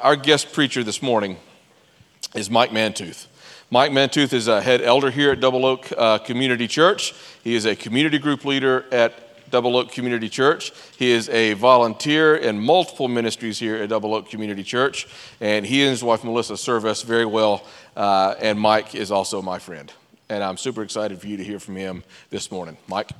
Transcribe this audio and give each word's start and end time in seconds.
Our 0.00 0.14
guest 0.14 0.52
preacher 0.52 0.84
this 0.84 1.02
morning 1.02 1.38
is 2.32 2.48
Mike 2.48 2.70
Mantooth. 2.70 3.26
Mike 3.68 3.90
Mantooth 3.90 4.32
is 4.32 4.46
a 4.46 4.60
head 4.60 4.80
elder 4.80 5.10
here 5.10 5.32
at 5.32 5.40
Double 5.40 5.66
Oak 5.66 5.92
uh, 5.98 6.18
Community 6.18 6.68
Church. 6.68 7.12
He 7.42 7.56
is 7.56 7.66
a 7.66 7.74
community 7.74 8.20
group 8.20 8.44
leader 8.44 8.84
at 8.92 9.50
Double 9.50 9.76
Oak 9.76 9.90
Community 9.90 10.28
Church. 10.28 10.70
He 10.96 11.10
is 11.10 11.28
a 11.30 11.54
volunteer 11.54 12.36
in 12.36 12.60
multiple 12.60 13.08
ministries 13.08 13.58
here 13.58 13.74
at 13.82 13.88
Double 13.88 14.14
Oak 14.14 14.30
Community 14.30 14.62
Church. 14.62 15.08
And 15.40 15.66
he 15.66 15.82
and 15.82 15.90
his 15.90 16.04
wife 16.04 16.22
Melissa 16.22 16.56
serve 16.56 16.84
us 16.84 17.02
very 17.02 17.26
well. 17.26 17.64
Uh, 17.96 18.36
and 18.40 18.60
Mike 18.60 18.94
is 18.94 19.10
also 19.10 19.42
my 19.42 19.58
friend. 19.58 19.92
And 20.28 20.44
I'm 20.44 20.58
super 20.58 20.84
excited 20.84 21.20
for 21.20 21.26
you 21.26 21.36
to 21.38 21.42
hear 21.42 21.58
from 21.58 21.74
him 21.74 22.04
this 22.30 22.52
morning. 22.52 22.76
Mike? 22.86 23.10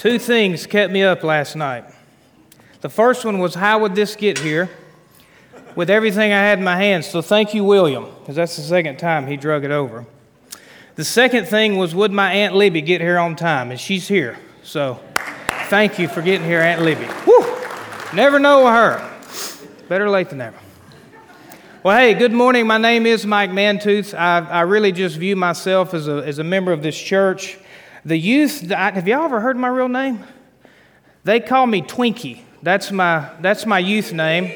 Two 0.00 0.18
things 0.18 0.66
kept 0.66 0.90
me 0.90 1.02
up 1.02 1.22
last 1.22 1.56
night. 1.56 1.84
The 2.80 2.88
first 2.88 3.22
one 3.22 3.38
was 3.38 3.54
how 3.54 3.80
would 3.80 3.94
this 3.94 4.16
get 4.16 4.38
here 4.38 4.70
with 5.76 5.90
everything 5.90 6.32
I 6.32 6.38
had 6.38 6.56
in 6.56 6.64
my 6.64 6.78
hands? 6.78 7.06
So 7.06 7.20
thank 7.20 7.52
you, 7.52 7.64
William, 7.64 8.06
because 8.18 8.34
that's 8.34 8.56
the 8.56 8.62
second 8.62 8.98
time 8.98 9.26
he 9.26 9.36
drug 9.36 9.62
it 9.62 9.70
over. 9.70 10.06
The 10.94 11.04
second 11.04 11.48
thing 11.48 11.76
was 11.76 11.94
would 11.94 12.12
my 12.12 12.32
Aunt 12.32 12.54
Libby 12.54 12.80
get 12.80 13.02
here 13.02 13.18
on 13.18 13.36
time? 13.36 13.70
And 13.70 13.78
she's 13.78 14.08
here. 14.08 14.38
So 14.62 14.98
thank 15.68 15.98
you 15.98 16.08
for 16.08 16.22
getting 16.22 16.46
here, 16.46 16.62
Aunt 16.62 16.80
Libby. 16.80 17.04
Whew! 17.04 17.44
Never 18.14 18.38
know 18.38 18.68
her. 18.68 19.06
Better 19.90 20.08
late 20.08 20.30
than 20.30 20.38
never. 20.38 20.56
Well, 21.82 21.98
hey, 21.98 22.14
good 22.14 22.32
morning. 22.32 22.66
My 22.66 22.78
name 22.78 23.04
is 23.04 23.26
Mike 23.26 23.50
Mantooth. 23.50 24.18
I, 24.18 24.48
I 24.48 24.60
really 24.62 24.92
just 24.92 25.18
view 25.18 25.36
myself 25.36 25.92
as 25.92 26.08
a, 26.08 26.24
as 26.24 26.38
a 26.38 26.44
member 26.44 26.72
of 26.72 26.82
this 26.82 26.98
church. 26.98 27.58
The 28.04 28.16
youth, 28.16 28.70
have 28.70 29.06
y'all 29.06 29.24
ever 29.24 29.40
heard 29.40 29.58
my 29.58 29.68
real 29.68 29.88
name? 29.88 30.24
They 31.24 31.38
call 31.40 31.66
me 31.66 31.82
Twinkie. 31.82 32.40
That's 32.62 32.90
my, 32.90 33.30
that's 33.40 33.66
my 33.66 33.78
youth 33.78 34.12
name. 34.12 34.50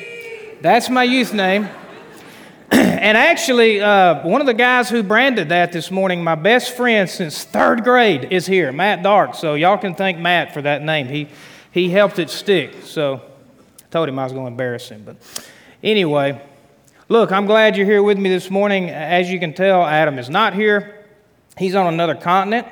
That's 0.62 0.88
my 0.88 1.02
youth 1.02 1.34
name. 1.34 1.68
and 2.70 3.18
actually, 3.18 3.82
uh, 3.82 4.26
one 4.26 4.40
of 4.40 4.46
the 4.46 4.54
guys 4.54 4.88
who 4.88 5.02
branded 5.02 5.50
that 5.50 5.72
this 5.72 5.90
morning, 5.90 6.24
my 6.24 6.34
best 6.34 6.74
friend 6.74 7.08
since 7.08 7.44
third 7.44 7.84
grade, 7.84 8.28
is 8.32 8.46
here, 8.46 8.72
Matt 8.72 9.02
Dark. 9.02 9.34
So 9.34 9.54
y'all 9.54 9.76
can 9.76 9.94
thank 9.94 10.18
Matt 10.18 10.54
for 10.54 10.62
that 10.62 10.80
name. 10.80 11.08
He, 11.08 11.28
he 11.70 11.90
helped 11.90 12.18
it 12.18 12.30
stick. 12.30 12.72
So 12.84 13.16
I 13.16 13.86
told 13.90 14.08
him 14.08 14.18
I 14.18 14.24
was 14.24 14.32
going 14.32 14.46
to 14.46 14.50
embarrass 14.50 14.88
him. 14.88 15.02
But 15.04 15.16
anyway, 15.82 16.40
look, 17.10 17.30
I'm 17.30 17.44
glad 17.44 17.76
you're 17.76 17.84
here 17.84 18.02
with 18.02 18.16
me 18.16 18.30
this 18.30 18.50
morning. 18.50 18.88
As 18.88 19.30
you 19.30 19.38
can 19.38 19.52
tell, 19.52 19.84
Adam 19.84 20.18
is 20.18 20.30
not 20.30 20.54
here, 20.54 21.04
he's 21.58 21.74
on 21.74 21.92
another 21.92 22.14
continent. 22.14 22.66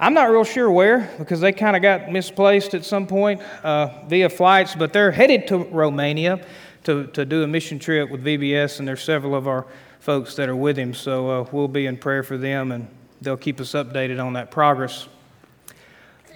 I'm 0.00 0.14
not 0.14 0.30
real 0.30 0.44
sure 0.44 0.70
where 0.70 1.10
because 1.18 1.40
they 1.40 1.50
kind 1.50 1.74
of 1.74 1.82
got 1.82 2.12
misplaced 2.12 2.72
at 2.74 2.84
some 2.84 3.08
point 3.08 3.42
uh, 3.64 4.04
via 4.06 4.28
flights, 4.28 4.76
but 4.76 4.92
they're 4.92 5.10
headed 5.10 5.48
to 5.48 5.58
Romania 5.58 6.46
to, 6.84 7.08
to 7.08 7.24
do 7.24 7.42
a 7.42 7.48
mission 7.48 7.80
trip 7.80 8.08
with 8.08 8.24
VBS, 8.24 8.78
and 8.78 8.86
there's 8.86 9.02
several 9.02 9.34
of 9.34 9.48
our 9.48 9.66
folks 9.98 10.36
that 10.36 10.48
are 10.48 10.54
with 10.54 10.78
him. 10.78 10.94
So 10.94 11.28
uh, 11.30 11.48
we'll 11.50 11.66
be 11.66 11.86
in 11.86 11.96
prayer 11.96 12.22
for 12.22 12.38
them, 12.38 12.70
and 12.70 12.86
they'll 13.20 13.36
keep 13.36 13.60
us 13.60 13.72
updated 13.72 14.24
on 14.24 14.34
that 14.34 14.52
progress. 14.52 15.08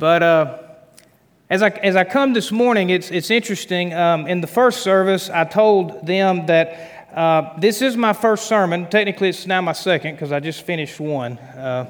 But 0.00 0.24
uh, 0.24 0.58
as, 1.48 1.62
I, 1.62 1.68
as 1.68 1.94
I 1.94 2.02
come 2.02 2.32
this 2.32 2.50
morning, 2.50 2.90
it's, 2.90 3.12
it's 3.12 3.30
interesting. 3.30 3.94
Um, 3.94 4.26
in 4.26 4.40
the 4.40 4.48
first 4.48 4.82
service, 4.82 5.30
I 5.30 5.44
told 5.44 6.04
them 6.04 6.46
that 6.46 7.08
uh, 7.14 7.60
this 7.60 7.80
is 7.80 7.96
my 7.96 8.12
first 8.12 8.46
sermon. 8.46 8.90
Technically, 8.90 9.28
it's 9.28 9.46
now 9.46 9.60
my 9.60 9.72
second 9.72 10.16
because 10.16 10.32
I 10.32 10.40
just 10.40 10.62
finished 10.62 10.98
one. 10.98 11.38
Uh, 11.38 11.88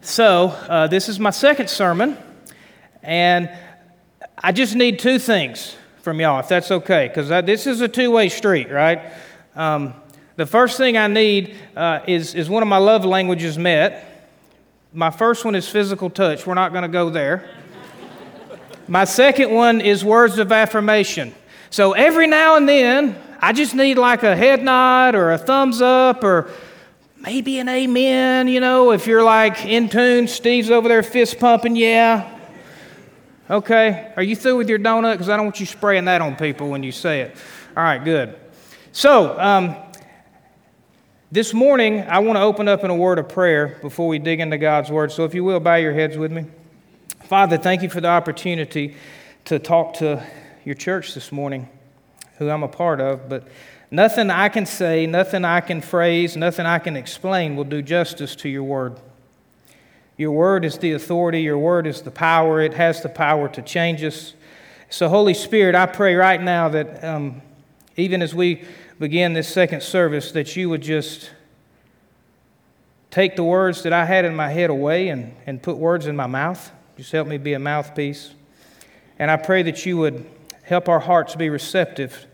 so, 0.00 0.48
uh, 0.48 0.86
this 0.86 1.08
is 1.08 1.18
my 1.18 1.30
second 1.30 1.68
sermon, 1.68 2.16
and 3.02 3.50
I 4.36 4.52
just 4.52 4.76
need 4.76 5.00
two 5.00 5.18
things 5.18 5.76
from 6.02 6.20
y'all, 6.20 6.38
if 6.38 6.48
that's 6.48 6.70
okay, 6.70 7.08
because 7.08 7.28
this 7.44 7.66
is 7.66 7.80
a 7.80 7.88
two 7.88 8.12
way 8.12 8.28
street, 8.28 8.70
right? 8.70 9.12
Um, 9.56 9.94
the 10.36 10.46
first 10.46 10.76
thing 10.78 10.96
I 10.96 11.08
need 11.08 11.56
uh, 11.76 12.00
is, 12.06 12.36
is 12.36 12.48
one 12.48 12.62
of 12.62 12.68
my 12.68 12.76
love 12.76 13.04
languages 13.04 13.58
met. 13.58 14.30
My 14.92 15.10
first 15.10 15.44
one 15.44 15.56
is 15.56 15.68
physical 15.68 16.08
touch. 16.08 16.46
We're 16.46 16.54
not 16.54 16.70
going 16.70 16.82
to 16.82 16.88
go 16.88 17.10
there. 17.10 17.50
my 18.86 19.04
second 19.04 19.50
one 19.50 19.80
is 19.80 20.04
words 20.04 20.38
of 20.38 20.52
affirmation. 20.52 21.34
So, 21.70 21.92
every 21.92 22.28
now 22.28 22.56
and 22.56 22.68
then, 22.68 23.18
I 23.40 23.52
just 23.52 23.74
need 23.74 23.98
like 23.98 24.22
a 24.22 24.36
head 24.36 24.62
nod 24.62 25.16
or 25.16 25.32
a 25.32 25.38
thumbs 25.38 25.82
up 25.82 26.22
or 26.22 26.50
maybe 27.20 27.58
an 27.58 27.68
amen, 27.68 28.48
you 28.48 28.60
know, 28.60 28.92
if 28.92 29.06
you're 29.06 29.22
like 29.22 29.64
in 29.64 29.88
tune, 29.88 30.28
Steve's 30.28 30.70
over 30.70 30.88
there 30.88 31.02
fist 31.02 31.38
pumping, 31.38 31.76
yeah. 31.76 32.36
Okay, 33.50 34.12
are 34.16 34.22
you 34.22 34.36
through 34.36 34.56
with 34.56 34.68
your 34.68 34.78
donut? 34.78 35.12
Because 35.12 35.28
I 35.28 35.36
don't 35.36 35.46
want 35.46 35.58
you 35.58 35.66
spraying 35.66 36.04
that 36.04 36.20
on 36.20 36.36
people 36.36 36.68
when 36.68 36.82
you 36.82 36.92
say 36.92 37.22
it. 37.22 37.36
All 37.76 37.82
right, 37.82 38.02
good. 38.02 38.38
So, 38.92 39.38
um, 39.40 39.76
this 41.32 41.52
morning, 41.52 42.00
I 42.02 42.20
want 42.20 42.36
to 42.36 42.42
open 42.42 42.68
up 42.68 42.84
in 42.84 42.90
a 42.90 42.94
word 42.94 43.18
of 43.18 43.28
prayer 43.28 43.78
before 43.80 44.08
we 44.08 44.18
dig 44.18 44.40
into 44.40 44.58
God's 44.58 44.90
word. 44.90 45.12
So, 45.12 45.24
if 45.24 45.34
you 45.34 45.44
will, 45.44 45.60
bow 45.60 45.76
your 45.76 45.92
heads 45.92 46.16
with 46.16 46.32
me. 46.32 46.46
Father, 47.24 47.58
thank 47.58 47.82
you 47.82 47.90
for 47.90 48.00
the 48.00 48.08
opportunity 48.08 48.96
to 49.46 49.58
talk 49.58 49.94
to 49.94 50.22
your 50.64 50.74
church 50.74 51.14
this 51.14 51.32
morning, 51.32 51.68
who 52.36 52.50
I'm 52.50 52.62
a 52.62 52.68
part 52.68 53.00
of, 53.00 53.28
but 53.28 53.48
Nothing 53.90 54.30
I 54.30 54.48
can 54.50 54.66
say, 54.66 55.06
nothing 55.06 55.44
I 55.44 55.60
can 55.60 55.80
phrase, 55.80 56.36
nothing 56.36 56.66
I 56.66 56.78
can 56.78 56.96
explain 56.96 57.56
will 57.56 57.64
do 57.64 57.80
justice 57.80 58.36
to 58.36 58.48
your 58.48 58.64
word. 58.64 59.00
Your 60.18 60.32
word 60.32 60.64
is 60.64 60.78
the 60.78 60.92
authority, 60.92 61.42
your 61.42 61.58
word 61.58 61.86
is 61.86 62.02
the 62.02 62.10
power, 62.10 62.60
it 62.60 62.74
has 62.74 63.02
the 63.02 63.08
power 63.08 63.48
to 63.48 63.62
change 63.62 64.02
us. 64.04 64.34
So, 64.90 65.08
Holy 65.08 65.32
Spirit, 65.32 65.74
I 65.74 65.86
pray 65.86 66.16
right 66.16 66.40
now 66.40 66.68
that 66.68 67.02
um, 67.02 67.40
even 67.96 68.20
as 68.20 68.34
we 68.34 68.64
begin 68.98 69.32
this 69.32 69.48
second 69.48 69.82
service, 69.82 70.32
that 70.32 70.54
you 70.56 70.68
would 70.68 70.82
just 70.82 71.30
take 73.10 73.36
the 73.36 73.44
words 73.44 73.82
that 73.84 73.92
I 73.92 74.04
had 74.04 74.24
in 74.24 74.34
my 74.36 74.50
head 74.50 74.70
away 74.70 75.08
and, 75.08 75.34
and 75.46 75.62
put 75.62 75.76
words 75.76 76.06
in 76.06 76.16
my 76.16 76.26
mouth. 76.26 76.70
Just 76.96 77.12
help 77.12 77.26
me 77.26 77.38
be 77.38 77.54
a 77.54 77.58
mouthpiece. 77.58 78.34
And 79.18 79.30
I 79.30 79.36
pray 79.36 79.62
that 79.62 79.86
you 79.86 79.96
would 79.98 80.26
help 80.62 80.88
our 80.88 81.00
hearts 81.00 81.34
be 81.34 81.48
receptive 81.48 82.26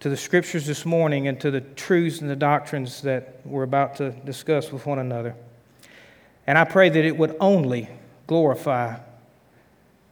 to 0.00 0.08
the 0.08 0.16
scriptures 0.16 0.66
this 0.66 0.86
morning 0.86 1.26
and 1.26 1.40
to 1.40 1.50
the 1.50 1.60
truths 1.60 2.20
and 2.20 2.30
the 2.30 2.36
doctrines 2.36 3.02
that 3.02 3.40
we're 3.44 3.64
about 3.64 3.96
to 3.96 4.10
discuss 4.10 4.70
with 4.70 4.86
one 4.86 4.98
another. 4.98 5.34
And 6.46 6.56
I 6.56 6.64
pray 6.64 6.88
that 6.88 7.04
it 7.04 7.16
would 7.16 7.36
only 7.40 7.88
glorify 8.26 8.98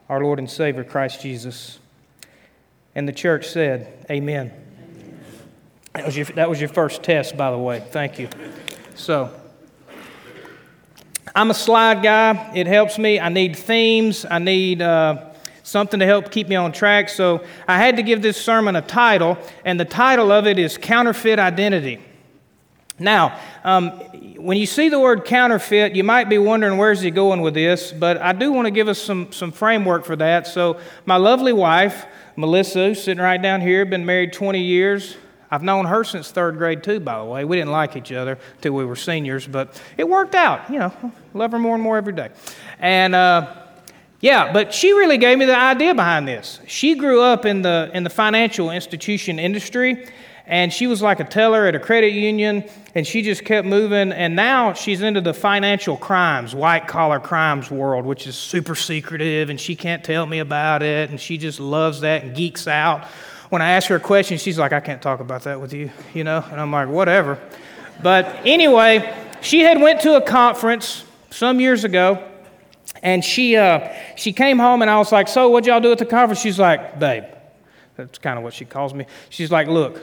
our 0.08 0.22
Lord 0.22 0.38
and 0.38 0.50
Savior, 0.50 0.84
Christ 0.84 1.22
Jesus. 1.22 1.78
And 2.94 3.08
the 3.08 3.12
church 3.12 3.48
said, 3.48 4.06
Amen. 4.10 4.52
That 5.94 6.04
was 6.04 6.16
your, 6.16 6.26
that 6.26 6.50
was 6.50 6.60
your 6.60 6.68
first 6.68 7.02
test, 7.02 7.36
by 7.36 7.50
the 7.50 7.58
way. 7.58 7.80
Thank 7.90 8.18
you. 8.18 8.28
So, 8.96 9.32
I'm 11.34 11.50
a 11.50 11.54
slide 11.54 12.02
guy. 12.02 12.52
It 12.54 12.66
helps 12.66 12.98
me. 12.98 13.20
I 13.20 13.28
need 13.28 13.56
themes. 13.56 14.26
I 14.28 14.38
need. 14.38 14.82
Uh, 14.82 15.30
something 15.66 15.98
to 15.98 16.06
help 16.06 16.30
keep 16.30 16.48
me 16.48 16.54
on 16.54 16.70
track. 16.70 17.08
So 17.08 17.44
I 17.66 17.76
had 17.76 17.96
to 17.96 18.02
give 18.02 18.22
this 18.22 18.36
sermon 18.36 18.76
a 18.76 18.82
title, 18.82 19.36
and 19.64 19.78
the 19.80 19.84
title 19.84 20.30
of 20.30 20.46
it 20.46 20.58
is 20.60 20.78
Counterfeit 20.78 21.40
Identity. 21.40 22.00
Now, 23.00 23.38
um, 23.64 23.90
when 24.38 24.56
you 24.58 24.64
see 24.64 24.88
the 24.88 25.00
word 25.00 25.24
counterfeit, 25.24 25.94
you 25.94 26.04
might 26.04 26.28
be 26.28 26.38
wondering 26.38 26.78
where's 26.78 27.00
he 27.00 27.10
going 27.10 27.40
with 27.40 27.54
this, 27.54 27.92
but 27.92 28.16
I 28.18 28.32
do 28.32 28.52
want 28.52 28.66
to 28.66 28.70
give 28.70 28.86
us 28.86 28.98
some, 28.98 29.32
some 29.32 29.50
framework 29.50 30.04
for 30.04 30.16
that. 30.16 30.46
So, 30.46 30.78
my 31.04 31.16
lovely 31.16 31.52
wife, 31.52 32.06
Melissa, 32.36 32.94
sitting 32.94 33.22
right 33.22 33.42
down 33.42 33.60
here, 33.60 33.84
been 33.84 34.06
married 34.06 34.32
20 34.32 34.62
years. 34.62 35.16
I've 35.50 35.62
known 35.62 35.84
her 35.86 36.04
since 36.04 36.30
third 36.30 36.58
grade, 36.58 36.84
too, 36.84 37.00
by 37.00 37.18
the 37.18 37.24
way. 37.24 37.44
We 37.44 37.56
didn't 37.56 37.72
like 37.72 37.96
each 37.96 38.12
other 38.12 38.38
until 38.54 38.72
we 38.72 38.84
were 38.84 38.96
seniors, 38.96 39.46
but 39.46 39.80
it 39.98 40.08
worked 40.08 40.34
out. 40.34 40.70
You 40.70 40.78
know, 40.78 41.12
love 41.34 41.52
her 41.52 41.58
more 41.58 41.74
and 41.74 41.82
more 41.82 41.96
every 41.96 42.14
day. 42.14 42.30
And, 42.78 43.14
uh, 43.14 43.65
yeah, 44.20 44.52
but 44.52 44.72
she 44.72 44.92
really 44.92 45.18
gave 45.18 45.38
me 45.38 45.44
the 45.44 45.56
idea 45.56 45.94
behind 45.94 46.26
this. 46.26 46.60
She 46.66 46.94
grew 46.94 47.20
up 47.20 47.44
in 47.44 47.62
the, 47.62 47.90
in 47.92 48.02
the 48.02 48.10
financial 48.10 48.70
institution 48.70 49.38
industry, 49.38 50.06
and 50.46 50.72
she 50.72 50.86
was 50.86 51.02
like 51.02 51.20
a 51.20 51.24
teller 51.24 51.66
at 51.66 51.74
a 51.74 51.78
credit 51.78 52.12
union, 52.12 52.64
and 52.94 53.06
she 53.06 53.20
just 53.20 53.44
kept 53.44 53.66
moving. 53.66 54.12
And 54.12 54.34
now 54.34 54.72
she's 54.72 55.02
into 55.02 55.20
the 55.20 55.34
financial 55.34 55.96
crimes, 55.96 56.54
white 56.54 56.88
collar 56.88 57.20
crimes 57.20 57.70
world, 57.70 58.06
which 58.06 58.26
is 58.26 58.36
super 58.36 58.74
secretive, 58.74 59.50
and 59.50 59.60
she 59.60 59.76
can't 59.76 60.02
tell 60.02 60.24
me 60.24 60.38
about 60.38 60.82
it, 60.82 61.10
and 61.10 61.20
she 61.20 61.36
just 61.36 61.60
loves 61.60 62.00
that 62.00 62.22
and 62.22 62.34
geeks 62.34 62.66
out. 62.66 63.04
When 63.50 63.60
I 63.60 63.72
ask 63.72 63.88
her 63.88 63.96
a 63.96 64.00
question, 64.00 64.38
she's 64.38 64.58
like, 64.58 64.72
I 64.72 64.80
can't 64.80 65.02
talk 65.02 65.20
about 65.20 65.42
that 65.42 65.60
with 65.60 65.72
you, 65.72 65.90
you 66.14 66.24
know? 66.24 66.44
And 66.50 66.60
I'm 66.60 66.72
like, 66.72 66.88
whatever. 66.88 67.38
But 68.02 68.26
anyway, 68.44 69.14
she 69.40 69.60
had 69.60 69.80
went 69.80 70.00
to 70.02 70.16
a 70.16 70.20
conference 70.20 71.04
some 71.30 71.60
years 71.60 71.84
ago 71.84 72.22
and 73.02 73.24
she, 73.24 73.56
uh, 73.56 73.92
she 74.16 74.32
came 74.32 74.58
home, 74.58 74.82
and 74.82 74.90
I 74.90 74.98
was 74.98 75.12
like, 75.12 75.28
So, 75.28 75.48
what'd 75.48 75.66
y'all 75.66 75.80
do 75.80 75.92
at 75.92 75.98
the 75.98 76.06
conference? 76.06 76.40
She's 76.40 76.58
like, 76.58 76.98
Babe, 76.98 77.24
that's 77.96 78.18
kind 78.18 78.38
of 78.38 78.44
what 78.44 78.54
she 78.54 78.64
calls 78.64 78.94
me. 78.94 79.06
She's 79.30 79.50
like, 79.50 79.68
Look, 79.68 80.00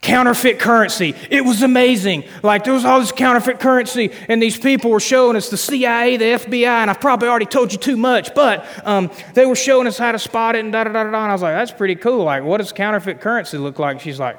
counterfeit 0.00 0.58
currency. 0.58 1.14
It 1.30 1.44
was 1.44 1.62
amazing. 1.62 2.24
Like 2.42 2.64
there 2.64 2.72
was 2.72 2.84
all 2.84 3.00
this 3.00 3.12
counterfeit 3.12 3.60
currency, 3.60 4.12
and 4.28 4.42
these 4.42 4.58
people 4.58 4.90
were 4.90 5.00
showing 5.00 5.36
us 5.36 5.50
the 5.50 5.56
CIA, 5.56 6.16
the 6.16 6.24
FBI, 6.24 6.66
and 6.66 6.90
I've 6.90 7.00
probably 7.00 7.28
already 7.28 7.46
told 7.46 7.72
you 7.72 7.78
too 7.78 7.96
much, 7.96 8.34
but 8.34 8.66
um, 8.86 9.10
they 9.34 9.46
were 9.46 9.56
showing 9.56 9.86
us 9.86 9.98
how 9.98 10.12
to 10.12 10.18
spot 10.18 10.56
it 10.56 10.60
and 10.60 10.72
da 10.72 10.84
da 10.84 10.92
da 10.92 11.04
da. 11.04 11.08
And 11.08 11.16
I 11.16 11.32
was 11.32 11.42
like, 11.42 11.54
that's 11.54 11.72
pretty 11.72 11.96
cool. 11.96 12.24
Like, 12.24 12.42
what 12.42 12.58
does 12.58 12.72
counterfeit 12.72 13.20
currency 13.20 13.58
look 13.58 13.78
like? 13.78 14.00
She's 14.00 14.18
like, 14.18 14.38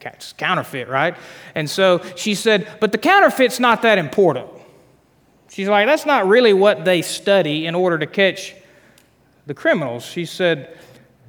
it's 0.00 0.32
counterfeit, 0.34 0.88
right? 0.88 1.16
And 1.54 1.68
so 1.68 2.00
she 2.14 2.34
said, 2.34 2.68
but 2.80 2.92
the 2.92 2.98
counterfeit's 2.98 3.58
not 3.58 3.82
that 3.82 3.98
important. 3.98 4.48
She's 5.48 5.68
like, 5.68 5.86
that's 5.86 6.06
not 6.06 6.26
really 6.26 6.52
what 6.52 6.84
they 6.84 7.02
study 7.02 7.66
in 7.66 7.74
order 7.74 7.98
to 7.98 8.06
catch 8.06 8.54
the 9.46 9.54
criminals. 9.54 10.04
She 10.04 10.24
said, 10.24 10.76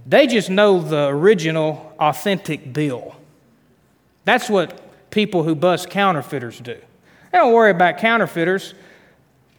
they 0.05 0.27
just 0.27 0.49
know 0.49 0.81
the 0.81 1.07
original, 1.07 1.93
authentic 1.99 2.73
bill. 2.73 3.15
That's 4.25 4.49
what 4.49 5.09
people 5.11 5.43
who 5.43 5.55
bust 5.55 5.89
counterfeiters 5.89 6.59
do. 6.59 6.75
They 7.31 7.37
don't 7.37 7.53
worry 7.53 7.71
about 7.71 7.97
counterfeiters 7.97 8.73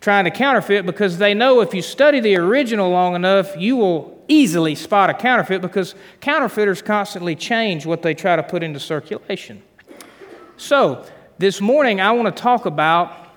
trying 0.00 0.24
to 0.24 0.30
counterfeit 0.30 0.86
because 0.86 1.18
they 1.18 1.34
know 1.34 1.60
if 1.60 1.74
you 1.74 1.82
study 1.82 2.20
the 2.20 2.36
original 2.36 2.90
long 2.90 3.14
enough, 3.14 3.56
you 3.56 3.76
will 3.76 4.22
easily 4.28 4.74
spot 4.74 5.10
a 5.10 5.14
counterfeit 5.14 5.60
because 5.60 5.94
counterfeiters 6.20 6.82
constantly 6.82 7.34
change 7.34 7.86
what 7.86 8.02
they 8.02 8.14
try 8.14 8.36
to 8.36 8.42
put 8.42 8.62
into 8.62 8.78
circulation. 8.78 9.62
So, 10.56 11.06
this 11.38 11.60
morning 11.60 12.00
I 12.00 12.10
want 12.12 12.34
to 12.34 12.42
talk 12.42 12.66
about 12.66 13.27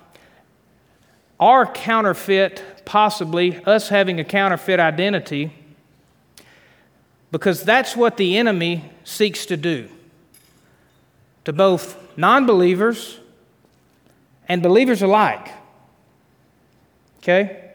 our 1.42 1.66
counterfeit, 1.66 2.62
possibly 2.84 3.62
us 3.64 3.88
having 3.88 4.20
a 4.20 4.24
counterfeit 4.24 4.78
identity, 4.78 5.52
because 7.32 7.64
that's 7.64 7.96
what 7.96 8.16
the 8.16 8.36
enemy 8.36 8.84
seeks 9.02 9.44
to 9.46 9.56
do 9.56 9.88
to 11.44 11.52
both 11.52 11.98
non 12.16 12.46
believers 12.46 13.18
and 14.48 14.62
believers 14.62 15.02
alike. 15.02 15.50
Okay? 17.18 17.70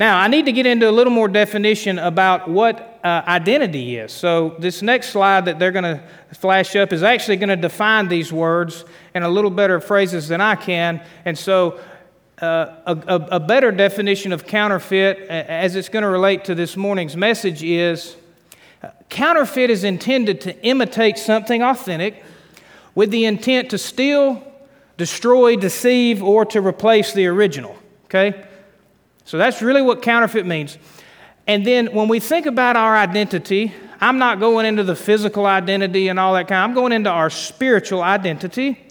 Now, 0.00 0.18
I 0.18 0.28
need 0.28 0.46
to 0.46 0.52
get 0.52 0.64
into 0.64 0.88
a 0.88 0.90
little 0.90 1.12
more 1.12 1.28
definition 1.28 1.98
about 1.98 2.48
what 2.48 2.98
uh, 3.04 3.22
identity 3.26 3.98
is. 3.98 4.12
So, 4.12 4.56
this 4.58 4.80
next 4.80 5.10
slide 5.10 5.44
that 5.44 5.58
they're 5.58 5.72
going 5.72 5.84
to 5.84 6.02
flash 6.32 6.74
up 6.74 6.92
is 6.92 7.02
actually 7.02 7.36
going 7.36 7.50
to 7.50 7.56
define 7.56 8.08
these 8.08 8.32
words 8.32 8.86
in 9.14 9.22
a 9.22 9.28
little 9.28 9.50
better 9.50 9.78
phrases 9.78 10.28
than 10.28 10.40
I 10.40 10.54
can. 10.54 11.02
And 11.26 11.38
so, 11.38 11.78
uh, 12.40 12.74
a, 12.86 13.14
a, 13.32 13.40
better 13.40 13.70
definition 13.70 14.32
of 14.32 14.46
counterfeit, 14.46 15.18
as 15.28 15.76
it's 15.76 15.90
going 15.90 16.02
to 16.02 16.08
relate 16.08 16.44
to 16.44 16.54
this 16.54 16.74
morning's 16.74 17.14
message, 17.14 17.62
is 17.62 18.16
uh, 18.82 18.88
counterfeit 19.10 19.68
is 19.68 19.84
intended 19.84 20.40
to 20.40 20.58
imitate 20.64 21.18
something 21.18 21.62
authentic 21.62 22.24
with 22.94 23.10
the 23.10 23.26
intent 23.26 23.68
to 23.70 23.76
steal, 23.78 24.42
destroy, 24.96 25.54
deceive, 25.54 26.22
or 26.22 26.46
to 26.46 26.62
replace 26.62 27.12
the 27.12 27.26
original. 27.26 27.76
Okay? 28.06 28.46
So 29.26 29.36
that's 29.36 29.60
really 29.60 29.82
what 29.82 30.00
counterfeit 30.00 30.46
means. 30.46 30.78
And 31.46 31.66
then 31.66 31.88
when 31.88 32.08
we 32.08 32.20
think 32.20 32.46
about 32.46 32.74
our 32.74 32.96
identity, 32.96 33.74
I'm 34.00 34.16
not 34.16 34.40
going 34.40 34.64
into 34.64 34.82
the 34.82 34.96
physical 34.96 35.44
identity 35.44 36.08
and 36.08 36.18
all 36.18 36.32
that 36.32 36.48
kind. 36.48 36.62
I'm 36.62 36.74
going 36.74 36.92
into 36.92 37.10
our 37.10 37.28
spiritual 37.28 38.02
identity, 38.02 38.82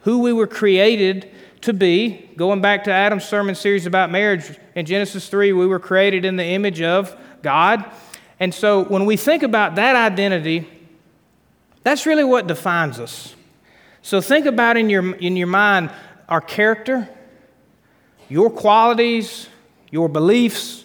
who 0.00 0.20
we 0.20 0.32
were 0.32 0.46
created 0.46 1.30
to 1.66 1.72
be. 1.72 2.28
Going 2.36 2.60
back 2.60 2.84
to 2.84 2.92
Adam's 2.92 3.24
sermon 3.24 3.56
series 3.56 3.86
about 3.86 4.10
marriage 4.10 4.56
in 4.76 4.86
Genesis 4.86 5.28
3, 5.28 5.52
we 5.52 5.66
were 5.66 5.80
created 5.80 6.24
in 6.24 6.36
the 6.36 6.44
image 6.44 6.80
of 6.80 7.16
God. 7.42 7.84
And 8.38 8.54
so 8.54 8.84
when 8.84 9.04
we 9.04 9.16
think 9.16 9.42
about 9.42 9.74
that 9.74 9.96
identity, 9.96 10.68
that's 11.82 12.06
really 12.06 12.22
what 12.22 12.46
defines 12.46 13.00
us. 13.00 13.34
So 14.02 14.20
think 14.20 14.46
about 14.46 14.76
in 14.76 14.88
your, 14.88 15.16
in 15.16 15.36
your 15.36 15.48
mind 15.48 15.90
our 16.28 16.40
character, 16.40 17.08
your 18.28 18.48
qualities, 18.48 19.48
your 19.90 20.08
beliefs. 20.08 20.84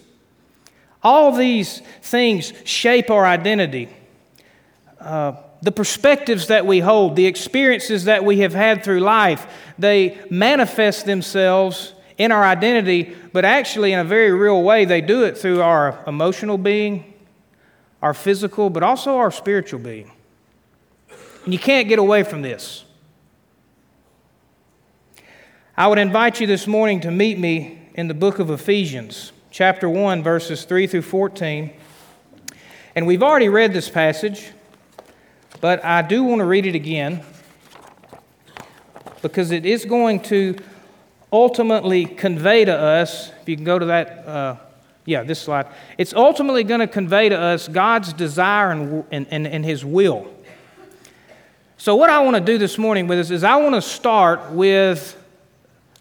All 1.03 1.31
these 1.31 1.81
things 2.01 2.53
shape 2.65 3.11
our 3.11 3.25
identity. 3.25 3.87
Uh, 4.99 5.33
the 5.61 5.71
perspectives 5.71 6.47
that 6.47 6.65
we 6.65 6.79
hold, 6.79 7.15
the 7.15 7.27
experiences 7.27 8.05
that 8.05 8.25
we 8.25 8.39
have 8.39 8.53
had 8.53 8.83
through 8.83 8.99
life, 8.99 9.45
they 9.77 10.19
manifest 10.29 11.05
themselves 11.05 11.93
in 12.17 12.31
our 12.31 12.43
identity, 12.43 13.15
but 13.33 13.45
actually, 13.45 13.93
in 13.93 13.99
a 13.99 14.03
very 14.03 14.31
real 14.31 14.61
way, 14.61 14.85
they 14.85 15.01
do 15.01 15.23
it 15.23 15.37
through 15.37 15.61
our 15.61 16.03
emotional 16.05 16.57
being, 16.57 17.13
our 18.01 18.13
physical, 18.13 18.69
but 18.69 18.83
also 18.83 19.17
our 19.17 19.31
spiritual 19.31 19.79
being. 19.79 20.11
And 21.45 21.53
you 21.53 21.59
can't 21.59 21.87
get 21.87 21.99
away 21.99 22.23
from 22.23 22.41
this. 22.41 22.83
I 25.77 25.87
would 25.87 25.97
invite 25.97 26.39
you 26.39 26.47
this 26.47 26.67
morning 26.67 26.99
to 27.01 27.11
meet 27.11 27.39
me 27.39 27.89
in 27.95 28.07
the 28.07 28.13
book 28.13 28.39
of 28.39 28.49
Ephesians, 28.49 29.31
chapter 29.49 29.89
1, 29.89 30.21
verses 30.21 30.65
3 30.65 30.85
through 30.85 31.01
14. 31.01 31.73
And 32.95 33.07
we've 33.07 33.23
already 33.23 33.49
read 33.49 33.73
this 33.73 33.89
passage, 33.89 34.51
but 35.61 35.85
I 35.85 36.01
do 36.01 36.23
want 36.23 36.39
to 36.39 36.45
read 36.45 36.65
it 36.65 36.75
again 36.75 37.23
because 39.21 39.51
it 39.51 39.65
is 39.65 39.85
going 39.85 40.19
to 40.21 40.57
ultimately 41.31 42.05
convey 42.05 42.65
to 42.65 42.75
us, 42.75 43.31
if 43.41 43.47
you 43.47 43.55
can 43.55 43.63
go 43.63 43.79
to 43.79 43.85
that, 43.85 44.27
uh, 44.27 44.55
yeah, 45.05 45.23
this 45.23 45.39
slide, 45.39 45.67
it's 45.97 46.13
ultimately 46.13 46.63
going 46.63 46.79
to 46.79 46.87
convey 46.87 47.29
to 47.29 47.37
us 47.37 47.67
God's 47.67 48.11
desire 48.13 48.71
and, 48.71 49.05
and, 49.11 49.27
and, 49.29 49.47
and 49.47 49.63
His 49.63 49.85
will. 49.85 50.27
So, 51.77 51.95
what 51.95 52.09
I 52.09 52.19
want 52.19 52.35
to 52.35 52.41
do 52.41 52.57
this 52.57 52.77
morning 52.77 53.07
with 53.07 53.17
this 53.17 53.31
is 53.31 53.43
I 53.43 53.55
want 53.55 53.75
to 53.75 53.81
start 53.81 54.51
with 54.51 55.17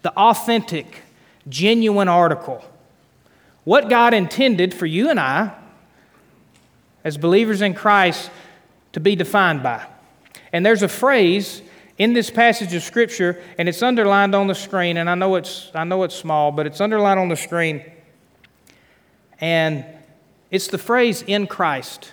the 0.03 0.13
authentic 0.13 1.03
genuine 1.49 2.09
article. 2.09 2.65
What 3.65 3.89
God 3.89 4.15
intended 4.15 4.75
for 4.75 4.87
you 4.87 5.11
and 5.11 5.21
I, 5.21 5.55
as 7.05 7.17
believers 7.17 7.63
in 7.63 7.75
Christ, 7.75 8.31
to 8.93 9.01
be 9.01 9.17
defined 9.17 9.63
by. 9.63 9.87
And 10.53 10.65
there's 10.65 10.83
a 10.83 10.89
phrase 10.89 11.63
in 11.99 12.13
this 12.13 12.31
passage 12.31 12.75
of 12.75 12.83
Scripture, 12.83 13.43
and 13.59 13.69
it's 13.69 13.83
underlined 13.83 14.35
on 14.35 14.47
the 14.47 14.55
screen, 14.55 14.97
and 14.97 15.09
I 15.09 15.15
know 15.15 15.37
it's, 15.37 15.71
I 15.75 15.85
know 15.85 16.03
it's 16.03 16.15
small, 16.15 16.51
but 16.51 16.67
it's 16.67 16.81
underlined 16.81 17.21
on 17.21 17.29
the 17.29 17.37
screen. 17.37 17.85
And 19.41 19.85
it's 20.51 20.69
the 20.69 20.79
phrase 20.79 21.23
in 21.27 21.47
Christ, 21.47 22.13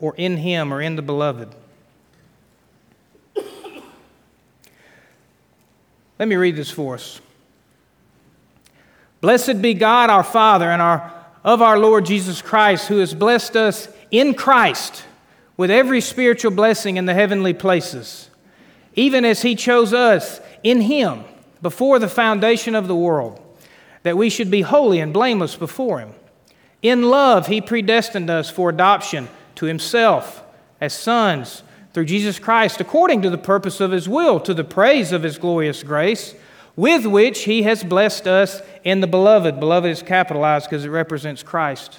or 0.00 0.14
in 0.16 0.38
Him, 0.38 0.72
or 0.72 0.80
in 0.80 0.96
the 0.96 1.02
beloved. 1.02 1.54
Let 6.18 6.26
me 6.26 6.34
read 6.34 6.56
this 6.56 6.70
for 6.70 6.94
us. 6.94 7.20
Blessed 9.20 9.62
be 9.62 9.74
God 9.74 10.10
our 10.10 10.24
Father 10.24 10.70
and 10.70 10.82
our, 10.82 11.12
of 11.44 11.62
our 11.62 11.78
Lord 11.78 12.06
Jesus 12.06 12.42
Christ, 12.42 12.88
who 12.88 12.98
has 12.98 13.14
blessed 13.14 13.56
us 13.56 13.88
in 14.10 14.34
Christ 14.34 15.04
with 15.58 15.70
every 15.70 16.00
spiritual 16.00 16.50
blessing 16.50 16.96
in 16.96 17.04
the 17.04 17.12
heavenly 17.12 17.52
places, 17.52 18.30
even 18.94 19.26
as 19.26 19.42
He 19.42 19.54
chose 19.54 19.92
us 19.92 20.40
in 20.62 20.80
Him 20.80 21.24
before 21.60 21.98
the 21.98 22.08
foundation 22.08 22.74
of 22.74 22.88
the 22.88 22.96
world, 22.96 23.38
that 24.04 24.16
we 24.16 24.30
should 24.30 24.50
be 24.50 24.62
holy 24.62 25.00
and 25.00 25.12
blameless 25.12 25.56
before 25.56 25.98
Him. 25.98 26.14
In 26.80 27.02
love, 27.02 27.48
He 27.48 27.60
predestined 27.60 28.30
us 28.30 28.48
for 28.48 28.70
adoption 28.70 29.28
to 29.56 29.66
Himself 29.66 30.42
as 30.80 30.94
sons 30.94 31.62
through 31.92 32.06
Jesus 32.06 32.38
Christ, 32.38 32.80
according 32.80 33.20
to 33.20 33.28
the 33.28 33.36
purpose 33.36 33.80
of 33.80 33.90
His 33.90 34.08
will, 34.08 34.40
to 34.40 34.54
the 34.54 34.64
praise 34.64 35.12
of 35.12 35.24
His 35.24 35.36
glorious 35.36 35.82
grace 35.82 36.34
with 36.78 37.04
which 37.04 37.42
he 37.42 37.64
has 37.64 37.82
blessed 37.82 38.28
us 38.28 38.62
in 38.84 39.00
the 39.00 39.06
beloved. 39.08 39.58
Beloved 39.58 39.90
is 39.90 40.00
capitalized 40.00 40.70
because 40.70 40.84
it 40.84 40.90
represents 40.90 41.42
Christ. 41.42 41.98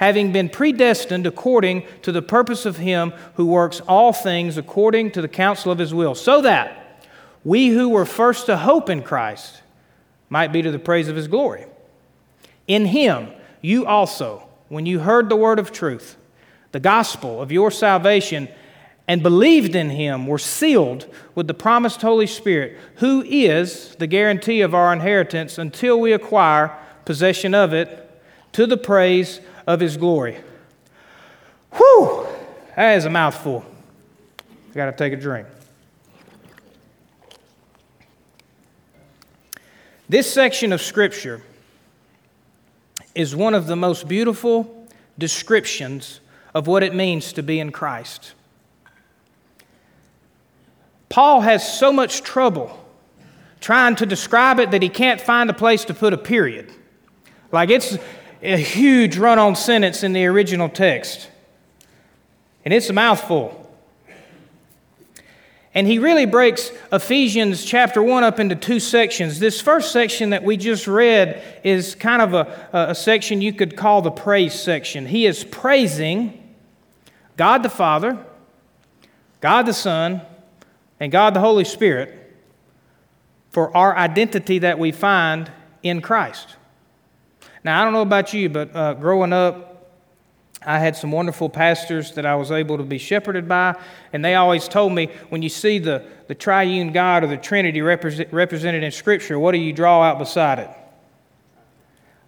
having 0.00 0.32
been 0.32 0.48
predestined 0.48 1.26
according 1.26 1.84
to 2.00 2.10
the 2.10 2.22
purpose 2.22 2.64
of 2.64 2.78
Him 2.78 3.12
who 3.34 3.44
works 3.44 3.82
all 3.86 4.14
things 4.14 4.56
according 4.56 5.10
to 5.10 5.20
the 5.20 5.28
counsel 5.28 5.70
of 5.70 5.78
His 5.78 5.92
will, 5.92 6.14
so 6.14 6.40
that 6.40 7.06
we 7.44 7.68
who 7.68 7.90
were 7.90 8.06
first 8.06 8.46
to 8.46 8.56
hope 8.56 8.88
in 8.88 9.02
Christ 9.02 9.60
might 10.30 10.52
be 10.52 10.62
to 10.62 10.70
the 10.70 10.78
praise 10.78 11.08
of 11.08 11.16
His 11.16 11.28
glory. 11.28 11.66
In 12.66 12.86
Him 12.86 13.28
you 13.60 13.84
also, 13.84 14.48
when 14.70 14.86
you 14.86 15.00
heard 15.00 15.28
the 15.28 15.36
word 15.36 15.58
of 15.58 15.70
truth, 15.70 16.16
the 16.72 16.80
gospel 16.80 17.42
of 17.42 17.52
your 17.52 17.70
salvation, 17.70 18.48
and 19.06 19.22
believed 19.22 19.74
in 19.74 19.90
him 19.90 20.26
were 20.26 20.38
sealed 20.38 21.12
with 21.34 21.48
the 21.48 21.52
promised 21.52 22.00
Holy 22.00 22.28
Spirit, 22.28 22.78
who 22.96 23.22
is 23.22 23.96
the 23.96 24.06
guarantee 24.06 24.60
of 24.60 24.72
our 24.72 24.92
inheritance 24.92 25.58
until 25.58 26.00
we 26.00 26.12
acquire 26.12 26.74
possession 27.04 27.54
of 27.54 27.74
it 27.74 28.08
to 28.52 28.66
the 28.66 28.76
praise 28.76 29.40
of 29.70 29.80
his 29.80 29.96
glory. 29.96 30.38
Whew! 31.76 32.26
That 32.74 32.96
is 32.96 33.04
a 33.04 33.10
mouthful. 33.10 33.64
I 34.70 34.74
got 34.74 34.86
to 34.86 34.92
take 34.92 35.12
a 35.12 35.16
drink. 35.16 35.46
This 40.08 40.32
section 40.32 40.72
of 40.72 40.82
Scripture 40.82 41.40
is 43.14 43.36
one 43.36 43.54
of 43.54 43.68
the 43.68 43.76
most 43.76 44.08
beautiful 44.08 44.88
descriptions 45.18 46.20
of 46.52 46.66
what 46.66 46.82
it 46.82 46.92
means 46.92 47.32
to 47.34 47.42
be 47.42 47.60
in 47.60 47.70
Christ. 47.70 48.32
Paul 51.08 51.42
has 51.42 51.78
so 51.78 51.92
much 51.92 52.22
trouble 52.22 52.76
trying 53.60 53.94
to 53.96 54.06
describe 54.06 54.58
it 54.58 54.72
that 54.72 54.82
he 54.82 54.88
can't 54.88 55.20
find 55.20 55.48
a 55.48 55.54
place 55.54 55.84
to 55.84 55.94
put 55.94 56.12
a 56.12 56.18
period. 56.18 56.72
Like 57.52 57.70
it's 57.70 57.96
a 58.42 58.56
huge 58.56 59.16
run 59.16 59.38
on 59.38 59.56
sentence 59.56 60.02
in 60.02 60.12
the 60.12 60.26
original 60.26 60.68
text, 60.68 61.28
and 62.64 62.72
it's 62.72 62.88
a 62.90 62.92
mouthful. 62.92 63.56
And 65.72 65.86
he 65.86 66.00
really 66.00 66.26
breaks 66.26 66.72
Ephesians 66.90 67.64
chapter 67.64 68.02
1 68.02 68.24
up 68.24 68.40
into 68.40 68.56
two 68.56 68.80
sections. 68.80 69.38
This 69.38 69.60
first 69.60 69.92
section 69.92 70.30
that 70.30 70.42
we 70.42 70.56
just 70.56 70.88
read 70.88 71.42
is 71.62 71.94
kind 71.94 72.20
of 72.20 72.34
a, 72.34 72.68
a 72.72 72.94
section 72.94 73.40
you 73.40 73.52
could 73.52 73.76
call 73.76 74.02
the 74.02 74.10
praise 74.10 74.52
section. 74.52 75.06
He 75.06 75.26
is 75.26 75.44
praising 75.44 76.36
God 77.36 77.62
the 77.62 77.68
Father, 77.68 78.18
God 79.40 79.62
the 79.62 79.72
Son, 79.72 80.22
and 80.98 81.12
God 81.12 81.34
the 81.34 81.40
Holy 81.40 81.64
Spirit 81.64 82.16
for 83.50 83.74
our 83.76 83.96
identity 83.96 84.58
that 84.58 84.78
we 84.78 84.90
find 84.90 85.52
in 85.84 86.00
Christ. 86.00 86.56
Now, 87.62 87.80
I 87.80 87.84
don't 87.84 87.92
know 87.92 88.02
about 88.02 88.32
you, 88.32 88.48
but 88.48 88.74
uh, 88.74 88.94
growing 88.94 89.32
up, 89.32 89.70
I 90.62 90.78
had 90.78 90.94
some 90.94 91.10
wonderful 91.10 91.48
pastors 91.48 92.12
that 92.12 92.26
I 92.26 92.34
was 92.34 92.50
able 92.50 92.76
to 92.76 92.82
be 92.82 92.98
shepherded 92.98 93.48
by, 93.48 93.78
and 94.12 94.22
they 94.24 94.34
always 94.34 94.68
told 94.68 94.92
me 94.92 95.10
when 95.30 95.40
you 95.40 95.48
see 95.48 95.78
the, 95.78 96.04
the 96.26 96.34
triune 96.34 96.92
God 96.92 97.24
or 97.24 97.28
the 97.28 97.38
Trinity 97.38 97.80
represent, 97.80 98.30
represented 98.32 98.82
in 98.82 98.92
Scripture, 98.92 99.38
what 99.38 99.52
do 99.52 99.58
you 99.58 99.72
draw 99.72 100.02
out 100.02 100.18
beside 100.18 100.58
it? 100.58 100.70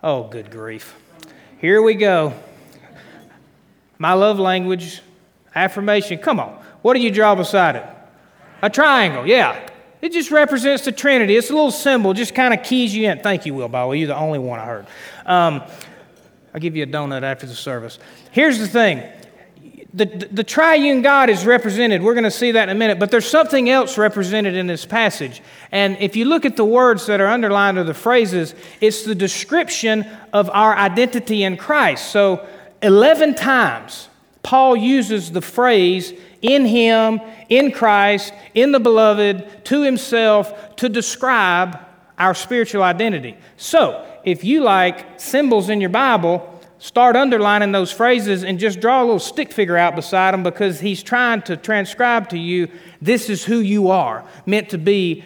Oh, 0.03 0.25
good 0.25 0.51
grief. 0.51 0.97
Here 1.59 1.83
we 1.83 1.95
go. 1.95 2.35
My 3.99 4.15
love 4.15 4.39
language, 4.39 5.03
affirmation. 5.55 6.19
Come 6.19 6.41
on. 6.41 6.61
What 6.81 6.95
do 6.95 7.01
you 7.01 7.11
draw 7.11 7.35
beside 7.35 7.77
it? 7.77 7.87
A 8.63 8.71
triangle, 8.71 9.27
yeah. 9.27 9.69
It 10.03 10.11
just 10.11 10.33
represents 10.33 10.85
the 10.85 10.91
Trinity. 10.91 11.37
It's 11.37 11.49
a 11.49 11.55
little 11.55 11.71
symbol, 11.71 12.13
just 12.13 12.35
kind 12.35 12.53
of 12.53 12.65
keys 12.65 12.93
you 12.95 13.09
in. 13.09 13.21
Thank 13.21 13.47
you, 13.47 13.55
Will 13.55 13.69
Bowie. 13.69 14.01
You're 14.01 14.09
the 14.09 14.17
only 14.17 14.41
one 14.41 14.59
I 14.59 14.67
heard. 14.67 14.87
Um, 15.25 15.63
I'll 16.53 16.61
give 16.61 16.75
you 16.75 16.83
a 16.83 16.87
donut 16.87 17.23
after 17.23 17.47
the 17.47 17.55
service. 17.55 18.01
Here's 18.33 18.59
the 18.59 18.67
thing 18.67 19.09
the, 19.95 20.07
the, 20.07 20.29
the, 20.33 20.45
triune 20.45 21.03
God 21.03 21.31
is 21.31 21.47
represented. 21.47 22.03
We're 22.03 22.15
going 22.15 22.25
to 22.25 22.31
see 22.31 22.53
that 22.53 22.69
in 22.69 22.77
a 22.77 22.79
minute, 22.79 22.99
but 22.99 23.11
there's 23.11 23.29
something 23.29 23.71
else 23.71 23.97
represented 23.97 24.57
in 24.57 24.67
this 24.67 24.85
passage. 24.85 25.41
And 25.71 25.97
if 26.01 26.17
you 26.17 26.25
look 26.25 26.45
at 26.45 26.57
the 26.57 26.65
words 26.65 27.07
that 27.07 27.21
are 27.21 27.27
underlined 27.29 27.79
or 27.79 27.85
the 27.85 27.95
phrases, 27.95 28.55
it's 28.81 29.05
the 29.05 29.15
description 29.15 30.05
of 30.33 30.51
our 30.51 30.75
identity 30.75 31.45
in 31.45 31.57
Christ. 31.57 32.11
So, 32.11 32.47
11 32.83 33.37
times, 33.37 34.09
Paul 34.43 34.75
uses 34.75 35.31
the 35.31 35.43
phrase 35.43 36.13
in 36.43 36.67
Him, 36.67 37.21
in 37.49 37.73
Christ, 37.73 38.35
in 38.55 38.73
the 38.73 38.81
beloved, 38.81 39.65
to 39.65 39.83
Himself, 39.83 40.77
to 40.77 40.89
describe 40.89 41.79
our 42.19 42.35
spiritual 42.35 42.83
identity. 42.83 43.37
So, 43.57 44.07
if 44.25 44.45
you 44.45 44.63
like 44.63 45.21
symbols 45.21 45.69
in 45.69 45.81
your 45.81 45.91
Bible, 45.91 46.49
start 46.79 47.17
underlining 47.17 47.73
those 47.73 47.91
phrases 47.91 48.45
and 48.45 48.59
just 48.59 48.81
draw 48.81 49.01
a 49.01 49.05
little 49.05 49.19
stick 49.19 49.53
figure 49.53 49.77
out 49.77 49.97
beside 49.97 50.35
them 50.35 50.43
because 50.43 50.81
he's 50.81 51.03
trying 51.03 51.43
to 51.43 51.57
transcribe 51.57 52.29
to 52.29 52.39
you 52.39 52.69
this 53.01 53.31
is 53.31 53.45
who 53.45 53.59
you 53.59 53.91
are, 53.91 54.25
meant 54.47 54.69
to 54.71 54.79
be. 54.79 55.25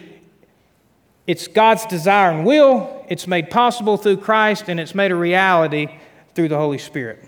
It's 1.25 1.47
God's 1.47 1.85
desire 1.87 2.31
and 2.31 2.45
will, 2.45 3.05
it's 3.09 3.27
made 3.27 3.49
possible 3.49 3.97
through 3.97 4.17
Christ, 4.17 4.69
and 4.69 4.79
it's 4.79 4.95
made 4.95 5.11
a 5.11 5.15
reality 5.15 5.87
through 6.35 6.47
the 6.47 6.57
Holy 6.57 6.77
Spirit. 6.77 7.27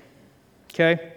Okay? 0.72 1.14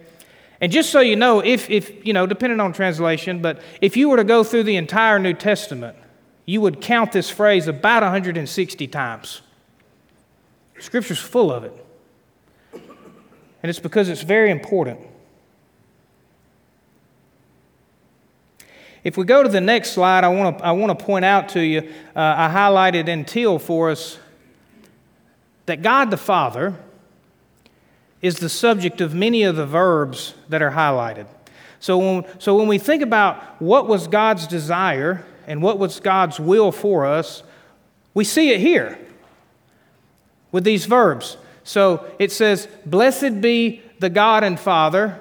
And 0.63 0.71
just 0.71 0.91
so 0.91 1.01
you 1.01 1.17
know, 1.17 1.41
if, 1.41 1.69
if 1.69 2.07
you 2.07 2.13
know, 2.13 2.25
depending 2.25 2.61
on 2.61 2.71
translation, 2.71 3.41
but 3.41 3.61
if 3.81 3.97
you 3.97 4.07
were 4.07 4.15
to 4.15 4.23
go 4.23 4.45
through 4.45 4.63
the 4.63 4.77
entire 4.77 5.19
New 5.19 5.33
Testament, 5.33 5.97
you 6.45 6.61
would 6.61 6.79
count 6.79 7.11
this 7.11 7.29
phrase 7.29 7.67
about 7.67 8.01
160 8.01 8.87
times. 8.87 9.41
Scripture's 10.79 11.19
full 11.19 11.51
of 11.51 11.65
it. 11.65 11.85
And 12.71 13.69
it's 13.69 13.79
because 13.79 14.07
it's 14.07 14.21
very 14.21 14.51
important. 14.51 15.01
If 19.03 19.17
we 19.17 19.25
go 19.25 19.43
to 19.43 19.49
the 19.49 19.59
next 19.59 19.91
slide, 19.91 20.23
I 20.23 20.29
want 20.29 20.59
to, 20.59 20.63
I 20.63 20.71
want 20.71 20.97
to 20.97 21.05
point 21.05 21.25
out 21.25 21.49
to 21.49 21.59
you, 21.59 21.79
uh, 22.15 22.35
I 22.37 22.49
highlighted 22.49 23.09
in 23.09 23.25
teal 23.25 23.59
for 23.59 23.91
us 23.91 24.17
that 25.65 25.81
God 25.81 26.09
the 26.09 26.15
Father 26.15 26.79
is 28.23 28.39
the 28.39 28.49
subject 28.49 29.01
of 29.01 29.13
many 29.13 29.43
of 29.43 29.55
the 29.55 29.65
verbs 29.65 30.33
that 30.49 30.61
are 30.63 30.71
highlighted. 30.71 31.27
So 31.79 31.97
when, 31.97 32.39
so 32.39 32.55
when 32.55 32.67
we 32.67 32.79
think 32.79 33.03
about 33.03 33.61
what 33.61 33.87
was 33.87 34.07
God's 34.07 34.47
desire 34.47 35.25
and 35.45 35.61
what 35.61 35.77
was 35.77 35.99
God's 35.99 36.39
will 36.39 36.71
for 36.71 37.05
us, 37.05 37.43
we 38.13 38.23
see 38.23 38.51
it 38.51 38.61
here 38.61 38.97
with 40.53 40.63
these 40.63 40.85
verbs. 40.85 41.35
So 41.65 42.09
it 42.17 42.31
says, 42.31 42.69
Blessed 42.85 43.41
be 43.41 43.81
the 43.99 44.09
God 44.09 44.45
and 44.45 44.57
Father 44.57 45.19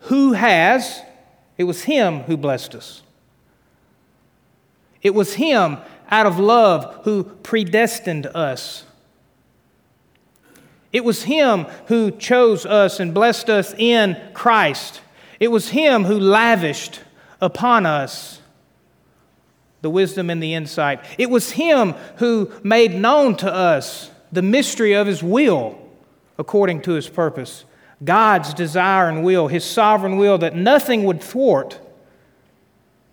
who 0.00 0.32
has, 0.32 1.00
it 1.56 1.64
was 1.64 1.84
Him 1.84 2.20
who 2.20 2.36
blessed 2.36 2.74
us. 2.74 3.02
It 5.02 5.14
was 5.14 5.34
Him 5.34 5.78
out 6.10 6.26
of 6.26 6.40
love 6.40 7.02
who 7.04 7.24
predestined 7.24 8.26
us. 8.26 8.84
It 10.94 11.04
was 11.04 11.24
Him 11.24 11.64
who 11.86 12.12
chose 12.12 12.64
us 12.64 13.00
and 13.00 13.12
blessed 13.12 13.50
us 13.50 13.74
in 13.76 14.16
Christ. 14.32 15.00
It 15.40 15.48
was 15.48 15.70
Him 15.70 16.04
who 16.04 16.20
lavished 16.20 17.00
upon 17.40 17.84
us 17.84 18.40
the 19.82 19.90
wisdom 19.90 20.30
and 20.30 20.40
the 20.40 20.54
insight. 20.54 21.04
It 21.18 21.28
was 21.28 21.50
Him 21.50 21.94
who 22.18 22.50
made 22.62 22.94
known 22.94 23.36
to 23.38 23.52
us 23.52 24.08
the 24.30 24.40
mystery 24.40 24.92
of 24.92 25.08
His 25.08 25.20
will 25.20 25.76
according 26.38 26.82
to 26.82 26.92
His 26.92 27.08
purpose. 27.08 27.64
God's 28.04 28.54
desire 28.54 29.08
and 29.08 29.24
will, 29.24 29.48
His 29.48 29.64
sovereign 29.64 30.16
will 30.16 30.38
that 30.38 30.54
nothing 30.54 31.02
would 31.04 31.20
thwart, 31.20 31.80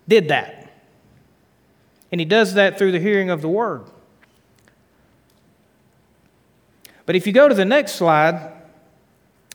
did 0.06 0.28
that. 0.28 0.72
And 2.12 2.20
He 2.20 2.24
does 2.24 2.54
that 2.54 2.78
through 2.78 2.92
the 2.92 3.00
hearing 3.00 3.28
of 3.28 3.42
the 3.42 3.48
Word. 3.48 3.82
But 7.06 7.16
if 7.16 7.26
you 7.26 7.32
go 7.32 7.48
to 7.48 7.54
the 7.54 7.64
next 7.64 7.92
slide, 7.92 8.52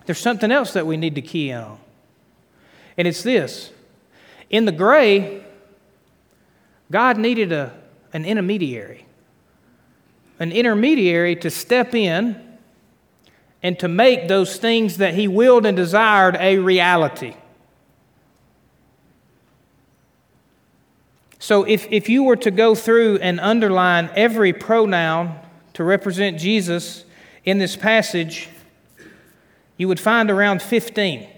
there's 0.05 0.19
something 0.19 0.51
else 0.51 0.73
that 0.73 0.85
we 0.85 0.97
need 0.97 1.15
to 1.15 1.21
key 1.21 1.49
in 1.49 1.59
on. 1.59 1.79
And 2.97 3.07
it's 3.07 3.23
this 3.23 3.71
in 4.49 4.65
the 4.65 4.71
gray, 4.71 5.43
God 6.91 7.17
needed 7.17 7.51
a, 7.51 7.73
an 8.13 8.25
intermediary 8.25 9.07
an 10.39 10.51
intermediary 10.51 11.35
to 11.35 11.49
step 11.49 11.95
in 11.95 12.41
and 13.63 13.79
to 13.79 13.87
make 13.87 14.27
those 14.27 14.57
things 14.57 14.97
that 14.97 15.15
he 15.15 15.27
willed 15.27 15.65
and 15.65 15.75
desired 15.75 16.37
a 16.39 16.57
reality. 16.57 17.35
So, 21.39 21.63
if, 21.63 21.87
if 21.91 22.09
you 22.09 22.23
were 22.23 22.35
to 22.37 22.51
go 22.51 22.75
through 22.75 23.17
and 23.17 23.39
underline 23.39 24.09
every 24.15 24.53
pronoun 24.53 25.39
to 25.73 25.83
represent 25.83 26.39
Jesus 26.39 27.03
in 27.47 27.59
this 27.59 27.77
passage, 27.77 28.49
you 29.77 29.87
would 29.87 30.01
find 30.01 30.29
around 30.29 30.61
15 30.61 31.29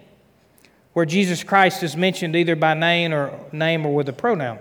where 0.93 1.05
Jesus 1.05 1.43
Christ 1.43 1.83
is 1.83 1.95
mentioned 1.95 2.35
either 2.35 2.55
by 2.55 2.73
name 2.73 3.13
or 3.13 3.39
name 3.51 3.85
or 3.85 3.93
with 3.93 4.09
a 4.09 4.13
pronoun. 4.13 4.57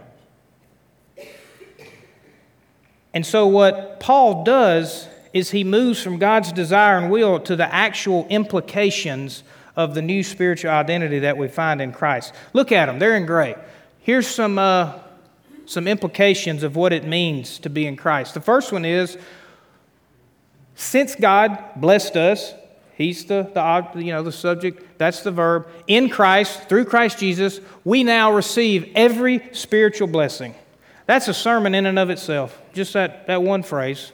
And 3.15 3.25
so, 3.25 3.47
what 3.47 3.99
Paul 3.99 4.45
does 4.45 5.09
is 5.33 5.51
he 5.51 5.65
moves 5.65 6.03
from 6.03 6.19
God's 6.19 6.53
desire 6.53 6.99
and 6.99 7.11
will 7.11 7.41
to 7.41 7.57
the 7.57 7.75
actual 7.75 8.27
implications 8.29 9.43
of 9.75 9.95
the 9.95 10.03
new 10.03 10.23
spiritual 10.23 10.71
identity 10.71 11.21
that 11.21 11.39
we 11.39 11.49
find 11.49 11.81
in 11.81 11.93
Christ. 11.93 12.35
Look 12.53 12.73
at 12.73 12.87
them, 12.87 12.99
they're 12.99 13.17
in 13.17 13.25
gray. 13.25 13.57
Here's 14.01 14.29
some, 14.29 14.59
uh, 14.59 14.99
some 15.65 15.89
implications 15.89 16.63
of 16.63 16.77
what 16.77 16.93
it 16.93 17.07
means 17.07 17.59
to 17.61 17.71
be 17.71 17.87
in 17.87 17.97
Christ. 17.97 18.35
The 18.35 18.43
first 18.43 18.71
one 18.71 18.85
is 18.85 19.17
since 20.79 21.17
God 21.17 21.59
blessed 21.75 22.17
us, 22.17 22.55
He's 22.95 23.25
the, 23.25 23.51
the, 23.53 24.03
you 24.03 24.13
know, 24.13 24.23
the 24.23 24.31
subject, 24.31 24.83
that's 24.97 25.23
the 25.23 25.33
verb. 25.33 25.69
In 25.89 26.09
Christ, 26.09 26.69
through 26.69 26.85
Christ 26.85 27.19
Jesus, 27.19 27.61
we 27.85 28.05
now 28.05 28.33
receive 28.33 28.93
every 28.95 29.43
spiritual 29.53 30.07
blessing. 30.07 30.55
That's 31.07 31.27
a 31.27 31.35
sermon 31.35 31.75
in 31.75 31.87
and 31.87 31.99
of 31.99 32.11
itself, 32.11 32.61
just 32.73 32.93
that, 32.93 33.27
that 33.27 33.43
one 33.43 33.65
phrase. 33.65 34.13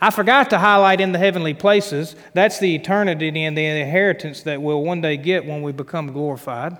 I 0.00 0.10
forgot 0.10 0.50
to 0.50 0.58
highlight 0.58 1.00
in 1.00 1.12
the 1.12 1.20
heavenly 1.20 1.54
places, 1.54 2.16
that's 2.32 2.58
the 2.58 2.74
eternity 2.74 3.44
and 3.44 3.56
the 3.56 3.64
inheritance 3.64 4.42
that 4.42 4.60
we'll 4.60 4.82
one 4.82 5.00
day 5.00 5.16
get 5.16 5.46
when 5.46 5.62
we 5.62 5.70
become 5.70 6.12
glorified. 6.12 6.76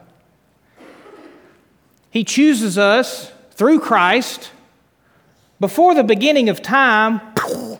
He 2.10 2.24
chooses 2.24 2.76
us 2.76 3.30
through 3.52 3.80
Christ 3.80 4.50
before 5.60 5.94
the 5.94 6.04
beginning 6.04 6.48
of 6.48 6.62
time, 6.62 7.18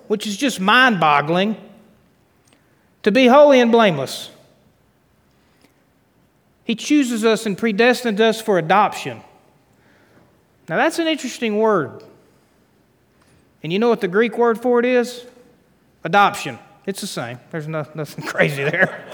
which 0.08 0.26
is 0.26 0.36
just 0.36 0.60
mind 0.60 1.00
boggling 1.00 1.56
to 3.02 3.12
be 3.12 3.26
holy 3.26 3.60
and 3.60 3.70
blameless. 3.70 4.30
He 6.64 6.74
chooses 6.74 7.24
us 7.24 7.46
and 7.46 7.58
predestines 7.58 8.20
us 8.20 8.40
for 8.40 8.58
adoption. 8.58 9.20
Now, 10.68 10.76
that's 10.76 10.98
an 10.98 11.06
interesting 11.06 11.58
word. 11.58 12.02
And 13.62 13.72
you 13.72 13.78
know 13.78 13.90
what 13.90 14.00
the 14.00 14.08
Greek 14.08 14.38
word 14.38 14.58
for 14.58 14.80
it 14.80 14.86
is? 14.86 15.26
Adoption. 16.04 16.58
It's 16.86 17.00
the 17.00 17.06
same. 17.06 17.38
There's 17.50 17.68
no, 17.68 17.86
nothing 17.94 18.24
crazy 18.26 18.64
there. 18.64 19.04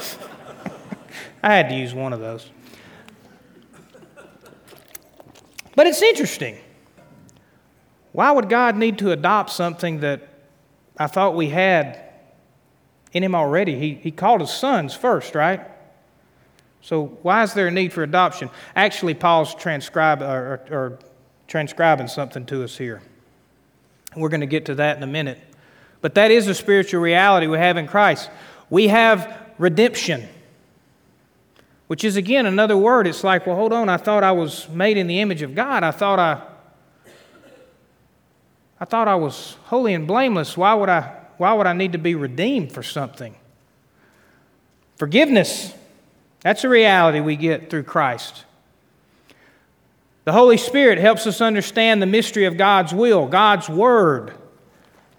I 1.42 1.54
had 1.54 1.68
to 1.70 1.74
use 1.74 1.94
one 1.94 2.12
of 2.12 2.20
those. 2.20 2.48
But 5.74 5.86
it's 5.86 6.02
interesting. 6.02 6.58
Why 8.20 8.30
would 8.30 8.50
God 8.50 8.76
need 8.76 8.98
to 8.98 9.12
adopt 9.12 9.48
something 9.48 10.00
that 10.00 10.20
I 10.98 11.06
thought 11.06 11.34
we 11.34 11.48
had 11.48 11.98
in 13.12 13.24
him 13.24 13.34
already. 13.34 13.78
He, 13.78 13.94
he 13.94 14.10
called 14.10 14.42
us 14.42 14.54
sons 14.54 14.94
first, 14.94 15.34
right? 15.34 15.62
So 16.82 17.18
why 17.22 17.42
is 17.44 17.54
there 17.54 17.68
a 17.68 17.70
need 17.70 17.94
for 17.94 18.02
adoption? 18.02 18.50
Actually, 18.76 19.14
Paul's 19.14 19.54
transcribe, 19.54 20.20
or, 20.20 20.60
or, 20.70 20.98
transcribing 21.48 22.08
something 22.08 22.44
to 22.44 22.62
us 22.62 22.76
here. 22.76 23.00
We're 24.14 24.28
going 24.28 24.42
to 24.42 24.46
get 24.46 24.66
to 24.66 24.74
that 24.74 24.98
in 24.98 25.02
a 25.02 25.06
minute. 25.06 25.38
But 26.02 26.14
that 26.16 26.30
is 26.30 26.46
a 26.46 26.54
spiritual 26.54 27.00
reality 27.00 27.46
we 27.46 27.56
have 27.56 27.78
in 27.78 27.86
Christ. 27.86 28.28
We 28.68 28.88
have 28.88 29.50
redemption, 29.56 30.28
which 31.86 32.04
is 32.04 32.16
again 32.16 32.44
another 32.44 32.76
word. 32.76 33.06
It's 33.06 33.24
like, 33.24 33.46
well, 33.46 33.56
hold 33.56 33.72
on, 33.72 33.88
I 33.88 33.96
thought 33.96 34.22
I 34.22 34.32
was 34.32 34.68
made 34.68 34.98
in 34.98 35.06
the 35.06 35.20
image 35.20 35.40
of 35.40 35.54
God. 35.54 35.82
I 35.82 35.90
thought 35.90 36.18
I 36.18 36.49
I 38.80 38.86
thought 38.86 39.08
I 39.08 39.14
was 39.14 39.56
holy 39.64 39.92
and 39.92 40.06
blameless. 40.06 40.56
Why 40.56 40.72
would 40.74 40.88
I 40.88 41.16
why 41.36 41.52
would 41.52 41.66
I 41.66 41.72
need 41.72 41.92
to 41.92 41.98
be 41.98 42.14
redeemed 42.14 42.72
for 42.72 42.82
something? 42.82 43.34
Forgiveness. 44.96 45.74
That's 46.40 46.64
a 46.64 46.68
reality 46.68 47.20
we 47.20 47.36
get 47.36 47.70
through 47.70 47.84
Christ. 47.84 48.44
The 50.24 50.32
Holy 50.32 50.56
Spirit 50.56 50.98
helps 50.98 51.26
us 51.26 51.40
understand 51.40 52.02
the 52.02 52.06
mystery 52.06 52.44
of 52.44 52.56
God's 52.56 52.92
will. 52.92 53.26
God's 53.26 53.68
Word 53.68 54.34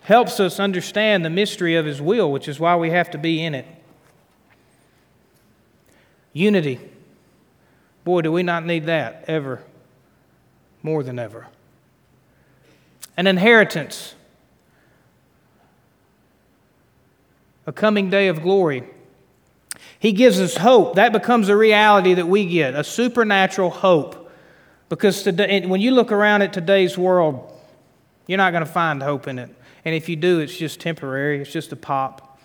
helps 0.03 0.39
us 0.39 0.59
understand 0.59 1.25
the 1.25 1.29
mystery 1.29 1.75
of 1.75 1.85
His 1.85 2.01
will, 2.01 2.31
which 2.31 2.47
is 2.47 2.59
why 2.59 2.75
we 2.75 2.91
have 2.91 3.11
to 3.11 3.17
be 3.17 3.43
in 3.43 3.55
it. 3.55 3.65
Unity. 6.33 6.79
Boy, 8.03 8.21
do 8.21 8.31
we 8.31 8.43
not 8.43 8.65
need 8.65 8.85
that 8.85 9.25
ever, 9.27 9.63
more 10.81 11.03
than 11.03 11.19
ever. 11.19 11.47
An 13.17 13.27
inheritance. 13.27 14.15
a 17.65 17.71
coming 17.71 18.09
day 18.09 18.27
of 18.27 18.41
glory. 18.41 18.83
He 19.99 20.11
gives 20.11 20.39
us 20.39 20.57
hope. 20.57 20.95
That 20.95 21.13
becomes 21.13 21.49
a 21.49 21.55
reality 21.55 22.13
that 22.15 22.27
we 22.27 22.45
get, 22.45 22.75
a 22.75 22.83
supernatural 22.83 23.69
hope. 23.69 24.29
Because 24.89 25.23
today, 25.23 25.65
when 25.65 25.79
you 25.79 25.91
look 25.91 26.11
around 26.11 26.41
at 26.41 26.53
today's 26.53 26.97
world, 26.97 27.49
you're 28.27 28.37
not 28.37 28.51
going 28.51 28.65
to 28.65 28.71
find 28.71 29.01
hope 29.01 29.27
in 29.27 29.39
it. 29.39 29.49
And 29.85 29.95
if 29.95 30.09
you 30.09 30.15
do, 30.15 30.39
it's 30.39 30.55
just 30.55 30.79
temporary, 30.79 31.41
it's 31.41 31.51
just 31.51 31.71
a 31.71 31.75
pop. 31.75 32.39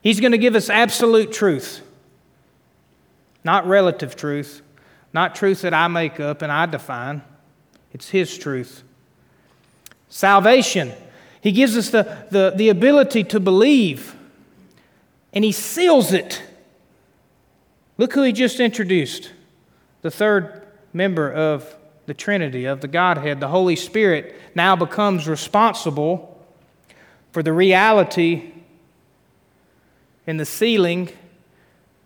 He's 0.00 0.20
going 0.20 0.32
to 0.32 0.38
give 0.38 0.54
us 0.54 0.70
absolute 0.70 1.32
truth, 1.32 1.82
not 3.42 3.66
relative 3.66 4.14
truth, 4.14 4.62
not 5.12 5.34
truth 5.34 5.62
that 5.62 5.74
I 5.74 5.88
make 5.88 6.20
up 6.20 6.42
and 6.42 6.52
I 6.52 6.66
define. 6.66 7.22
It's 7.92 8.10
His 8.10 8.36
truth. 8.38 8.84
Salvation. 10.18 10.92
He 11.40 11.52
gives 11.52 11.76
us 11.76 11.90
the, 11.90 12.26
the, 12.32 12.52
the 12.56 12.70
ability 12.70 13.22
to 13.22 13.38
believe 13.38 14.16
and 15.32 15.44
he 15.44 15.52
seals 15.52 16.12
it. 16.12 16.42
Look 17.98 18.14
who 18.14 18.24
he 18.24 18.32
just 18.32 18.58
introduced 18.58 19.30
the 20.02 20.10
third 20.10 20.66
member 20.92 21.32
of 21.32 21.72
the 22.06 22.14
Trinity, 22.14 22.64
of 22.64 22.80
the 22.80 22.88
Godhead, 22.88 23.38
the 23.38 23.46
Holy 23.46 23.76
Spirit, 23.76 24.34
now 24.56 24.74
becomes 24.74 25.28
responsible 25.28 26.44
for 27.30 27.44
the 27.44 27.52
reality 27.52 28.50
and 30.26 30.40
the 30.40 30.44
sealing 30.44 31.10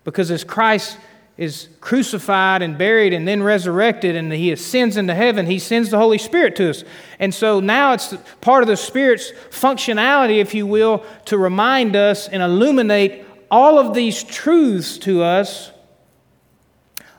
because 0.05 0.31
as 0.31 0.45
Christ 0.45 0.99
is 1.43 1.69
crucified 1.81 2.63
and 2.63 2.79
buried 2.79 3.13
and 3.13 3.27
then 3.27 3.43
resurrected 3.43 4.15
and 4.15 4.33
he 4.33 4.53
ascends 4.53 4.97
into 4.97 5.13
heaven, 5.13 5.45
he 5.45 5.59
sends 5.59 5.91
the 5.91 5.99
Holy 5.99 6.19
Spirit 6.19 6.55
to 6.57 6.71
us. 6.71 6.85
And 7.19 7.35
so 7.35 7.59
now 7.59 7.95
it's 7.95 8.15
part 8.41 8.63
of 8.63 8.69
the 8.69 8.77
Spirit's 8.77 9.33
functionality, 9.51 10.39
if 10.39 10.55
you 10.55 10.69
will, 10.69 11.05
to 11.25 11.37
remind 11.37 11.97
us 11.97 12.29
and 12.29 12.43
illuminate 12.43 13.27
all 13.51 13.81
of 13.81 13.93
these 13.93 14.23
truths 14.23 14.99
to 14.99 15.25
us 15.25 15.73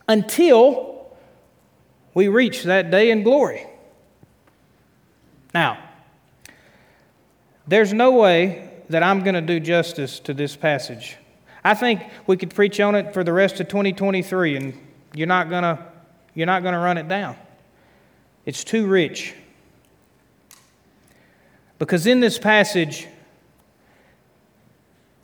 until 0.08 1.14
we 2.14 2.30
reach 2.30 2.64
that 2.64 2.92
day 2.92 3.12
in 3.12 3.24
glory. 3.24 3.68
Now, 5.54 5.78
there's 7.68 7.92
no 7.92 8.12
way 8.12 8.72
that 8.88 9.04
I'm 9.04 9.22
going 9.24 9.36
to 9.36 9.42
do 9.42 9.60
justice 9.60 10.20
to 10.22 10.34
this 10.34 10.56
passage. 10.56 11.18
I 11.64 11.74
think 11.74 12.02
we 12.28 12.38
could 12.38 12.54
preach 12.54 12.80
on 12.80 12.96
it 12.96 13.14
for 13.14 13.24
the 13.24 13.34
rest 13.34 13.60
of 13.60 13.68
2023 13.68 14.58
and 14.58 14.74
you're 15.14 15.28
not 15.28 15.50
going 15.50 15.64
to 15.64 15.80
you're 16.36 16.48
not 16.48 16.64
going 16.64 16.74
to 16.74 16.80
run 16.80 16.98
it 16.98 17.08
down. 17.08 17.36
It's 18.46 18.64
too 18.64 18.88
rich. 18.88 19.36
Because 21.78 22.08
in 22.08 22.20
this 22.20 22.38
passage 22.38 23.08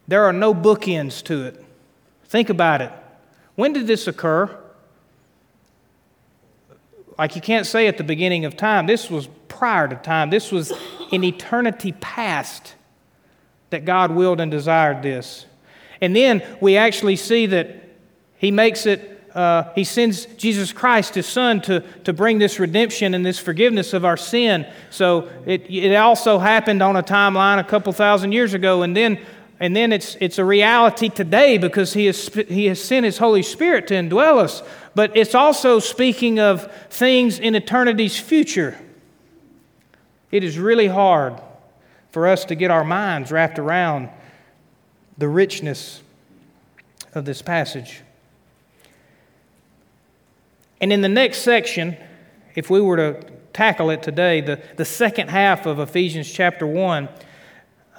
there 0.08 0.24
are 0.24 0.34
no 0.34 0.54
bookends 0.54 1.24
to 1.26 1.46
it. 1.46 1.64
Think 2.26 2.50
about 2.50 2.82
it. 2.82 2.92
When 3.56 3.74
did 3.74 3.88
this 3.88 4.08
occur? 4.08 4.58
Like 7.18 7.36
you 7.36 7.42
can't 7.42 7.66
say 7.66 7.88
at 7.88 7.98
the 7.98 8.04
beginning 8.04 8.46
of 8.46 8.56
time. 8.56 8.88
This 8.88 9.10
was 9.10 9.28
prior 9.50 9.88
to 9.88 9.96
time. 9.96 10.30
This 10.30 10.52
was 10.52 10.72
in 11.12 11.24
eternity 11.24 11.92
past 11.92 12.76
that 13.72 13.84
God 13.84 14.12
willed 14.12 14.40
and 14.40 14.50
desired 14.50 15.04
this. 15.04 15.46
And 16.02 16.16
then 16.16 16.44
we 16.62 16.78
actually 16.78 17.16
see 17.16 17.46
that 17.48 17.84
He 18.38 18.52
makes 18.52 18.86
it, 18.86 19.30
uh, 19.36 19.72
He 19.76 19.84
sends 19.84 20.26
Jesus 20.26 20.72
Christ, 20.72 21.16
His 21.16 21.26
Son, 21.26 21.62
to, 21.62 21.82
to 22.04 22.14
bring 22.14 22.40
this 22.40 22.60
redemption 22.60 23.14
and 23.14 23.26
this 23.26 23.40
forgiveness 23.40 23.94
of 23.94 24.06
our 24.06 24.18
sin. 24.18 24.66
So 24.90 25.30
it, 25.46 25.70
it 25.70 25.96
also 25.96 26.40
happened 26.40 26.82
on 26.82 26.96
a 26.96 27.04
timeline 27.04 27.60
a 27.60 27.64
couple 27.64 27.92
thousand 27.94 28.32
years 28.32 28.54
ago. 28.54 28.84
And 28.84 28.96
then 28.96 29.20
and 29.60 29.76
then 29.76 29.92
it's, 29.92 30.16
it's 30.22 30.38
a 30.38 30.46
reality 30.46 31.10
today 31.10 31.58
because 31.58 31.92
he 31.94 32.06
has, 32.06 32.28
he 32.30 32.68
has 32.68 32.82
sent 32.82 33.06
His 33.06 33.18
Holy 33.18 33.44
Spirit 33.44 33.88
to 33.88 33.94
indwell 33.94 34.38
us. 34.38 34.64
But 34.96 35.16
it's 35.18 35.36
also 35.36 35.80
speaking 35.80 36.40
of 36.40 36.72
things 36.90 37.40
in 37.40 37.56
eternity's 37.56 38.18
future. 38.18 38.78
It 40.32 40.44
is 40.44 40.58
really 40.58 40.88
hard 40.88 41.42
for 42.12 42.28
us 42.28 42.46
to 42.46 42.56
get 42.56 42.72
our 42.72 42.84
minds 42.84 43.32
wrapped 43.32 43.60
around 43.60 44.10
the 45.20 45.28
richness 45.28 46.02
of 47.14 47.26
this 47.26 47.42
passage. 47.42 48.02
And 50.82 50.94
in 50.94 51.02
the 51.02 51.10
next 51.10 51.40
section, 51.40 51.98
if 52.56 52.70
we 52.70 52.80
were 52.80 52.96
to 52.96 53.24
tackle 53.52 53.90
it 53.90 54.02
today, 54.02 54.40
the, 54.42 54.62
the 54.78 54.86
second 54.86 55.30
half 55.30 55.66
of 55.66 55.80
Ephesians 55.80 56.32
chapter 56.32 56.66
1, 56.66 57.10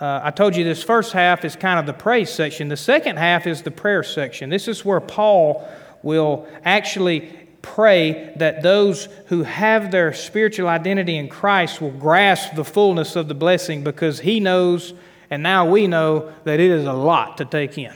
uh, 0.00 0.20
I 0.24 0.30
told 0.30 0.56
you 0.56 0.64
this 0.64 0.83
first 0.83 1.12
half 1.12 1.44
is 1.44 1.56
kind 1.56 1.78
of 1.78 1.85
the 1.85 1.92
praise 1.92 2.30
section. 2.33 2.68
The 2.68 2.76
second 2.76 3.18
half 3.18 3.46
is 3.46 3.61
the 3.62 3.70
prayer 3.70 4.02
section. 4.02 4.48
This 4.48 4.66
is 4.66 4.83
where 4.83 5.00
Paul 5.00 5.68
will 6.02 6.48
actually 6.64 7.37
pray 7.61 8.33
that 8.37 8.62
those 8.62 9.09
who 9.26 9.42
have 9.42 9.90
their 9.90 10.14
spiritual 10.14 10.68
identity 10.68 11.18
in 11.18 11.28
Christ 11.28 11.83
will 11.83 11.90
grasp 11.90 12.54
the 12.54 12.64
fullness 12.64 13.14
of 13.14 13.28
the 13.28 13.35
blessing 13.35 13.85
because 13.85 14.20
he 14.20 14.40
knows 14.40 14.94
and 15.31 15.43
now 15.43 15.64
we 15.64 15.87
know 15.87 16.33
that 16.45 16.59
it 16.59 16.71
is 16.71 16.87
a 16.87 16.93
lot 16.93 17.38
to 17.38 17.45
take 17.45 17.79
in. 17.79 17.95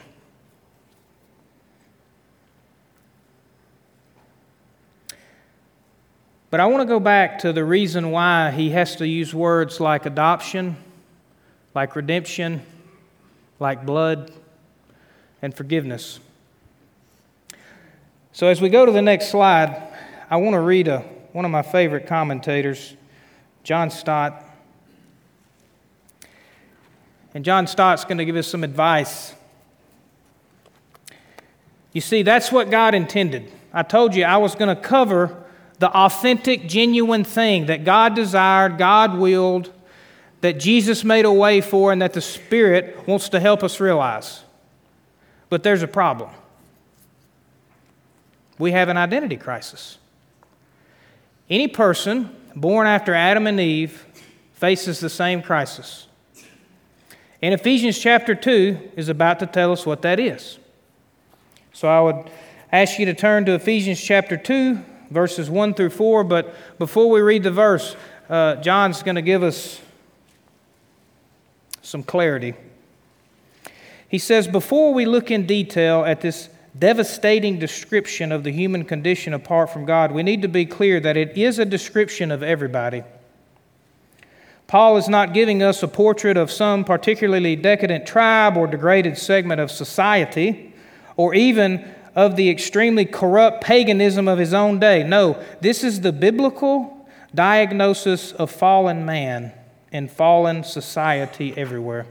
But 6.51 6.61
I 6.61 6.67
want 6.67 6.83
to 6.83 6.87
go 6.87 7.01
back 7.01 7.41
to 7.41 7.53
the 7.53 7.65
reason 7.65 8.13
why 8.13 8.53
he 8.53 8.71
has 8.71 8.95
to 8.97 9.09
use 9.09 9.35
words 9.35 9.81
like 9.81 10.07
adoption, 10.07 10.77
like 11.75 11.97
redemption, 11.97 12.65
like 13.59 13.85
blood, 13.85 14.31
and 15.43 15.53
forgiveness. 15.53 16.21
So, 18.31 18.47
as 18.47 18.61
we 18.61 18.69
go 18.69 18.87
to 18.87 18.93
the 18.93 19.03
next 19.03 19.31
slide, 19.31 19.83
I 20.31 20.37
want 20.37 20.55
to 20.55 20.61
read 20.61 20.87
a, 20.87 21.01
one 21.33 21.45
of 21.45 21.51
my 21.51 21.63
favorite 21.63 22.07
commentators, 22.07 22.95
John 23.65 23.91
Stott. 23.91 24.44
And 27.35 27.45
John 27.45 27.67
Stott's 27.67 28.05
going 28.05 28.19
to 28.19 28.25
give 28.25 28.37
us 28.37 28.47
some 28.47 28.63
advice. 28.63 29.35
You 31.93 32.01
see, 32.01 32.23
that's 32.23 32.53
what 32.53 32.71
God 32.71 32.95
intended. 32.95 33.51
I 33.73 33.83
told 33.83 34.15
you 34.15 34.25
I 34.25 34.37
was 34.37 34.55
going 34.55 34.75
to 34.75 34.81
cover 34.81 35.45
the 35.81 35.91
authentic, 35.91 36.69
genuine 36.69 37.25
thing 37.25 37.67
that 37.67 37.85
God 37.85 38.15
desired, 38.15 38.79
God 38.79 39.19
willed, 39.19 39.73
that 40.41 40.61
Jesus 40.61 41.03
made 41.03 41.25
a 41.25 41.33
way 41.33 41.61
for, 41.61 41.91
and 41.91 42.01
that 42.01 42.13
the 42.13 42.21
Spirit 42.21 43.07
wants 43.09 43.29
to 43.31 43.41
help 43.41 43.65
us 43.65 43.81
realize. 43.81 44.43
But 45.49 45.63
there's 45.63 45.83
a 45.83 45.89
problem. 45.89 46.31
We 48.59 48.73
have 48.73 48.89
an 48.89 48.97
identity 48.97 49.37
crisis. 49.37 49.99
Any 51.51 51.67
person 51.67 52.35
born 52.55 52.87
after 52.87 53.13
Adam 53.13 53.47
and 53.47 53.59
Eve 53.59 54.07
faces 54.53 55.01
the 55.01 55.11
same 55.11 55.43
crisis. 55.43 56.07
And 57.45 57.53
Ephesians 57.53 57.99
chapter 57.99 58.35
2 58.35 58.93
is 58.97 59.11
about 59.11 59.39
to 59.41 59.47
tell 59.47 59.71
us 59.71 59.85
what 59.85 60.01
that 60.01 60.19
is. 60.19 60.59
So 61.75 61.89
I 61.89 62.01
would 62.01 62.31
ask 62.73 62.99
you 62.99 63.05
to 63.05 63.13
turn 63.13 63.45
to 63.45 63.53
Ephesians 63.53 64.01
chapter 64.01 64.39
2, 64.39 64.79
verses 65.11 65.51
1 65.51 65.75
through 65.75 65.91
4. 65.91 66.25
But 66.25 66.55
before 66.79 67.11
we 67.11 67.21
read 67.21 67.43
the 67.43 67.51
verse, 67.51 67.97
uh, 68.31 68.55
John's 68.63 69.03
going 69.03 69.17
to 69.17 69.21
give 69.21 69.43
us 69.43 69.79
some 71.83 72.03
clarity. 72.03 72.55
He 74.09 74.17
says, 74.17 74.49
Before 74.49 74.95
we 74.95 75.05
look 75.05 75.31
in 75.31 75.45
detail 75.45 76.03
at 76.03 76.23
this 76.23 76.49
devastating 76.79 77.59
description 77.59 78.33
of 78.33 78.43
the 78.43 78.53
human 78.53 78.87
condition 78.87 79.35
apart 79.35 79.69
from 79.69 79.85
God, 79.85 80.13
we 80.13 80.23
need 80.23 80.41
to 80.41 80.49
be 80.49 80.65
clear 80.65 80.99
that 80.99 81.19
it 81.19 81.37
is 81.37 81.59
a 81.59 81.67
description 81.67 82.31
of 82.31 82.43
everybody. 82.43 83.03
Paul 84.75 84.97
is 84.97 85.09
not 85.09 85.33
giving 85.33 85.63
us 85.63 85.85
a 85.85 85.87
portrait 85.87 86.37
of 86.37 86.51
some 86.51 86.83
particularly 86.83 87.55
decadent 87.55 88.09
tribe 88.09 88.57
or 88.57 88.67
degraded 88.67 89.17
segment 89.17 89.61
of 89.61 89.71
society, 89.71 90.75
or 91.17 91.33
even 91.33 91.95
of 92.17 92.35
the 92.35 92.51
extremely 92.51 93.05
corrupt 93.05 93.63
paganism 93.63 94.27
of 94.27 94.37
his 94.37 94.53
own 94.53 94.81
day. 94.81 95.05
No, 95.05 95.41
this 95.61 95.85
is 95.85 96.01
the 96.01 96.11
biblical 96.11 97.09
diagnosis 97.33 98.33
of 98.33 98.51
fallen 98.51 99.07
man 99.07 99.53
and 99.93 100.11
fallen 100.11 100.65
society 100.65 101.57
everywhere. 101.57 102.07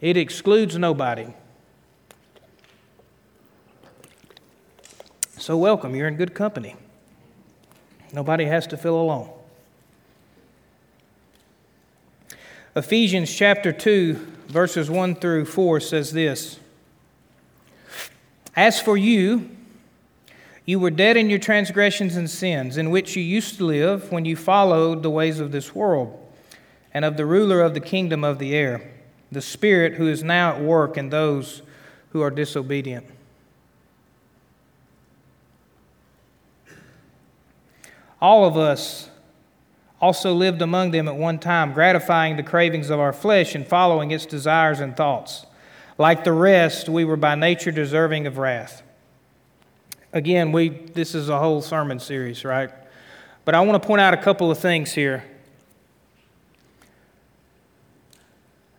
It 0.00 0.16
excludes 0.16 0.78
nobody. 0.78 1.34
So, 5.38 5.56
welcome. 5.56 5.96
You're 5.96 6.06
in 6.06 6.14
good 6.14 6.34
company. 6.34 6.76
Nobody 8.14 8.44
has 8.44 8.68
to 8.68 8.76
feel 8.76 8.94
alone. 8.96 9.28
Ephesians 12.76 13.34
chapter 13.34 13.72
2, 13.72 14.14
verses 14.46 14.88
1 14.88 15.16
through 15.16 15.46
4 15.46 15.80
says 15.80 16.12
this 16.12 16.60
As 18.54 18.80
for 18.80 18.96
you, 18.96 19.50
you 20.64 20.78
were 20.78 20.90
dead 20.90 21.16
in 21.16 21.28
your 21.28 21.40
transgressions 21.40 22.14
and 22.14 22.30
sins, 22.30 22.76
in 22.76 22.90
which 22.90 23.16
you 23.16 23.22
used 23.22 23.56
to 23.56 23.64
live 23.64 24.12
when 24.12 24.24
you 24.24 24.36
followed 24.36 25.02
the 25.02 25.10
ways 25.10 25.40
of 25.40 25.50
this 25.50 25.74
world 25.74 26.16
and 26.92 27.04
of 27.04 27.16
the 27.16 27.26
ruler 27.26 27.62
of 27.62 27.74
the 27.74 27.80
kingdom 27.80 28.22
of 28.22 28.38
the 28.38 28.54
air, 28.54 28.92
the 29.32 29.42
Spirit 29.42 29.94
who 29.94 30.06
is 30.06 30.22
now 30.22 30.54
at 30.54 30.62
work 30.62 30.96
in 30.96 31.10
those 31.10 31.62
who 32.10 32.22
are 32.22 32.30
disobedient. 32.30 33.06
All 38.24 38.46
of 38.46 38.56
us 38.56 39.10
also 40.00 40.32
lived 40.32 40.62
among 40.62 40.92
them 40.92 41.08
at 41.08 41.14
one 41.14 41.38
time, 41.38 41.74
gratifying 41.74 42.38
the 42.38 42.42
cravings 42.42 42.88
of 42.88 42.98
our 42.98 43.12
flesh 43.12 43.54
and 43.54 43.66
following 43.66 44.12
its 44.12 44.24
desires 44.24 44.80
and 44.80 44.96
thoughts. 44.96 45.44
Like 45.98 46.24
the 46.24 46.32
rest, 46.32 46.88
we 46.88 47.04
were 47.04 47.18
by 47.18 47.34
nature 47.34 47.70
deserving 47.70 48.26
of 48.26 48.38
wrath. 48.38 48.82
Again, 50.14 50.52
we, 50.52 50.70
this 50.70 51.14
is 51.14 51.28
a 51.28 51.38
whole 51.38 51.60
sermon 51.60 52.00
series, 52.00 52.46
right? 52.46 52.70
But 53.44 53.54
I 53.54 53.60
want 53.60 53.82
to 53.82 53.86
point 53.86 54.00
out 54.00 54.14
a 54.14 54.22
couple 54.22 54.50
of 54.50 54.58
things 54.58 54.94
here. 54.94 55.22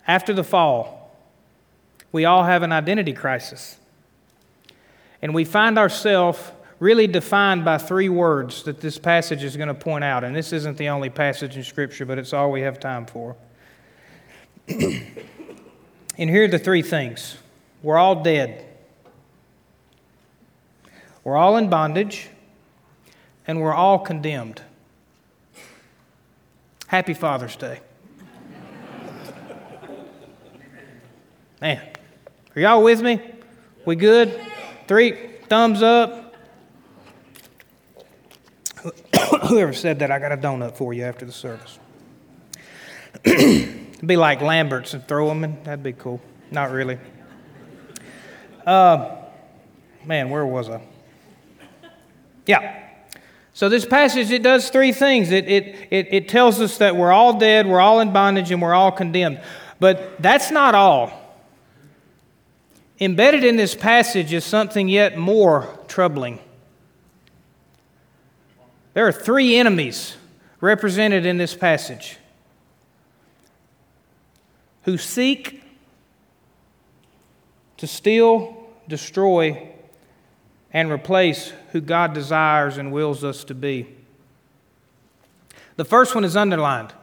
After 0.08 0.34
the 0.34 0.44
fall, 0.44 1.16
we 2.12 2.26
all 2.26 2.46
have 2.46 2.64
an 2.64 2.72
identity 2.72 3.14
crisis. 3.14 3.78
And 5.22 5.36
we 5.36 5.46
find 5.46 5.78
ourselves 5.78 6.40
really 6.80 7.08
defined 7.08 7.64
by 7.64 7.78
three 7.78 8.10
words 8.10 8.64
that 8.64 8.82
this 8.82 8.98
passage 8.98 9.44
is 9.44 9.56
going 9.56 9.68
to 9.68 9.74
point 9.74 10.04
out. 10.04 10.24
And 10.24 10.36
this 10.36 10.52
isn't 10.54 10.78
the 10.78 10.90
only 10.90 11.10
passage 11.10 11.56
in 11.56 11.64
Scripture, 11.64 12.06
but 12.06 12.18
it's 12.18 12.34
all 12.34 12.52
we 12.52 12.62
have 12.62 12.80
time 12.80 13.06
for. 13.06 13.36
and 14.68 14.94
here 16.18 16.46
are 16.46 16.48
the 16.48 16.60
three 16.60 16.82
things 16.82 17.38
we're 17.84 17.98
all 17.98 18.24
dead, 18.24 18.66
we're 21.24 21.38
all 21.38 21.58
in 21.58 21.70
bondage, 21.70 22.30
and 23.46 23.62
we're 23.62 23.74
all 23.74 24.00
condemned. 24.00 24.62
Happy 26.88 27.14
Father's 27.14 27.56
Day. 27.56 27.80
Man, 31.62 31.82
are 32.56 32.62
y'all 32.62 32.84
with 32.84 33.02
me? 33.02 33.20
We 33.86 33.96
good? 33.96 34.40
Three 34.88 35.32
thumbs 35.48 35.82
up. 35.82 36.25
whoever 39.48 39.74
said 39.74 40.00
that, 40.00 40.12
I 40.12 40.20
got 40.20 40.32
a 40.32 40.38
donut 40.38 40.76
for 40.76 40.94
you 40.94 41.04
after 41.04 41.26
the 41.26 41.32
service. 41.32 41.80
It'd 43.26 44.06
be 44.06 44.18
like 44.18 44.42
Lambert's 44.42 44.94
and 44.94 45.08
throw 45.08 45.28
them 45.30 45.44
in. 45.44 45.64
That'd 45.64 45.84
be 45.84 45.94
cool. 45.94 46.22
Not 46.52 46.72
really. 46.72 46.98
Uh, 48.66 49.16
man, 50.06 50.30
where 50.30 50.46
was 50.46 50.70
I? 50.70 50.82
Yeah. 52.46 52.82
So 53.54 53.70
this 53.70 53.86
passage, 53.86 54.32
it 54.32 54.44
does 54.44 54.70
three 54.70 54.92
things. 54.92 55.32
It, 55.32 55.48
it, 55.48 55.88
it, 55.90 56.08
it 56.12 56.30
tells 56.30 56.60
us 56.60 56.78
that 56.80 56.96
we're 56.96 57.12
all 57.12 57.40
dead, 57.40 57.68
we're 57.68 57.80
all 57.80 58.02
in 58.02 58.12
bondage, 58.12 58.52
and 58.52 58.62
we're 58.62 58.74
all 58.74 58.92
condemned. 58.92 59.40
But 59.80 60.22
that's 60.22 60.52
not 60.52 60.76
all. 60.76 61.12
Embedded 63.00 63.44
in 63.44 63.56
this 63.56 63.76
passage 63.76 64.34
is 64.34 64.44
something 64.44 64.88
yet 64.90 65.18
more 65.18 65.80
troubling. 65.88 66.40
There 68.96 69.06
are 69.06 69.12
three 69.12 69.58
enemies 69.58 70.16
represented 70.62 71.26
in 71.26 71.38
this 71.38 71.54
passage 71.54 72.18
who 74.84 74.98
seek 74.98 75.62
to 77.76 77.88
steal, 77.88 78.70
destroy, 78.88 79.70
and 80.72 80.90
replace 80.90 81.52
who 81.74 81.82
God 81.82 82.14
desires 82.14 82.78
and 82.78 82.94
wills 82.94 83.22
us 83.26 83.44
to 83.44 83.54
be. 83.54 83.86
The 85.76 85.84
first 85.84 86.16
one 86.16 86.24
is 86.24 86.38
underlined. 86.38 86.94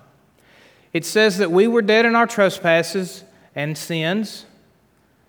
It 0.95 1.05
says 1.05 1.37
that 1.37 1.51
we 1.51 1.69
were 1.69 1.83
dead 1.83 2.07
in 2.07 2.17
our 2.17 2.27
trespasses 2.27 3.23
and 3.55 3.77
sins, 3.77 4.47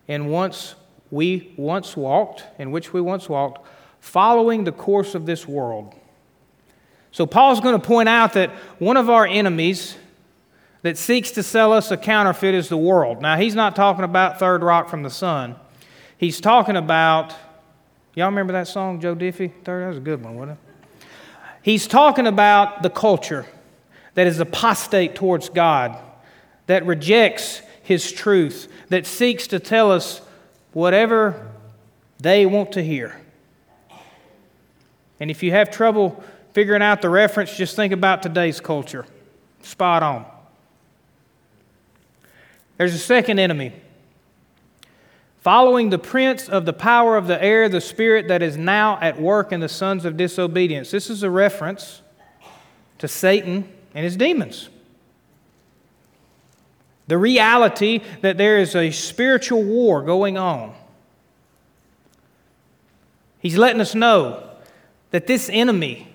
and 0.07 0.31
once 0.31 0.75
we 1.11 1.53
once 1.57 1.97
walked, 1.97 2.45
in 2.57 2.71
which 2.71 2.93
we 2.93 3.01
once 3.01 3.27
walked, 3.27 3.67
following 3.99 4.63
the 4.63 4.71
course 4.71 5.13
of 5.13 5.25
this 5.25 5.45
world. 5.45 5.95
So, 7.13 7.25
Paul's 7.25 7.61
going 7.61 7.79
to 7.79 7.87
point 7.87 8.09
out 8.09 8.33
that 8.33 8.49
one 8.79 8.97
of 8.97 9.09
our 9.09 9.25
enemies 9.25 9.95
that 10.81 10.97
seeks 10.97 11.31
to 11.31 11.43
sell 11.43 11.71
us 11.71 11.91
a 11.91 11.97
counterfeit 11.97 12.55
is 12.55 12.69
the 12.69 12.77
world. 12.77 13.21
Now, 13.21 13.37
he's 13.37 13.55
not 13.55 13.75
talking 13.75 14.03
about 14.03 14.39
Third 14.39 14.63
Rock 14.63 14.89
from 14.89 15.03
the 15.03 15.11
Sun. 15.11 15.55
He's 16.17 16.41
talking 16.41 16.75
about, 16.75 17.33
y'all 18.15 18.25
remember 18.25 18.53
that 18.53 18.67
song, 18.67 18.99
Joe 18.99 19.15
Diffie? 19.15 19.51
Third, 19.63 19.83
that 19.83 19.87
was 19.89 19.97
a 19.97 20.01
good 20.01 20.23
one, 20.23 20.35
wasn't 20.35 20.57
it? 20.57 21.05
He's 21.61 21.87
talking 21.87 22.25
about 22.27 22.81
the 22.81 22.89
culture 22.89 23.45
that 24.15 24.25
is 24.25 24.39
apostate 24.39 25.15
towards 25.15 25.49
God, 25.49 25.97
that 26.65 26.85
rejects 26.85 27.61
his 27.83 28.11
truth, 28.11 28.71
that 28.89 29.05
seeks 29.05 29.47
to 29.47 29.59
tell 29.59 29.91
us 29.91 30.21
whatever 30.71 31.51
they 32.19 32.45
want 32.47 32.71
to 32.71 32.83
hear. 32.83 33.19
And 35.19 35.29
if 35.29 35.43
you 35.43 35.51
have 35.51 35.69
trouble 35.69 36.23
figuring 36.53 36.81
out 36.81 37.01
the 37.01 37.09
reference, 37.09 37.55
just 37.55 37.75
think 37.75 37.91
about 37.91 38.23
today's 38.23 38.59
culture. 38.59 39.05
Spot 39.61 40.03
on. 40.03 40.25
There's 42.77 42.93
a 42.93 42.99
second 42.99 43.39
enemy. 43.39 43.73
Following 45.41 45.89
the 45.89 45.99
prince 45.99 46.47
of 46.47 46.65
the 46.65 46.73
power 46.73 47.17
of 47.17 47.27
the 47.27 47.41
air, 47.43 47.67
the 47.67 47.81
spirit 47.81 48.29
that 48.29 48.41
is 48.41 48.55
now 48.55 48.97
at 49.01 49.19
work 49.21 49.51
in 49.51 49.59
the 49.59 49.69
sons 49.69 50.05
of 50.05 50.15
disobedience. 50.15 50.89
This 50.89 51.09
is 51.09 51.21
a 51.23 51.29
reference 51.29 52.01
to 52.99 53.07
Satan 53.07 53.67
and 53.93 54.05
his 54.05 54.15
demons. 54.15 54.69
the 57.07 57.17
reality 57.17 58.01
that 58.21 58.37
there 58.37 58.57
is 58.57 58.75
a 58.75 58.91
spiritual 58.91 59.63
war 59.63 60.01
going 60.01 60.37
on. 60.37 60.73
He's 63.39 63.57
letting 63.57 63.81
us 63.81 63.93
know 63.93 64.49
that 65.11 65.27
this 65.27 65.49
enemy 65.51 66.12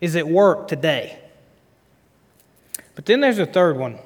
is 0.00 0.16
at 0.16 0.26
work 0.26 0.68
today. 0.68 1.18
But 2.94 3.06
then 3.06 3.20
there's 3.20 3.38
a 3.38 3.46
third 3.46 3.76
one. 3.76 3.98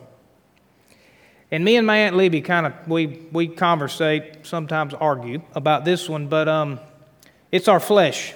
And 1.50 1.64
me 1.64 1.76
and 1.76 1.86
my 1.86 1.98
Aunt 1.98 2.16
Libby 2.16 2.40
kind 2.40 2.66
of, 2.66 2.72
we, 2.88 3.06
we 3.30 3.48
conversate, 3.48 4.46
sometimes 4.46 4.94
argue 4.94 5.42
about 5.54 5.84
this 5.84 6.08
one, 6.08 6.26
but 6.26 6.48
um, 6.48 6.80
it's 7.52 7.68
our 7.68 7.80
flesh. 7.80 8.34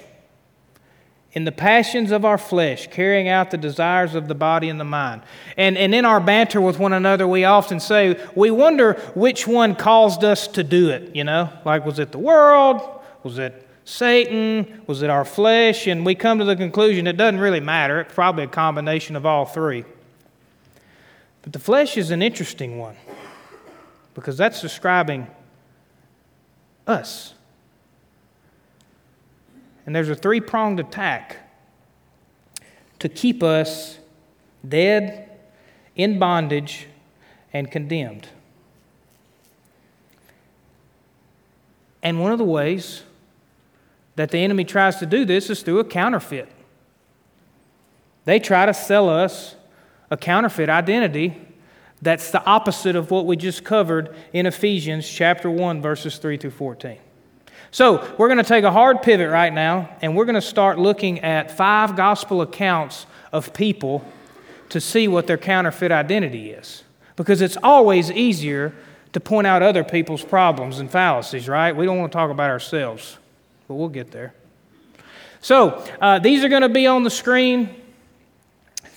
In 1.33 1.43
the 1.43 1.51
passions 1.51 2.11
of 2.11 2.25
our 2.25 2.37
flesh, 2.37 2.87
carrying 2.87 3.27
out 3.27 3.51
the 3.51 3.57
desires 3.57 4.15
of 4.15 4.27
the 4.27 4.35
body 4.35 4.67
and 4.67 4.79
the 4.79 4.85
mind. 4.85 5.21
And, 5.57 5.77
and 5.77 5.93
in 5.93 6.03
our 6.03 6.19
banter 6.19 6.59
with 6.59 6.79
one 6.79 6.93
another, 6.93 7.27
we 7.27 7.45
often 7.45 7.79
say, 7.79 8.19
we 8.35 8.49
wonder 8.51 8.93
which 9.13 9.45
one 9.45 9.75
caused 9.75 10.23
us 10.23 10.47
to 10.47 10.63
do 10.63 10.89
it, 10.89 11.15
you 11.15 11.23
know? 11.23 11.51
Like, 11.65 11.85
was 11.85 11.99
it 11.99 12.11
the 12.11 12.17
world? 12.17 12.81
Was 13.23 13.37
it 13.37 13.68
Satan? 13.89 14.83
Was 14.85 15.01
it 15.01 15.09
our 15.09 15.25
flesh? 15.25 15.87
And 15.87 16.05
we 16.05 16.13
come 16.13 16.37
to 16.37 16.45
the 16.45 16.55
conclusion 16.55 17.07
it 17.07 17.17
doesn't 17.17 17.39
really 17.39 17.59
matter. 17.59 18.01
It's 18.01 18.13
probably 18.13 18.43
a 18.43 18.47
combination 18.47 19.15
of 19.15 19.25
all 19.25 19.45
three. 19.45 19.83
But 21.41 21.53
the 21.53 21.59
flesh 21.59 21.97
is 21.97 22.11
an 22.11 22.21
interesting 22.21 22.77
one 22.77 22.95
because 24.13 24.37
that's 24.37 24.61
describing 24.61 25.25
us. 26.85 27.33
And 29.87 29.95
there's 29.95 30.09
a 30.09 30.15
three 30.15 30.39
pronged 30.39 30.79
attack 30.79 31.37
to 32.99 33.09
keep 33.09 33.41
us 33.41 33.97
dead, 34.67 35.31
in 35.95 36.19
bondage, 36.19 36.85
and 37.51 37.71
condemned. 37.71 38.27
And 42.03 42.21
one 42.21 42.31
of 42.31 42.37
the 42.37 42.45
ways 42.45 43.03
that 44.19 44.31
the 44.31 44.37
enemy 44.37 44.65
tries 44.65 44.97
to 44.97 45.05
do 45.05 45.23
this 45.23 45.49
is 45.49 45.61
through 45.61 45.79
a 45.79 45.83
counterfeit. 45.85 46.49
They 48.25 48.37
try 48.37 48.65
to 48.65 48.73
sell 48.73 49.07
us 49.07 49.55
a 50.11 50.17
counterfeit 50.17 50.67
identity 50.67 51.39
that's 52.01 52.29
the 52.29 52.43
opposite 52.43 52.97
of 52.97 53.11
what 53.11 53.25
we 53.25 53.37
just 53.37 53.63
covered 53.63 54.13
in 54.33 54.45
Ephesians 54.45 55.09
chapter 55.09 55.49
1 55.49 55.81
verses 55.81 56.17
3 56.17 56.35
through 56.35 56.51
14. 56.51 56.97
So, 57.71 58.13
we're 58.17 58.27
going 58.27 58.39
to 58.39 58.43
take 58.43 58.65
a 58.65 58.71
hard 58.73 59.03
pivot 59.03 59.29
right 59.29 59.53
now 59.53 59.89
and 60.01 60.17
we're 60.17 60.25
going 60.25 60.35
to 60.35 60.41
start 60.41 60.77
looking 60.77 61.19
at 61.21 61.49
five 61.49 61.95
gospel 61.95 62.41
accounts 62.41 63.05
of 63.31 63.53
people 63.53 64.03
to 64.67 64.81
see 64.81 65.07
what 65.07 65.27
their 65.27 65.37
counterfeit 65.37 65.93
identity 65.93 66.51
is. 66.51 66.83
Because 67.15 67.41
it's 67.41 67.57
always 67.63 68.11
easier 68.11 68.73
to 69.13 69.21
point 69.21 69.47
out 69.47 69.63
other 69.63 69.85
people's 69.85 70.25
problems 70.25 70.79
and 70.79 70.91
fallacies, 70.91 71.47
right? 71.47 71.73
We 71.73 71.85
don't 71.85 71.97
want 71.97 72.11
to 72.11 72.17
talk 72.17 72.31
about 72.31 72.49
ourselves 72.49 73.17
but 73.69 73.75
we'll 73.75 73.87
get 73.87 74.09
there. 74.09 74.33
So, 75.41 75.85
uh, 76.01 76.17
these 76.17 76.43
are 76.43 76.49
going 76.49 76.63
to 76.63 76.69
be 76.69 76.87
on 76.87 77.03
the 77.03 77.11
screen 77.11 77.69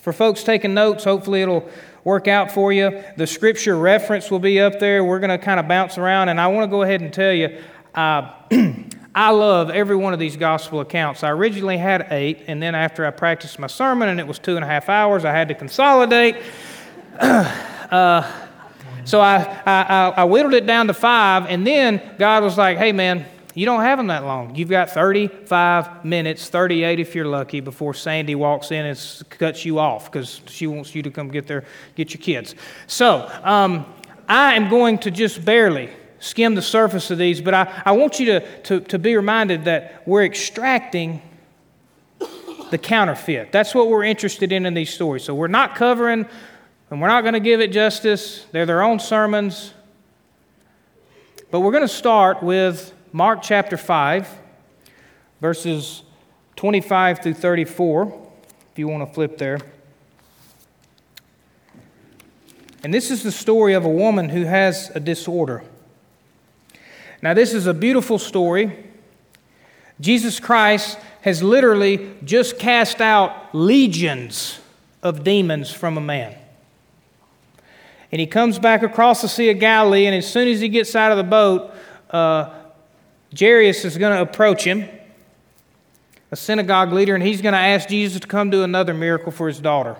for 0.00 0.14
folks 0.14 0.42
taking 0.42 0.72
notes. 0.72 1.04
Hopefully, 1.04 1.42
it'll 1.42 1.68
work 2.04 2.26
out 2.26 2.50
for 2.50 2.72
you. 2.72 3.04
The 3.18 3.26
scripture 3.26 3.76
reference 3.76 4.30
will 4.30 4.38
be 4.38 4.60
up 4.60 4.80
there. 4.80 5.04
We're 5.04 5.18
going 5.18 5.28
to 5.28 5.36
kind 5.36 5.60
of 5.60 5.68
bounce 5.68 5.98
around, 5.98 6.30
and 6.30 6.40
I 6.40 6.46
want 6.46 6.64
to 6.64 6.70
go 6.70 6.80
ahead 6.80 7.02
and 7.02 7.12
tell 7.12 7.34
you. 7.34 7.60
Uh, 7.94 8.32
I 9.14 9.28
love 9.28 9.68
every 9.68 9.94
one 9.94 10.14
of 10.14 10.18
these 10.18 10.38
gospel 10.38 10.80
accounts. 10.80 11.22
I 11.22 11.28
originally 11.28 11.76
had 11.76 12.06
eight, 12.10 12.44
and 12.46 12.62
then 12.62 12.74
after 12.74 13.04
I 13.04 13.10
practiced 13.10 13.58
my 13.58 13.66
sermon 13.66 14.08
and 14.08 14.18
it 14.18 14.26
was 14.26 14.38
two 14.38 14.56
and 14.56 14.64
a 14.64 14.66
half 14.66 14.88
hours, 14.88 15.26
I 15.26 15.32
had 15.32 15.48
to 15.48 15.54
consolidate. 15.54 16.36
uh, 17.20 18.32
so 19.04 19.20
I, 19.20 19.60
I, 19.66 20.14
I 20.16 20.24
whittled 20.24 20.54
it 20.54 20.66
down 20.66 20.86
to 20.86 20.94
five, 20.94 21.44
and 21.44 21.66
then 21.66 22.00
God 22.18 22.42
was 22.42 22.56
like, 22.56 22.78
hey, 22.78 22.92
man, 22.92 23.26
you 23.54 23.66
don't 23.66 23.82
have 23.82 23.98
them 23.98 24.06
that 24.06 24.24
long. 24.24 24.54
You've 24.54 24.70
got 24.70 24.90
35 24.90 26.04
minutes, 26.04 26.48
38 26.48 27.00
if 27.00 27.14
you're 27.14 27.26
lucky, 27.26 27.60
before 27.60 27.92
Sandy 27.92 28.34
walks 28.34 28.70
in 28.70 28.86
and 28.86 29.22
cuts 29.30 29.64
you 29.64 29.78
off 29.78 30.10
because 30.10 30.40
she 30.46 30.66
wants 30.66 30.94
you 30.94 31.02
to 31.02 31.10
come 31.10 31.28
get 31.28 31.46
there, 31.46 31.64
get 31.94 32.14
your 32.14 32.22
kids. 32.22 32.54
So 32.86 33.30
um, 33.42 33.84
I 34.28 34.54
am 34.54 34.70
going 34.70 34.98
to 34.98 35.10
just 35.10 35.44
barely 35.44 35.90
skim 36.18 36.54
the 36.54 36.62
surface 36.62 37.10
of 37.10 37.18
these, 37.18 37.40
but 37.40 37.52
I, 37.52 37.82
I 37.84 37.92
want 37.92 38.20
you 38.20 38.26
to, 38.26 38.62
to, 38.62 38.80
to 38.80 38.98
be 38.98 39.16
reminded 39.16 39.64
that 39.64 40.02
we're 40.06 40.24
extracting 40.24 41.20
the 42.70 42.78
counterfeit. 42.78 43.52
That's 43.52 43.74
what 43.74 43.88
we're 43.88 44.04
interested 44.04 44.50
in 44.50 44.64
in 44.64 44.72
these 44.72 44.94
stories. 44.94 45.24
So 45.24 45.34
we're 45.34 45.48
not 45.48 45.74
covering, 45.74 46.26
and 46.90 47.02
we're 47.02 47.08
not 47.08 47.20
going 47.20 47.34
to 47.34 47.40
give 47.40 47.60
it 47.60 47.70
justice. 47.70 48.46
They're 48.50 48.64
their 48.64 48.82
own 48.82 48.98
sermons. 48.98 49.74
But 51.50 51.60
we're 51.60 51.72
going 51.72 51.82
to 51.82 51.88
start 51.88 52.42
with 52.42 52.94
Mark 53.14 53.42
chapter 53.42 53.76
5, 53.76 54.26
verses 55.42 56.02
25 56.56 57.22
through 57.22 57.34
34, 57.34 58.30
if 58.72 58.78
you 58.78 58.88
want 58.88 59.06
to 59.06 59.14
flip 59.14 59.36
there. 59.36 59.58
And 62.82 62.92
this 62.92 63.10
is 63.10 63.22
the 63.22 63.30
story 63.30 63.74
of 63.74 63.84
a 63.84 63.90
woman 63.90 64.30
who 64.30 64.44
has 64.44 64.90
a 64.94 65.00
disorder. 65.00 65.62
Now, 67.20 67.34
this 67.34 67.52
is 67.52 67.66
a 67.66 67.74
beautiful 67.74 68.18
story. 68.18 68.86
Jesus 70.00 70.40
Christ 70.40 70.98
has 71.20 71.42
literally 71.42 72.14
just 72.24 72.58
cast 72.58 73.02
out 73.02 73.54
legions 73.54 74.58
of 75.02 75.22
demons 75.22 75.70
from 75.70 75.98
a 75.98 76.00
man. 76.00 76.34
And 78.10 78.20
he 78.22 78.26
comes 78.26 78.58
back 78.58 78.82
across 78.82 79.20
the 79.20 79.28
Sea 79.28 79.50
of 79.50 79.58
Galilee, 79.58 80.06
and 80.06 80.16
as 80.16 80.26
soon 80.26 80.48
as 80.48 80.60
he 80.60 80.70
gets 80.70 80.96
out 80.96 81.12
of 81.12 81.18
the 81.18 81.24
boat, 81.24 81.74
uh, 82.08 82.61
Jairus 83.38 83.84
is 83.84 83.96
going 83.96 84.14
to 84.14 84.22
approach 84.22 84.64
him, 84.64 84.88
a 86.30 86.36
synagogue 86.36 86.92
leader, 86.92 87.14
and 87.14 87.22
he's 87.22 87.40
going 87.40 87.52
to 87.52 87.58
ask 87.58 87.88
Jesus 87.88 88.20
to 88.20 88.26
come 88.26 88.50
do 88.50 88.62
another 88.62 88.94
miracle 88.94 89.32
for 89.32 89.48
his 89.48 89.60
daughter. 89.60 89.96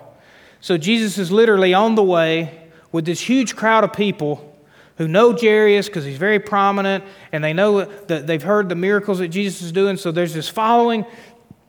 So 0.61 0.77
Jesus 0.77 1.17
is 1.17 1.31
literally 1.31 1.73
on 1.73 1.95
the 1.95 2.03
way 2.03 2.69
with 2.91 3.05
this 3.05 3.19
huge 3.19 3.55
crowd 3.55 3.83
of 3.83 3.93
people 3.93 4.49
who 4.97 5.07
know 5.07 5.35
Jairus 5.35 5.87
because 5.87 6.05
he's 6.05 6.17
very 6.17 6.39
prominent 6.39 7.03
and 7.31 7.43
they 7.43 7.53
know 7.53 7.85
that 7.85 8.27
they've 8.27 8.43
heard 8.43 8.69
the 8.69 8.75
miracles 8.75 9.19
that 9.19 9.29
Jesus 9.29 9.61
is 9.61 9.71
doing. 9.71 9.97
So 9.97 10.11
there's 10.11 10.33
this 10.33 10.47
following, 10.47 11.05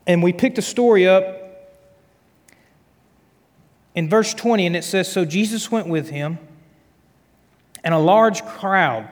and 0.05 0.21
we 0.21 0.31
pick 0.31 0.55
the 0.55 0.61
story 0.61 1.07
up 1.07 1.41
in 3.95 4.09
verse 4.09 4.33
20, 4.33 4.67
and 4.67 4.75
it 4.75 4.83
says 4.83 5.11
So 5.11 5.25
Jesus 5.25 5.71
went 5.71 5.87
with 5.87 6.09
him, 6.09 6.37
and 7.83 7.93
a 7.93 7.99
large 7.99 8.45
crowd 8.45 9.11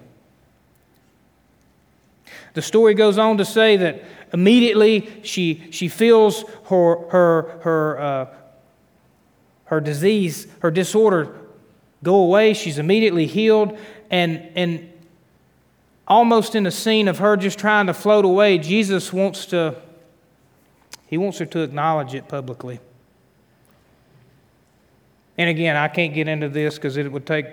The 2.53 2.61
story 2.61 2.93
goes 2.93 3.17
on 3.17 3.37
to 3.37 3.45
say 3.45 3.77
that 3.77 4.03
immediately 4.33 5.21
she, 5.23 5.67
she 5.71 5.87
feels 5.87 6.43
her, 6.65 7.07
her, 7.09 7.59
her, 7.63 7.99
uh, 7.99 8.25
her 9.65 9.79
disease, 9.79 10.47
her 10.59 10.71
disorder 10.71 11.37
go 12.03 12.15
away. 12.15 12.53
She's 12.53 12.77
immediately 12.77 13.25
healed. 13.25 13.77
And, 14.09 14.49
and 14.55 14.91
almost 16.07 16.55
in 16.55 16.63
the 16.63 16.71
scene 16.71 17.07
of 17.07 17.19
her 17.19 17.37
just 17.37 17.57
trying 17.57 17.87
to 17.87 17.93
float 17.93 18.25
away, 18.25 18.57
Jesus 18.57 19.13
wants 19.13 19.45
to, 19.47 19.75
he 21.07 21.17
wants 21.17 21.37
her 21.39 21.45
to 21.45 21.61
acknowledge 21.61 22.13
it 22.13 22.27
publicly. 22.27 22.79
And 25.37 25.49
again, 25.49 25.77
I 25.77 25.87
can't 25.87 26.13
get 26.13 26.27
into 26.27 26.49
this 26.49 26.75
because 26.75 26.97
it 26.97 27.09
would 27.09 27.25
take 27.25 27.45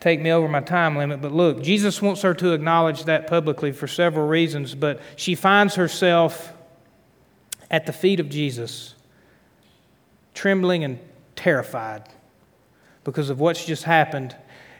take 0.00 0.20
me 0.20 0.30
over 0.30 0.48
my 0.48 0.60
time 0.60 0.96
limit, 0.96 1.20
but 1.20 1.32
look, 1.32 1.62
Jesus 1.62 2.00
wants 2.00 2.22
her 2.22 2.34
to 2.34 2.52
acknowledge 2.52 3.04
that 3.04 3.26
publicly 3.26 3.70
for 3.70 3.86
several 3.86 4.26
reasons, 4.26 4.74
but 4.74 5.00
she 5.16 5.34
finds 5.34 5.74
herself 5.74 6.52
at 7.70 7.86
the 7.86 7.92
feet 7.92 8.18
of 8.18 8.28
Jesus, 8.28 8.94
trembling 10.34 10.84
and 10.84 10.98
terrified 11.36 12.08
because 13.04 13.30
of 13.30 13.38
what's 13.40 13.64
just 13.64 13.84
happened 13.84 14.34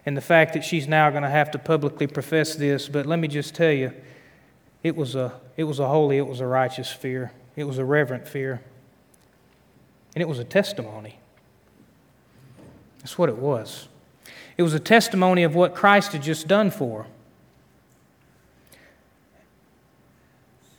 and 0.07 0.17
the 0.17 0.23
fact 0.23 0.55
that 0.55 0.65
she's 0.65 0.89
now 0.89 1.11
going 1.11 1.23
to 1.23 1.31
have 1.31 1.51
to 1.51 1.59
publicly 1.59 2.07
profess 2.07 2.55
this. 2.55 2.89
But 2.89 3.05
let 3.07 3.19
me 3.19 3.29
just 3.29 3.55
tell 3.55 3.73
you, 3.73 3.93
it 4.83 4.97
was 4.97 5.15
a, 5.15 5.39
it 5.57 5.65
was 5.65 5.79
a 5.79 5.87
holy, 5.87 6.17
it 6.17 6.27
was 6.27 6.41
a 6.41 6.47
righteous 6.47 6.91
fear, 6.91 7.33
it 7.57 7.65
was 7.65 7.77
a 7.79 7.85
reverent 7.85 8.27
fear, 8.27 8.63
and 10.15 10.23
it 10.23 10.29
was 10.29 10.39
a 10.39 10.45
testimony. 10.45 11.19
That's 13.01 13.19
what 13.19 13.29
it 13.29 13.37
was. 13.37 13.89
It 14.61 14.63
was 14.63 14.75
a 14.75 14.79
testimony 14.79 15.43
of 15.43 15.55
what 15.55 15.75
Christ 15.75 16.13
had 16.13 16.21
just 16.23 16.47
done 16.47 16.71
for. 16.71 17.07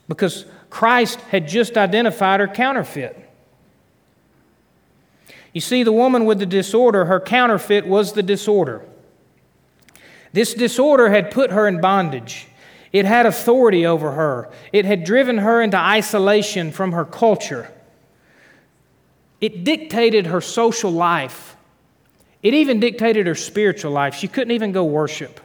Because 0.06 0.44
Christ 0.70 1.20
had 1.22 1.48
just 1.48 1.76
identified 1.76 2.38
her 2.38 2.46
counterfeit. 2.46 3.28
You 5.52 5.60
see, 5.60 5.82
the 5.82 5.90
woman 5.90 6.26
with 6.26 6.38
the 6.38 6.46
disorder, 6.46 7.06
her 7.06 7.18
counterfeit 7.18 7.84
was 7.84 8.12
the 8.12 8.22
disorder. 8.22 8.86
This 10.32 10.54
disorder 10.54 11.08
had 11.10 11.32
put 11.32 11.50
her 11.50 11.66
in 11.66 11.80
bondage. 11.80 12.46
It 12.92 13.04
had 13.04 13.26
authority 13.26 13.84
over 13.84 14.12
her. 14.12 14.48
It 14.72 14.84
had 14.84 15.02
driven 15.02 15.38
her 15.38 15.60
into 15.60 15.76
isolation 15.76 16.70
from 16.70 16.92
her 16.92 17.04
culture. 17.04 17.68
It 19.40 19.64
dictated 19.64 20.26
her 20.26 20.40
social 20.40 20.92
life. 20.92 21.56
It 22.42 22.54
even 22.54 22.80
dictated 22.80 23.26
her 23.26 23.34
spiritual 23.34 23.92
life. 23.92 24.14
She 24.14 24.26
couldn't 24.26 24.50
even 24.50 24.72
go 24.72 24.84
worship. 24.84 25.40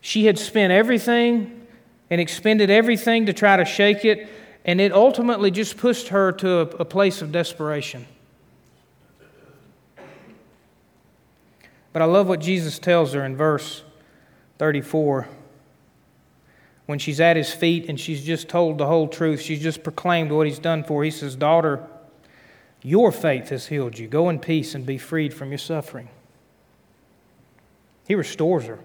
She 0.00 0.26
had 0.26 0.38
spent 0.38 0.72
everything 0.72 1.66
and 2.10 2.20
expended 2.20 2.70
everything 2.70 3.26
to 3.26 3.32
try 3.32 3.56
to 3.56 3.64
shake 3.64 4.04
it, 4.04 4.28
and 4.64 4.80
it 4.80 4.92
ultimately 4.92 5.50
just 5.50 5.76
pushed 5.76 6.08
her 6.08 6.32
to 6.32 6.58
a, 6.58 6.84
place 6.84 7.22
of 7.22 7.32
desperation. 7.32 8.06
But 11.92 12.02
I 12.02 12.04
love 12.04 12.28
what 12.28 12.40
Jesus 12.40 12.78
tells 12.78 13.14
her 13.14 13.24
in 13.24 13.36
verse 13.36 13.82
34. 14.58 15.28
When 16.86 16.98
she's 17.00 17.20
at 17.20 17.36
his 17.36 17.52
feet 17.52 17.88
and 17.88 17.98
she's 17.98 18.24
just 18.24 18.48
told 18.48 18.78
the 18.78 18.86
whole 18.86 19.08
truth, 19.08 19.40
she's 19.40 19.62
just 19.62 19.82
proclaimed 19.82 20.30
what 20.30 20.46
he's 20.46 20.58
done 20.60 20.84
for 20.84 21.00
her. 21.00 21.04
He 21.04 21.10
says, 21.10 21.34
Daughter, 21.34 21.84
your 22.82 23.10
faith 23.10 23.48
has 23.48 23.66
healed 23.66 23.98
you. 23.98 24.06
Go 24.08 24.28
in 24.28 24.38
peace 24.38 24.74
and 24.74 24.86
be 24.86 24.98
freed 24.98 25.34
from 25.34 25.50
your 25.50 25.58
suffering. 25.58 26.08
He 28.06 28.14
restores 28.14 28.66
her, 28.66 28.78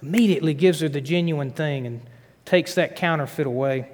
immediately 0.00 0.54
gives 0.54 0.80
her 0.80 0.88
the 0.88 1.00
genuine 1.00 1.50
thing 1.50 1.86
and 1.86 2.00
takes 2.44 2.74
that 2.74 2.96
counterfeit 2.96 3.46
away. 3.46 3.88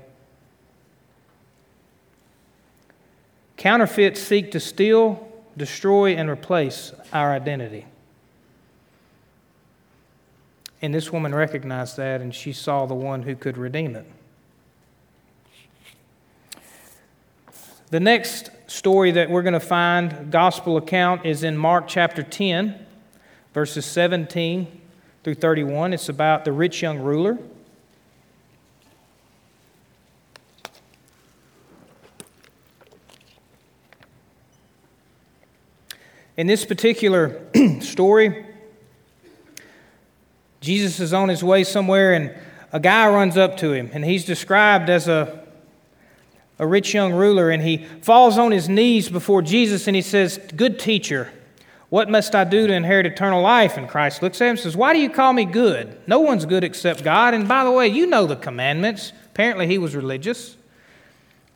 Counterfeits 3.57 4.21
seek 4.21 4.53
to 4.53 4.61
steal, 4.61 5.29
destroy, 5.57 6.15
and 6.15 6.31
replace 6.31 6.93
our 7.13 7.33
identity. 7.33 7.87
And 10.81 10.95
this 10.95 11.13
woman 11.13 11.35
recognized 11.35 11.97
that 11.97 12.21
and 12.21 12.33
she 12.33 12.53
saw 12.53 12.87
the 12.87 12.95
one 12.95 13.23
who 13.25 13.35
could 13.35 13.59
redeem 13.59 13.97
it. 13.97 14.07
The 17.91 17.99
next 17.99 18.51
story 18.79 19.11
that 19.11 19.29
we're 19.29 19.43
going 19.43 19.55
to 19.55 19.61
find, 19.61 20.31
gospel 20.31 20.77
account, 20.77 21.27
is 21.27 21.43
in 21.43 21.57
Mark 21.57 21.89
chapter 21.89 22.23
10, 22.23 22.87
verses 23.53 23.85
17 23.85 24.69
through 25.25 25.35
31. 25.35 25.93
It's 25.93 26.09
about 26.09 26.45
the 26.45 26.53
rich 26.53 26.81
young 26.81 27.01
ruler. 27.01 27.37
In 36.37 36.47
this 36.47 36.65
particular 36.65 37.41
story, 37.81 38.47
Jesus 40.61 41.01
is 41.01 41.13
on 41.13 41.29
his 41.29 41.43
way 41.43 41.65
somewhere, 41.65 42.15
and 42.15 42.33
a 42.73 42.79
guy 42.79 43.09
runs 43.09 43.37
up 43.37 43.57
to 43.57 43.73
him, 43.73 43.91
and 43.93 44.05
he's 44.05 44.25
described 44.25 44.89
as 44.89 45.09
a, 45.09 45.48
a 46.59 46.67
rich 46.67 46.93
young 46.93 47.13
ruler, 47.13 47.51
and 47.51 47.63
he 47.63 47.79
falls 48.03 48.39
on 48.39 48.51
his 48.51 48.69
knees 48.69 49.09
before 49.09 49.43
Jesus 49.43 49.87
and 49.87 49.95
he 49.95 50.03
says, 50.03 50.39
Good 50.57 50.79
teacher, 50.79 51.31
what 51.89 52.11
must 52.11 52.35
I 52.35 52.45
do 52.45 52.67
to 52.67 52.73
inherit 52.73 53.07
eternal 53.07 53.43
life? 53.43 53.77
And 53.77 53.89
Christ 53.89 54.23
looks 54.23 54.41
at 54.41 54.45
him 54.45 54.51
and 54.51 54.61
says, 54.61 54.77
Why 54.77 54.93
do 54.93 54.99
you 54.99 55.09
call 55.09 55.33
me 55.33 55.45
good? 55.45 56.01
No 56.07 56.21
one's 56.21 56.45
good 56.45 56.65
except 56.65 57.03
God. 57.03 57.33
And 57.35 57.49
by 57.49 57.65
the 57.65 57.71
way, 57.71 57.89
you 57.89 58.07
know 58.07 58.27
the 58.27 58.37
commandments. 58.37 59.13
Apparently, 59.27 59.67
he 59.67 59.79
was 59.79 59.95
religious. 59.95 60.57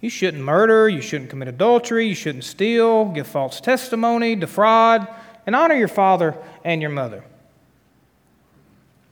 You 0.00 0.10
shouldn't 0.10 0.42
murder, 0.42 0.88
you 0.88 1.00
shouldn't 1.00 1.30
commit 1.30 1.48
adultery, 1.48 2.08
you 2.08 2.14
shouldn't 2.14 2.44
steal, 2.44 3.06
give 3.06 3.26
false 3.26 3.60
testimony, 3.60 4.34
defraud, 4.34 5.06
and 5.46 5.54
honor 5.54 5.76
your 5.76 5.88
father 5.88 6.36
and 6.64 6.80
your 6.80 6.90
mother. 6.90 7.24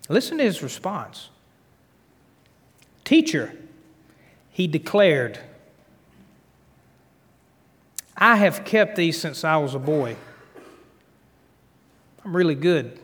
Listen 0.08 0.38
to 0.38 0.44
his 0.44 0.62
response 0.62 1.30
Teacher, 3.04 3.52
he 4.50 4.66
declared, 4.66 5.38
I 8.20 8.36
have 8.36 8.64
kept 8.64 8.96
these 8.96 9.18
since 9.18 9.42
I 9.44 9.56
was 9.56 9.74
a 9.74 9.78
boy. 9.78 10.16
I'm 12.24 12.36
really 12.36 12.54
good. 12.54 12.98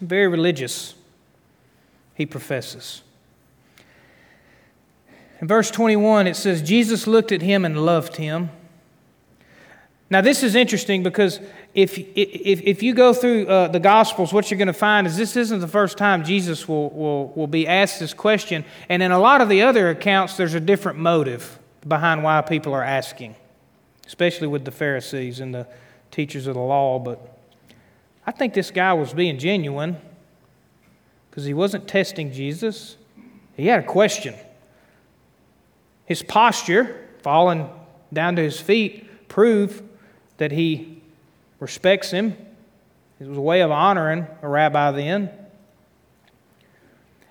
I'm 0.00 0.08
very 0.08 0.26
religious, 0.26 0.94
he 2.14 2.26
professes. 2.26 3.02
In 5.40 5.46
verse 5.46 5.70
21, 5.70 6.26
it 6.26 6.34
says, 6.34 6.62
Jesus 6.62 7.06
looked 7.06 7.30
at 7.30 7.42
him 7.42 7.64
and 7.64 7.84
loved 7.86 8.16
him. 8.16 8.50
Now, 10.10 10.20
this 10.20 10.42
is 10.42 10.54
interesting 10.54 11.02
because 11.02 11.38
if, 11.74 11.98
if, 11.98 12.62
if 12.62 12.82
you 12.82 12.94
go 12.94 13.12
through 13.12 13.46
uh, 13.46 13.68
the 13.68 13.78
Gospels, 13.78 14.32
what 14.32 14.50
you're 14.50 14.58
going 14.58 14.66
to 14.66 14.72
find 14.72 15.06
is 15.06 15.16
this 15.16 15.36
isn't 15.36 15.60
the 15.60 15.68
first 15.68 15.98
time 15.98 16.24
Jesus 16.24 16.66
will, 16.66 16.90
will, 16.90 17.28
will 17.34 17.46
be 17.46 17.68
asked 17.68 18.00
this 18.00 18.14
question. 18.14 18.64
And 18.88 19.02
in 19.02 19.12
a 19.12 19.18
lot 19.18 19.42
of 19.42 19.48
the 19.48 19.62
other 19.62 19.90
accounts, 19.90 20.36
there's 20.36 20.54
a 20.54 20.60
different 20.60 20.98
motive 20.98 21.58
behind 21.86 22.24
why 22.24 22.40
people 22.40 22.72
are 22.72 22.82
asking, 22.82 23.36
especially 24.08 24.48
with 24.48 24.64
the 24.64 24.70
Pharisees 24.72 25.38
and 25.38 25.54
the 25.54 25.68
teachers 26.10 26.48
of 26.48 26.54
the 26.54 26.60
law. 26.60 26.98
But 26.98 27.38
I 28.26 28.32
think 28.32 28.54
this 28.54 28.70
guy 28.70 28.94
was 28.94 29.12
being 29.12 29.38
genuine 29.38 29.98
because 31.30 31.44
he 31.44 31.54
wasn't 31.54 31.86
testing 31.86 32.32
Jesus, 32.32 32.96
he 33.56 33.66
had 33.66 33.80
a 33.80 33.86
question. 33.86 34.34
His 36.06 36.22
posture, 36.22 37.06
falling 37.22 37.68
down 38.12 38.34
to 38.36 38.42
his 38.42 38.58
feet, 38.58 39.28
proved 39.28 39.82
that 40.38 40.52
he 40.52 41.02
respects 41.60 42.10
him. 42.10 42.34
It 43.20 43.28
was 43.28 43.36
a 43.36 43.42
way 43.42 43.60
of 43.60 43.70
honoring 43.70 44.26
a 44.40 44.48
rabbi 44.48 44.90
then. 44.92 45.30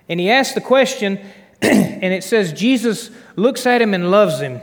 And 0.07 0.19
he 0.19 0.29
asked 0.29 0.53
the 0.53 0.61
question, 0.61 1.19
and 1.61 2.13
it 2.13 2.23
says 2.23 2.53
Jesus 2.53 3.09
looks 3.35 3.65
at 3.65 3.81
him 3.81 3.95
and 3.95 4.11
loves 4.11 4.39
him. 4.39 4.61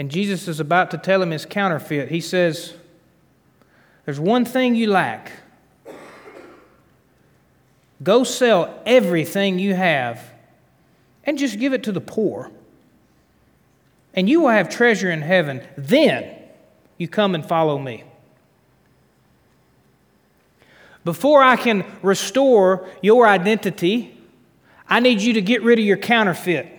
And 0.00 0.10
Jesus 0.10 0.48
is 0.48 0.60
about 0.60 0.90
to 0.92 0.96
tell 0.96 1.20
him 1.20 1.30
his 1.30 1.44
counterfeit. 1.44 2.08
He 2.08 2.22
says, 2.22 2.72
There's 4.06 4.18
one 4.18 4.46
thing 4.46 4.74
you 4.74 4.86
lack. 4.86 5.30
Go 8.02 8.24
sell 8.24 8.80
everything 8.86 9.58
you 9.58 9.74
have 9.74 10.24
and 11.24 11.36
just 11.36 11.58
give 11.58 11.74
it 11.74 11.82
to 11.82 11.92
the 11.92 12.00
poor. 12.00 12.50
And 14.14 14.26
you 14.26 14.40
will 14.40 14.48
have 14.48 14.70
treasure 14.70 15.10
in 15.10 15.20
heaven. 15.20 15.60
Then 15.76 16.34
you 16.96 17.06
come 17.06 17.34
and 17.34 17.44
follow 17.44 17.78
me. 17.78 18.04
Before 21.04 21.42
I 21.42 21.56
can 21.56 21.84
restore 22.00 22.88
your 23.02 23.28
identity, 23.28 24.18
I 24.88 25.00
need 25.00 25.20
you 25.20 25.34
to 25.34 25.42
get 25.42 25.62
rid 25.62 25.78
of 25.78 25.84
your 25.84 25.98
counterfeit, 25.98 26.72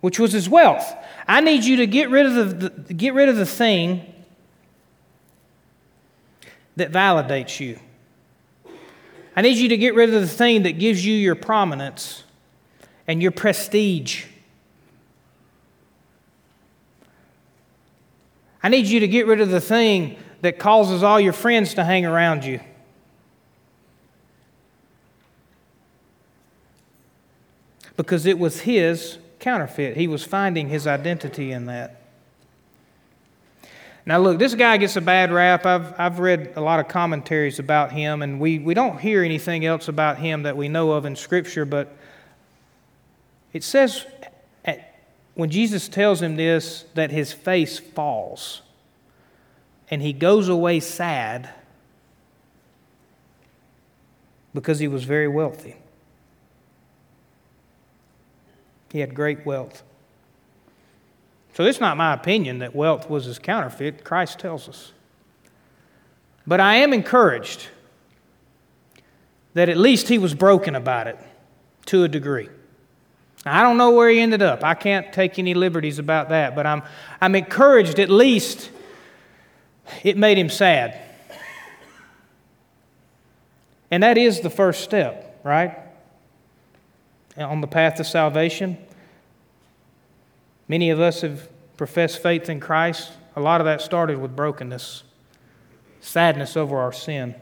which 0.00 0.18
was 0.18 0.32
his 0.32 0.48
wealth. 0.48 0.92
I 1.28 1.42
need 1.42 1.62
you 1.62 1.76
to 1.76 1.86
get 1.86 2.08
rid 2.08 2.24
of 2.24 2.34
the, 2.34 2.68
the 2.70 2.94
get 2.94 3.12
rid 3.12 3.28
of 3.28 3.36
the 3.36 3.44
thing 3.44 4.14
that 6.76 6.90
validates 6.90 7.60
you. 7.60 7.78
I 9.36 9.42
need 9.42 9.58
you 9.58 9.68
to 9.68 9.76
get 9.76 9.94
rid 9.94 10.14
of 10.14 10.22
the 10.22 10.26
thing 10.26 10.62
that 10.62 10.78
gives 10.78 11.04
you 11.04 11.14
your 11.14 11.34
prominence 11.34 12.24
and 13.06 13.20
your 13.20 13.30
prestige. 13.30 14.24
I 18.62 18.70
need 18.70 18.86
you 18.86 19.00
to 19.00 19.08
get 19.08 19.26
rid 19.26 19.40
of 19.40 19.50
the 19.50 19.60
thing 19.60 20.16
that 20.40 20.58
causes 20.58 21.02
all 21.02 21.20
your 21.20 21.32
friends 21.32 21.74
to 21.74 21.84
hang 21.84 22.06
around 22.06 22.44
you. 22.44 22.60
Because 27.96 28.24
it 28.26 28.38
was 28.38 28.60
his 28.60 29.18
counterfeit. 29.38 29.96
He 29.96 30.08
was 30.08 30.24
finding 30.24 30.68
his 30.68 30.86
identity 30.86 31.52
in 31.52 31.66
that. 31.66 32.02
Now, 34.06 34.18
look, 34.18 34.38
this 34.38 34.54
guy 34.54 34.78
gets 34.78 34.96
a 34.96 35.02
bad 35.02 35.30
rap. 35.30 35.66
I've, 35.66 35.98
I've 35.98 36.18
read 36.18 36.54
a 36.56 36.60
lot 36.60 36.80
of 36.80 36.88
commentaries 36.88 37.58
about 37.58 37.92
him, 37.92 38.22
and 38.22 38.40
we, 38.40 38.58
we 38.58 38.72
don't 38.72 38.98
hear 38.98 39.22
anything 39.22 39.66
else 39.66 39.88
about 39.88 40.18
him 40.18 40.44
that 40.44 40.56
we 40.56 40.68
know 40.68 40.92
of 40.92 41.04
in 41.04 41.14
Scripture, 41.14 41.66
but 41.66 41.94
it 43.52 43.62
says 43.62 44.06
when 45.38 45.50
Jesus 45.50 45.88
tells 45.88 46.20
him 46.20 46.34
this 46.34 46.84
that 46.94 47.12
his 47.12 47.32
face 47.32 47.78
falls 47.78 48.60
and 49.88 50.02
he 50.02 50.12
goes 50.12 50.48
away 50.48 50.80
sad 50.80 51.50
because 54.52 54.80
he 54.80 54.88
was 54.88 55.04
very 55.04 55.28
wealthy. 55.28 55.76
He 58.92 59.00
had 59.00 59.14
great 59.14 59.44
wealth. 59.44 59.82
So 61.54 61.64
it's 61.64 61.80
not 61.80 61.96
my 61.96 62.12
opinion 62.12 62.60
that 62.60 62.74
wealth 62.74 63.10
was 63.10 63.24
his 63.24 63.38
counterfeit. 63.38 64.04
Christ 64.04 64.38
tells 64.38 64.68
us. 64.68 64.92
But 66.46 66.60
I 66.60 66.76
am 66.76 66.92
encouraged 66.92 67.68
that 69.54 69.68
at 69.68 69.76
least 69.76 70.08
he 70.08 70.18
was 70.18 70.34
broken 70.34 70.74
about 70.74 71.08
it 71.08 71.18
to 71.86 72.04
a 72.04 72.08
degree. 72.08 72.48
I 73.44 73.62
don't 73.62 73.76
know 73.76 73.90
where 73.90 74.08
he 74.08 74.20
ended 74.20 74.42
up. 74.42 74.62
I 74.62 74.74
can't 74.74 75.12
take 75.12 75.38
any 75.38 75.54
liberties 75.54 75.98
about 75.98 76.28
that, 76.28 76.54
but 76.54 76.66
I'm, 76.66 76.82
I'm 77.20 77.34
encouraged 77.34 77.98
at 77.98 78.10
least 78.10 78.70
it 80.02 80.16
made 80.16 80.38
him 80.38 80.48
sad. 80.48 81.00
And 83.90 84.02
that 84.02 84.18
is 84.18 84.40
the 84.40 84.50
first 84.50 84.84
step, 84.84 85.40
right? 85.44 85.76
On 87.38 87.60
the 87.60 87.66
path 87.68 87.94
to 87.96 88.04
salvation. 88.04 88.76
Many 90.66 90.90
of 90.90 91.00
us 91.00 91.20
have 91.20 91.48
professed 91.76 92.20
faith 92.20 92.50
in 92.50 92.58
Christ. 92.58 93.12
A 93.36 93.40
lot 93.40 93.60
of 93.60 93.64
that 93.66 93.80
started 93.80 94.18
with 94.18 94.34
brokenness, 94.34 95.04
sadness 96.00 96.56
over 96.56 96.78
our 96.78 96.92
sin. 96.92 97.36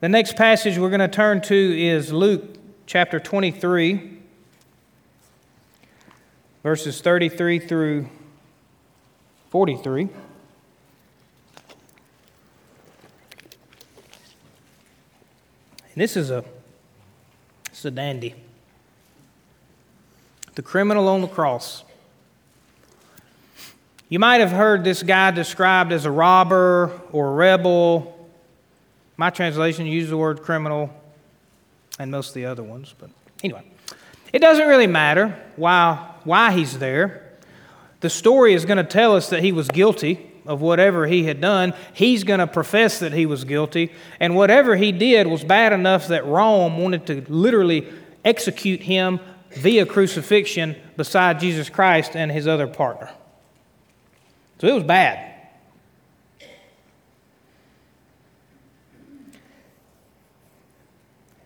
The 0.00 0.08
next 0.08 0.36
passage 0.36 0.78
we're 0.78 0.90
going 0.90 1.00
to 1.00 1.08
turn 1.08 1.40
to 1.42 1.54
is 1.54 2.12
Luke 2.12 2.56
chapter 2.86 3.18
23, 3.18 4.18
verses 6.62 7.00
33 7.00 7.58
through 7.58 8.08
43. 9.48 10.08
And 15.92 16.02
this 16.02 16.16
is 16.16 16.30
a, 16.30 16.44
this 17.68 17.80
is 17.80 17.84
a 17.86 17.90
dandy. 17.90 18.34
The 20.54 20.62
criminal 20.62 21.08
on 21.08 21.20
the 21.20 21.28
cross. 21.28 21.84
You 24.08 24.18
might 24.18 24.40
have 24.40 24.50
heard 24.50 24.84
this 24.84 25.02
guy 25.02 25.30
described 25.30 25.92
as 25.92 26.04
a 26.04 26.10
robber 26.10 27.00
or 27.12 27.28
a 27.28 27.32
rebel. 27.32 28.28
My 29.16 29.30
translation 29.30 29.86
uses 29.86 30.10
the 30.10 30.16
word 30.16 30.42
criminal 30.42 30.90
and 31.98 32.10
most 32.10 32.28
of 32.28 32.34
the 32.34 32.46
other 32.46 32.62
ones, 32.62 32.94
but 32.98 33.10
anyway. 33.44 33.62
It 34.32 34.38
doesn't 34.40 34.66
really 34.66 34.86
matter 34.86 35.40
why, 35.56 36.14
why 36.24 36.52
he's 36.52 36.78
there. 36.78 37.32
The 38.00 38.10
story 38.10 38.54
is 38.54 38.64
going 38.64 38.78
to 38.78 38.84
tell 38.84 39.14
us 39.14 39.28
that 39.30 39.42
he 39.42 39.52
was 39.52 39.68
guilty 39.68 40.29
of 40.50 40.60
whatever 40.60 41.06
he 41.06 41.22
had 41.22 41.40
done. 41.40 41.72
He's 41.92 42.24
going 42.24 42.40
to 42.40 42.46
profess 42.48 42.98
that 42.98 43.12
he 43.12 43.24
was 43.24 43.44
guilty. 43.44 43.92
And 44.18 44.34
whatever 44.34 44.74
he 44.74 44.90
did 44.90 45.28
was 45.28 45.44
bad 45.44 45.72
enough 45.72 46.08
that 46.08 46.26
Rome 46.26 46.76
wanted 46.76 47.06
to 47.06 47.24
literally 47.32 47.86
execute 48.24 48.80
him 48.80 49.20
via 49.52 49.86
crucifixion 49.86 50.74
beside 50.96 51.38
Jesus 51.38 51.70
Christ 51.70 52.16
and 52.16 52.32
his 52.32 52.48
other 52.48 52.66
partner. 52.66 53.12
So 54.60 54.66
it 54.66 54.74
was 54.74 54.82
bad. 54.82 55.34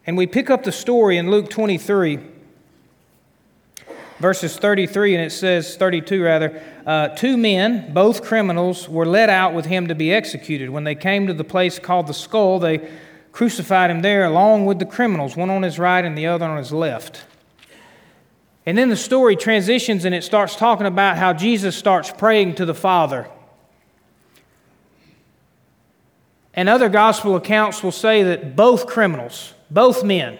And 0.06 0.16
we 0.16 0.26
pick 0.26 0.48
up 0.48 0.64
the 0.64 0.72
story 0.72 1.18
in 1.18 1.30
Luke 1.30 1.50
23 1.50 2.30
verses 4.18 4.56
33, 4.56 5.16
and 5.16 5.24
it 5.24 5.30
says, 5.30 5.76
32 5.76 6.22
rather, 6.22 6.62
uh, 6.86 7.08
two 7.08 7.36
men, 7.36 7.92
both 7.94 8.22
criminals, 8.22 8.88
were 8.88 9.06
led 9.06 9.30
out 9.30 9.54
with 9.54 9.66
him 9.66 9.88
to 9.88 9.94
be 9.94 10.12
executed. 10.12 10.70
When 10.70 10.84
they 10.84 10.94
came 10.94 11.26
to 11.26 11.34
the 11.34 11.44
place 11.44 11.78
called 11.78 12.06
the 12.06 12.14
skull, 12.14 12.58
they 12.58 12.88
crucified 13.32 13.90
him 13.90 14.02
there 14.02 14.24
along 14.24 14.66
with 14.66 14.78
the 14.78 14.84
criminals, 14.84 15.36
one 15.36 15.50
on 15.50 15.62
his 15.62 15.78
right 15.78 16.04
and 16.04 16.16
the 16.16 16.26
other 16.26 16.44
on 16.44 16.58
his 16.58 16.72
left. 16.72 17.24
And 18.66 18.78
then 18.78 18.88
the 18.88 18.96
story 18.96 19.36
transitions 19.36 20.04
and 20.04 20.14
it 20.14 20.24
starts 20.24 20.56
talking 20.56 20.86
about 20.86 21.16
how 21.16 21.32
Jesus 21.32 21.76
starts 21.76 22.10
praying 22.10 22.54
to 22.56 22.64
the 22.64 22.74
Father. 22.74 23.28
And 26.54 26.68
other 26.68 26.88
gospel 26.88 27.34
accounts 27.34 27.82
will 27.82 27.92
say 27.92 28.22
that 28.22 28.54
both 28.54 28.86
criminals, 28.86 29.54
both 29.70 30.04
men, 30.04 30.38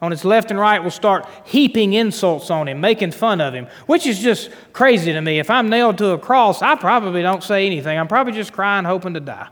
on 0.00 0.10
his 0.10 0.24
left 0.24 0.50
and 0.50 0.60
right 0.60 0.82
will 0.82 0.90
start 0.90 1.26
heaping 1.44 1.92
insults 1.92 2.50
on 2.50 2.68
him, 2.68 2.80
making 2.80 3.10
fun 3.10 3.40
of 3.40 3.54
him, 3.54 3.66
which 3.86 4.06
is 4.06 4.20
just 4.20 4.50
crazy 4.72 5.12
to 5.12 5.20
me. 5.20 5.38
If 5.38 5.50
I'm 5.50 5.68
nailed 5.68 5.98
to 5.98 6.10
a 6.10 6.18
cross, 6.18 6.62
I 6.62 6.76
probably 6.76 7.22
don't 7.22 7.42
say 7.42 7.66
anything. 7.66 7.98
I'm 7.98 8.08
probably 8.08 8.32
just 8.32 8.52
crying, 8.52 8.84
hoping 8.84 9.14
to 9.14 9.20
die. 9.20 9.48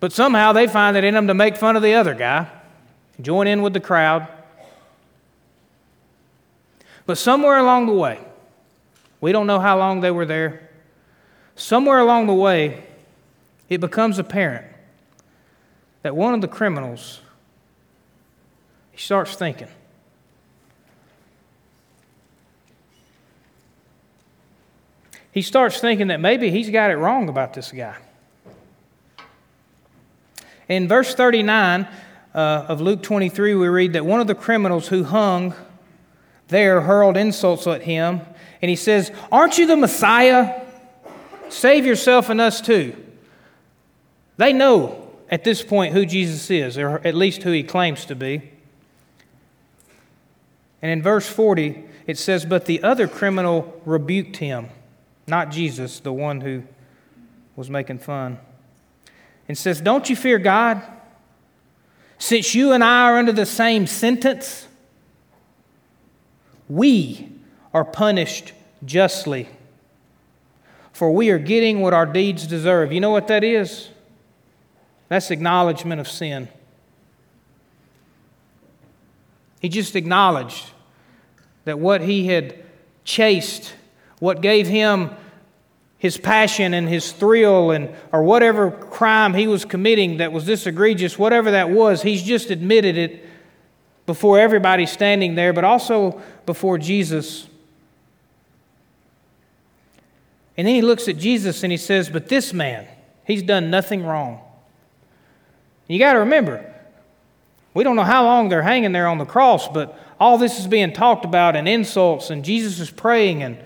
But 0.00 0.12
somehow 0.12 0.52
they 0.52 0.66
find 0.66 0.96
it 0.96 1.04
in 1.04 1.14
them 1.14 1.28
to 1.28 1.34
make 1.34 1.56
fun 1.56 1.76
of 1.76 1.82
the 1.82 1.94
other 1.94 2.14
guy, 2.14 2.48
join 3.20 3.46
in 3.46 3.62
with 3.62 3.72
the 3.72 3.80
crowd. 3.80 4.26
But 7.06 7.16
somewhere 7.16 7.58
along 7.58 7.86
the 7.86 7.92
way, 7.92 8.20
we 9.20 9.30
don't 9.30 9.46
know 9.46 9.60
how 9.60 9.78
long 9.78 10.00
they 10.00 10.10
were 10.10 10.26
there, 10.26 10.68
somewhere 11.54 12.00
along 12.00 12.26
the 12.26 12.34
way, 12.34 12.84
it 13.68 13.80
becomes 13.80 14.18
apparent 14.18 14.66
that 16.02 16.14
one 16.14 16.34
of 16.34 16.40
the 16.40 16.48
criminals 16.48 17.20
he 18.96 19.02
starts 19.02 19.34
thinking. 19.36 19.68
He 25.32 25.42
starts 25.42 25.78
thinking 25.80 26.06
that 26.06 26.18
maybe 26.18 26.50
he's 26.50 26.70
got 26.70 26.90
it 26.90 26.94
wrong 26.94 27.28
about 27.28 27.52
this 27.52 27.70
guy. 27.72 27.98
In 30.66 30.88
verse 30.88 31.14
39 31.14 31.86
uh, 32.34 32.38
of 32.38 32.80
Luke 32.80 33.02
23, 33.02 33.54
we 33.54 33.68
read 33.68 33.92
that 33.92 34.06
one 34.06 34.20
of 34.20 34.28
the 34.28 34.34
criminals 34.34 34.88
who 34.88 35.04
hung 35.04 35.52
there 36.48 36.80
hurled 36.80 37.18
insults 37.18 37.66
at 37.66 37.82
him, 37.82 38.22
and 38.62 38.70
he 38.70 38.76
says, 38.76 39.12
Aren't 39.30 39.58
you 39.58 39.66
the 39.66 39.76
Messiah? 39.76 40.62
Save 41.50 41.84
yourself 41.84 42.30
and 42.30 42.40
us 42.40 42.62
too. 42.62 42.96
They 44.38 44.54
know 44.54 45.10
at 45.28 45.44
this 45.44 45.62
point 45.62 45.92
who 45.92 46.06
Jesus 46.06 46.50
is, 46.50 46.78
or 46.78 47.06
at 47.06 47.14
least 47.14 47.42
who 47.42 47.52
he 47.52 47.62
claims 47.62 48.06
to 48.06 48.14
be. 48.14 48.52
And 50.82 50.90
in 50.90 51.02
verse 51.02 51.28
40, 51.28 51.84
it 52.06 52.18
says, 52.18 52.44
But 52.44 52.66
the 52.66 52.82
other 52.82 53.08
criminal 53.08 53.80
rebuked 53.84 54.36
him, 54.36 54.68
not 55.26 55.50
Jesus, 55.50 56.00
the 56.00 56.12
one 56.12 56.40
who 56.40 56.62
was 57.56 57.70
making 57.70 57.98
fun, 57.98 58.38
and 59.48 59.56
says, 59.56 59.80
Don't 59.80 60.08
you 60.10 60.16
fear 60.16 60.38
God? 60.38 60.82
Since 62.18 62.54
you 62.54 62.72
and 62.72 62.82
I 62.82 63.10
are 63.10 63.18
under 63.18 63.32
the 63.32 63.46
same 63.46 63.86
sentence, 63.86 64.66
we 66.68 67.30
are 67.74 67.84
punished 67.84 68.52
justly, 68.84 69.48
for 70.92 71.10
we 71.10 71.30
are 71.30 71.38
getting 71.38 71.80
what 71.80 71.92
our 71.92 72.06
deeds 72.06 72.46
deserve. 72.46 72.92
You 72.92 73.00
know 73.00 73.10
what 73.10 73.28
that 73.28 73.44
is? 73.44 73.90
That's 75.08 75.30
acknowledgement 75.30 76.00
of 76.00 76.08
sin. 76.08 76.48
He 79.60 79.68
just 79.68 79.96
acknowledged 79.96 80.70
that 81.64 81.78
what 81.78 82.00
he 82.00 82.26
had 82.26 82.62
chased, 83.04 83.74
what 84.18 84.40
gave 84.40 84.66
him 84.66 85.10
his 85.98 86.18
passion 86.18 86.74
and 86.74 86.88
his 86.88 87.12
thrill 87.12 87.70
and 87.70 87.94
or 88.12 88.22
whatever 88.22 88.70
crime 88.70 89.34
he 89.34 89.46
was 89.46 89.64
committing 89.64 90.18
that 90.18 90.32
was 90.32 90.44
this 90.46 90.66
egregious, 90.66 91.18
whatever 91.18 91.52
that 91.52 91.70
was, 91.70 92.02
he's 92.02 92.22
just 92.22 92.50
admitted 92.50 92.96
it 92.96 93.26
before 94.04 94.38
everybody 94.38 94.86
standing 94.86 95.34
there, 95.34 95.52
but 95.52 95.64
also 95.64 96.20
before 96.44 96.78
Jesus. 96.78 97.48
And 100.56 100.66
then 100.66 100.74
he 100.74 100.82
looks 100.82 101.08
at 101.08 101.18
Jesus 101.18 101.62
and 101.62 101.72
he 101.72 101.76
says, 101.76 102.08
But 102.08 102.28
this 102.28 102.52
man, 102.52 102.86
he's 103.24 103.42
done 103.42 103.70
nothing 103.70 104.04
wrong. 104.04 104.40
You 105.88 105.98
got 105.98 106.14
to 106.14 106.20
remember, 106.20 106.72
we 107.76 107.84
don't 107.84 107.94
know 107.94 108.04
how 108.04 108.24
long 108.24 108.48
they're 108.48 108.62
hanging 108.62 108.92
there 108.92 109.06
on 109.06 109.18
the 109.18 109.26
cross, 109.26 109.68
but 109.68 110.00
all 110.18 110.38
this 110.38 110.58
is 110.58 110.66
being 110.66 110.94
talked 110.94 111.26
about 111.26 111.54
and 111.54 111.68
insults, 111.68 112.30
and 112.30 112.42
Jesus 112.42 112.80
is 112.80 112.90
praying, 112.90 113.42
and 113.42 113.58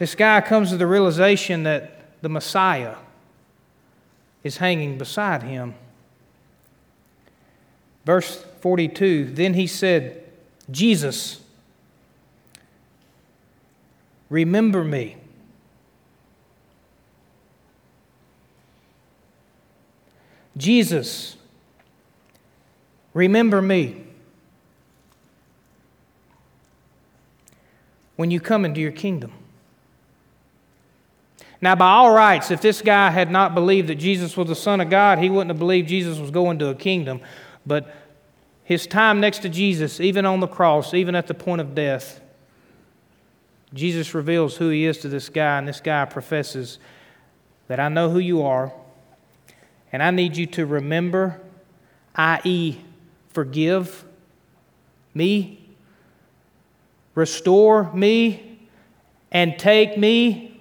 this 0.00 0.16
guy 0.16 0.40
comes 0.40 0.70
to 0.70 0.76
the 0.76 0.88
realization 0.88 1.62
that 1.62 2.00
the 2.20 2.28
Messiah 2.28 2.96
is 4.42 4.56
hanging 4.56 4.98
beside 4.98 5.44
him. 5.44 5.76
Verse 8.04 8.44
42 8.60 9.26
Then 9.34 9.54
he 9.54 9.68
said, 9.68 10.24
Jesus, 10.68 11.40
remember 14.28 14.82
me. 14.82 15.16
Jesus, 20.56 21.36
Remember 23.14 23.62
me 23.62 24.04
when 28.16 28.30
you 28.30 28.40
come 28.40 28.64
into 28.64 28.80
your 28.80 28.92
kingdom. 28.92 29.32
Now, 31.60 31.74
by 31.74 31.88
all 31.88 32.12
rights, 32.12 32.50
if 32.50 32.60
this 32.60 32.82
guy 32.82 33.10
had 33.10 33.30
not 33.30 33.54
believed 33.54 33.88
that 33.88 33.94
Jesus 33.94 34.36
was 34.36 34.48
the 34.48 34.54
Son 34.54 34.80
of 34.80 34.90
God, 34.90 35.18
he 35.18 35.30
wouldn't 35.30 35.48
have 35.48 35.58
believed 35.58 35.88
Jesus 35.88 36.18
was 36.18 36.30
going 36.30 36.58
to 36.58 36.68
a 36.68 36.74
kingdom. 36.74 37.20
But 37.64 37.94
his 38.64 38.86
time 38.86 39.20
next 39.20 39.38
to 39.38 39.48
Jesus, 39.48 40.00
even 40.00 40.26
on 40.26 40.40
the 40.40 40.46
cross, 40.46 40.92
even 40.92 41.14
at 41.14 41.26
the 41.26 41.34
point 41.34 41.60
of 41.60 41.74
death, 41.74 42.20
Jesus 43.72 44.14
reveals 44.14 44.56
who 44.56 44.68
he 44.68 44.84
is 44.84 44.98
to 44.98 45.08
this 45.08 45.28
guy, 45.28 45.58
and 45.58 45.66
this 45.66 45.80
guy 45.80 46.04
professes 46.04 46.78
that 47.68 47.80
I 47.80 47.88
know 47.88 48.10
who 48.10 48.18
you 48.18 48.42
are, 48.42 48.72
and 49.90 50.02
I 50.02 50.10
need 50.10 50.36
you 50.36 50.46
to 50.46 50.66
remember, 50.66 51.40
i.e., 52.14 52.78
forgive 53.34 54.04
me, 55.12 55.60
restore 57.14 57.92
me, 57.92 58.58
and 59.30 59.58
take 59.58 59.98
me 59.98 60.60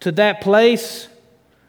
to 0.00 0.10
that 0.12 0.40
place 0.40 1.06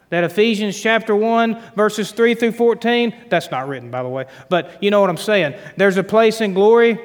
that 0.09 0.23
Ephesians 0.23 0.79
chapter 0.79 1.15
1, 1.15 1.61
verses 1.75 2.11
3 2.11 2.35
through 2.35 2.53
14, 2.53 3.13
that's 3.29 3.51
not 3.51 3.67
written, 3.67 3.91
by 3.91 4.01
the 4.01 4.09
way, 4.09 4.25
but 4.49 4.81
you 4.81 4.89
know 4.89 4.99
what 4.99 5.09
I'm 5.09 5.17
saying. 5.17 5.55
There's 5.77 5.97
a 5.97 6.03
place 6.03 6.41
in 6.41 6.53
glory. 6.53 6.99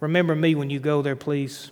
Remember 0.00 0.34
me 0.34 0.54
when 0.54 0.70
you 0.70 0.80
go 0.80 1.02
there, 1.02 1.16
please. 1.16 1.70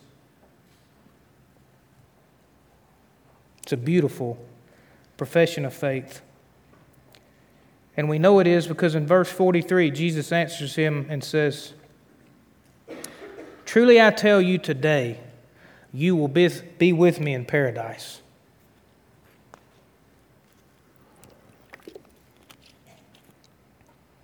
It's 3.63 3.73
a 3.73 3.77
beautiful 3.77 4.39
profession 5.17 5.65
of 5.65 5.75
faith. 5.75 6.23
And 7.99 8.09
we 8.09 8.21
know 8.21 8.39
it 8.39 8.47
is 8.47 8.69
because 8.69 8.95
in 8.95 9.09
verse 9.09 9.29
43, 9.29 9.91
Jesus 9.91 10.31
answers 10.31 10.77
him 10.77 11.07
and 11.09 11.25
says, 11.25 11.73
Truly 13.65 14.01
I 14.01 14.13
tell 14.13 14.41
you 14.41 14.57
today, 14.57 15.19
you 15.93 16.15
will 16.15 16.29
be 16.29 16.93
with 16.93 17.19
me 17.19 17.35
in 17.35 17.45
paradise. 17.45 18.21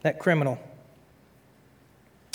That 0.03 0.21
criminal 0.21 0.61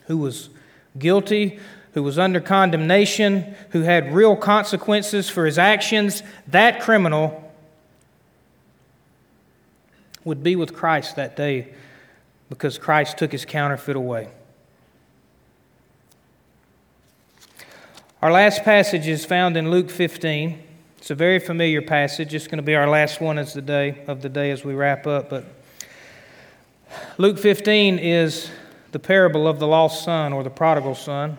who 0.08 0.18
was 0.18 0.50
guilty, 0.98 1.58
who 1.94 2.04
was 2.04 2.20
under 2.20 2.42
condemnation, 2.42 3.56
who 3.70 3.84
had 3.84 4.14
real 4.14 4.36
consequences 4.36 5.30
for 5.30 5.46
his 5.46 5.58
actions, 5.58 6.22
that 6.48 6.82
criminal 6.82 7.49
would 10.24 10.44
be 10.44 10.56
with 10.56 10.74
Christ 10.74 11.16
that 11.16 11.36
day 11.36 11.74
because 12.50 12.78
Christ 12.78 13.18
took 13.18 13.32
his 13.32 13.46
counterfeit 13.46 13.96
away. 13.96 14.30
Our 18.22 18.32
last 18.32 18.64
passage 18.64 19.08
is 19.08 19.24
found 19.24 19.56
in 19.56 19.72
Luke 19.72 19.90
15. 19.90 20.62
It's 20.98 21.10
a 21.10 21.16
very 21.16 21.40
familiar 21.40 21.82
passage. 21.82 22.34
It's 22.34 22.48
going 22.48 22.58
to 22.58 22.64
be 22.64 22.76
our 22.76 22.90
last 22.90 23.22
one 23.22 23.38
as 23.38 23.54
the 23.54 23.62
day 23.62 24.04
of 24.08 24.22
the 24.22 24.28
day 24.28 24.52
as 24.52 24.66
we 24.66 24.74
wrap 24.74 25.08
up. 25.08 25.30
But 25.30 25.46
Luke 27.18 27.40
15 27.40 27.98
is 27.98 28.50
the 28.92 29.00
parable 29.00 29.48
of 29.48 29.60
the 29.60 29.68
lost 29.68 30.04
son 30.04 30.34
or 30.34 30.44
the 30.44 30.50
prodigal 30.50 30.96
son. 30.96 31.38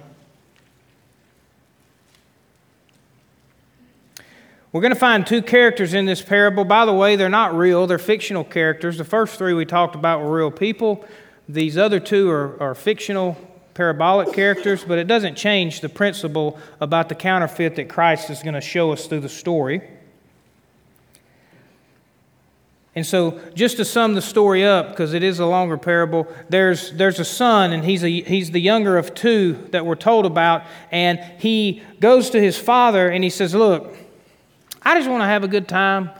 We're 4.72 4.82
going 4.82 4.94
to 4.94 5.00
find 5.00 5.26
two 5.26 5.42
characters 5.42 5.94
in 5.94 6.06
this 6.06 6.22
parable. 6.22 6.64
By 6.64 6.84
the 6.84 6.92
way, 6.92 7.16
they're 7.16 7.28
not 7.28 7.56
real, 7.56 7.88
they're 7.88 7.98
fictional 7.98 8.44
characters. 8.44 8.98
The 8.98 9.04
first 9.04 9.36
three 9.36 9.52
we 9.52 9.64
talked 9.64 9.96
about 9.96 10.20
were 10.20 10.30
real 10.30 10.50
people. 10.52 11.04
These 11.48 11.76
other 11.76 11.98
two 11.98 12.30
are, 12.30 12.62
are 12.62 12.74
fictional, 12.76 13.36
parabolic 13.74 14.32
characters, 14.32 14.84
but 14.84 14.98
it 14.98 15.08
doesn't 15.08 15.34
change 15.34 15.80
the 15.80 15.88
principle 15.88 16.56
about 16.80 17.08
the 17.08 17.16
counterfeit 17.16 17.74
that 17.76 17.88
Christ 17.88 18.30
is 18.30 18.44
going 18.44 18.54
to 18.54 18.60
show 18.60 18.92
us 18.92 19.06
through 19.06 19.20
the 19.20 19.28
story. 19.28 19.82
And 22.94 23.06
so, 23.06 23.40
just 23.54 23.76
to 23.76 23.84
sum 23.84 24.14
the 24.14 24.22
story 24.22 24.64
up, 24.64 24.90
because 24.90 25.14
it 25.14 25.22
is 25.22 25.38
a 25.38 25.46
longer 25.46 25.78
parable, 25.78 26.26
there's, 26.48 26.92
there's 26.92 27.20
a 27.20 27.24
son, 27.24 27.72
and 27.72 27.84
he's, 27.84 28.02
a, 28.02 28.08
he's 28.08 28.50
the 28.50 28.60
younger 28.60 28.98
of 28.98 29.14
two 29.14 29.68
that 29.70 29.86
we're 29.86 29.94
told 29.94 30.26
about. 30.26 30.64
And 30.90 31.20
he 31.38 31.82
goes 32.00 32.30
to 32.30 32.40
his 32.40 32.58
father 32.58 33.08
and 33.08 33.22
he 33.22 33.30
says, 33.30 33.54
Look, 33.54 33.96
I 34.82 34.94
just 34.94 35.08
want 35.08 35.22
to 35.22 35.26
have 35.26 35.44
a 35.44 35.48
good 35.48 35.68
time 35.68 36.10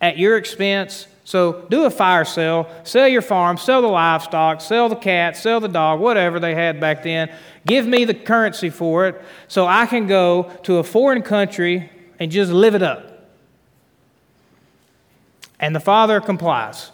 at 0.00 0.18
your 0.18 0.36
expense. 0.36 1.06
So 1.24 1.66
do 1.70 1.84
a 1.84 1.90
fire 1.90 2.24
sale, 2.24 2.68
sell 2.82 3.06
your 3.06 3.22
farm, 3.22 3.56
sell 3.56 3.80
the 3.80 3.88
livestock, 3.88 4.60
sell 4.60 4.88
the 4.88 4.96
cat, 4.96 5.36
sell 5.36 5.60
the 5.60 5.68
dog, 5.68 6.00
whatever 6.00 6.40
they 6.40 6.54
had 6.54 6.80
back 6.80 7.04
then. 7.04 7.32
Give 7.64 7.86
me 7.86 8.04
the 8.04 8.14
currency 8.14 8.70
for 8.70 9.06
it 9.06 9.22
so 9.46 9.66
I 9.66 9.86
can 9.86 10.08
go 10.08 10.50
to 10.64 10.78
a 10.78 10.82
foreign 10.82 11.22
country 11.22 11.90
and 12.18 12.30
just 12.30 12.50
live 12.50 12.74
it 12.74 12.82
up. 12.82 13.28
And 15.60 15.76
the 15.76 15.80
father 15.80 16.20
complies. 16.20 16.90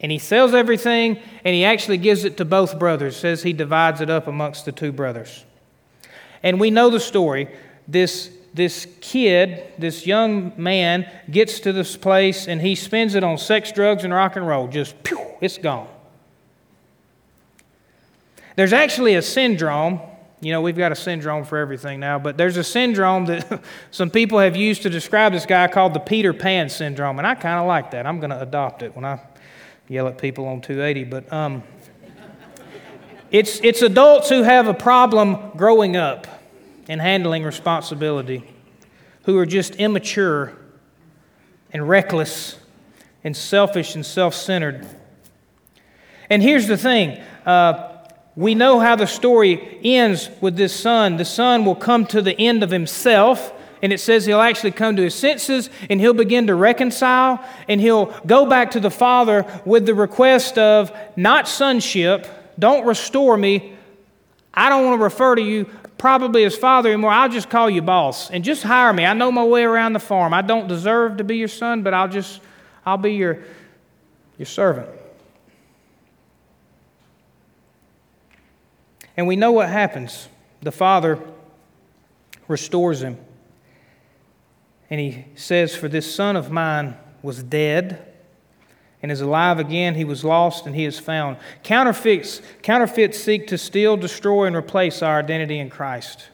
And 0.00 0.10
he 0.10 0.18
sells 0.18 0.52
everything 0.52 1.20
and 1.44 1.54
he 1.54 1.64
actually 1.64 1.98
gives 1.98 2.24
it 2.24 2.36
to 2.38 2.44
both 2.44 2.78
brothers, 2.80 3.16
says 3.16 3.44
he 3.44 3.52
divides 3.52 4.00
it 4.00 4.10
up 4.10 4.26
amongst 4.26 4.64
the 4.64 4.72
two 4.72 4.90
brothers. 4.90 5.44
And 6.42 6.58
we 6.58 6.70
know 6.70 6.90
the 6.90 7.00
story. 7.00 7.48
This 7.86 8.30
this 8.54 8.86
kid, 9.00 9.64
this 9.78 10.06
young 10.06 10.52
man, 10.56 11.10
gets 11.30 11.60
to 11.60 11.72
this 11.72 11.96
place 11.96 12.46
and 12.46 12.60
he 12.60 12.76
spends 12.76 13.16
it 13.16 13.24
on 13.24 13.36
sex, 13.36 13.72
drugs, 13.72 14.04
and 14.04 14.14
rock 14.14 14.36
and 14.36 14.46
roll. 14.46 14.68
Just, 14.68 15.02
pew, 15.02 15.20
it's 15.40 15.58
gone. 15.58 15.88
There's 18.56 18.72
actually 18.72 19.16
a 19.16 19.22
syndrome. 19.22 20.00
You 20.40 20.52
know, 20.52 20.60
we've 20.60 20.76
got 20.76 20.92
a 20.92 20.96
syndrome 20.96 21.44
for 21.44 21.58
everything 21.58 21.98
now, 21.98 22.20
but 22.20 22.36
there's 22.36 22.56
a 22.56 22.62
syndrome 22.62 23.26
that 23.26 23.60
some 23.90 24.10
people 24.10 24.38
have 24.38 24.54
used 24.54 24.82
to 24.82 24.90
describe 24.90 25.32
this 25.32 25.46
guy 25.46 25.66
called 25.66 25.92
the 25.92 26.00
Peter 26.00 26.32
Pan 26.32 26.68
syndrome, 26.68 27.18
and 27.18 27.26
I 27.26 27.34
kind 27.34 27.58
of 27.58 27.66
like 27.66 27.90
that. 27.90 28.06
I'm 28.06 28.20
going 28.20 28.30
to 28.30 28.40
adopt 28.40 28.82
it 28.82 28.94
when 28.94 29.04
I 29.04 29.20
yell 29.88 30.06
at 30.06 30.18
people 30.18 30.46
on 30.46 30.60
280. 30.60 31.04
But 31.04 31.32
um, 31.32 31.64
it's, 33.32 33.58
it's 33.64 33.82
adults 33.82 34.28
who 34.28 34.42
have 34.44 34.68
a 34.68 34.74
problem 34.74 35.50
growing 35.56 35.96
up 35.96 36.28
and 36.88 37.00
handling 37.00 37.44
responsibility, 37.44 38.44
who 39.24 39.38
are 39.38 39.46
just 39.46 39.76
immature 39.76 40.52
and 41.72 41.88
reckless 41.88 42.58
and 43.22 43.36
selfish 43.36 43.94
and 43.94 44.04
self 44.04 44.34
centered. 44.34 44.86
And 46.30 46.42
here's 46.42 46.66
the 46.66 46.76
thing 46.76 47.20
uh, 47.46 47.94
we 48.36 48.54
know 48.54 48.80
how 48.80 48.96
the 48.96 49.06
story 49.06 49.78
ends 49.84 50.28
with 50.40 50.56
this 50.56 50.74
son. 50.74 51.16
The 51.16 51.24
son 51.24 51.64
will 51.64 51.76
come 51.76 52.06
to 52.06 52.20
the 52.20 52.38
end 52.38 52.62
of 52.62 52.70
himself. 52.70 53.52
And 53.82 53.92
it 53.92 53.98
says 53.98 54.24
he'll 54.24 54.40
actually 54.40 54.70
come 54.70 54.96
to 54.96 55.02
his 55.02 55.14
senses 55.14 55.68
and 55.90 56.00
he'll 56.00 56.14
begin 56.14 56.46
to 56.46 56.54
reconcile 56.54 57.44
and 57.68 57.78
he'll 57.78 58.06
go 58.26 58.46
back 58.46 58.70
to 58.70 58.80
the 58.80 58.90
father 58.90 59.44
with 59.66 59.84
the 59.84 59.94
request 59.94 60.56
of 60.56 60.90
not 61.16 61.46
sonship, 61.46 62.26
don't 62.58 62.86
restore 62.86 63.36
me. 63.36 63.74
I 64.54 64.70
don't 64.70 64.86
want 64.86 64.98
to 64.98 65.04
refer 65.04 65.34
to 65.34 65.42
you 65.42 65.68
probably 66.04 66.42
his 66.42 66.54
father 66.54 66.90
anymore. 66.90 67.10
I'll 67.10 67.30
just 67.30 67.48
call 67.48 67.70
you 67.70 67.80
boss 67.80 68.30
and 68.30 68.44
just 68.44 68.62
hire 68.62 68.92
me. 68.92 69.06
I 69.06 69.14
know 69.14 69.32
my 69.32 69.42
way 69.42 69.64
around 69.64 69.94
the 69.94 69.98
farm. 69.98 70.34
I 70.34 70.42
don't 70.42 70.68
deserve 70.68 71.16
to 71.16 71.24
be 71.24 71.38
your 71.38 71.48
son, 71.48 71.82
but 71.82 71.94
I'll 71.94 72.10
just, 72.10 72.42
I'll 72.84 72.98
be 72.98 73.14
your, 73.14 73.38
your 74.36 74.44
servant. 74.44 74.90
And 79.16 79.26
we 79.26 79.34
know 79.34 79.52
what 79.52 79.70
happens. 79.70 80.28
The 80.60 80.72
father 80.72 81.18
restores 82.48 83.02
him. 83.02 83.16
And 84.90 85.00
he 85.00 85.24
says, 85.36 85.74
For 85.74 85.88
this 85.88 86.14
son 86.14 86.36
of 86.36 86.50
mine 86.50 86.98
was 87.22 87.42
dead 87.42 88.13
and 89.04 89.12
is 89.12 89.20
alive 89.20 89.58
again. 89.58 89.96
He 89.96 90.04
was 90.04 90.24
lost 90.24 90.64
and 90.64 90.74
he 90.74 90.86
is 90.86 90.98
found. 90.98 91.36
Counterfeits, 91.62 92.40
counterfeits 92.62 93.18
seek 93.18 93.46
to 93.48 93.58
steal, 93.58 93.98
destroy, 93.98 94.46
and 94.46 94.56
replace 94.56 95.02
our 95.02 95.18
identity 95.18 95.58
in 95.58 95.68
Christ. 95.68 96.30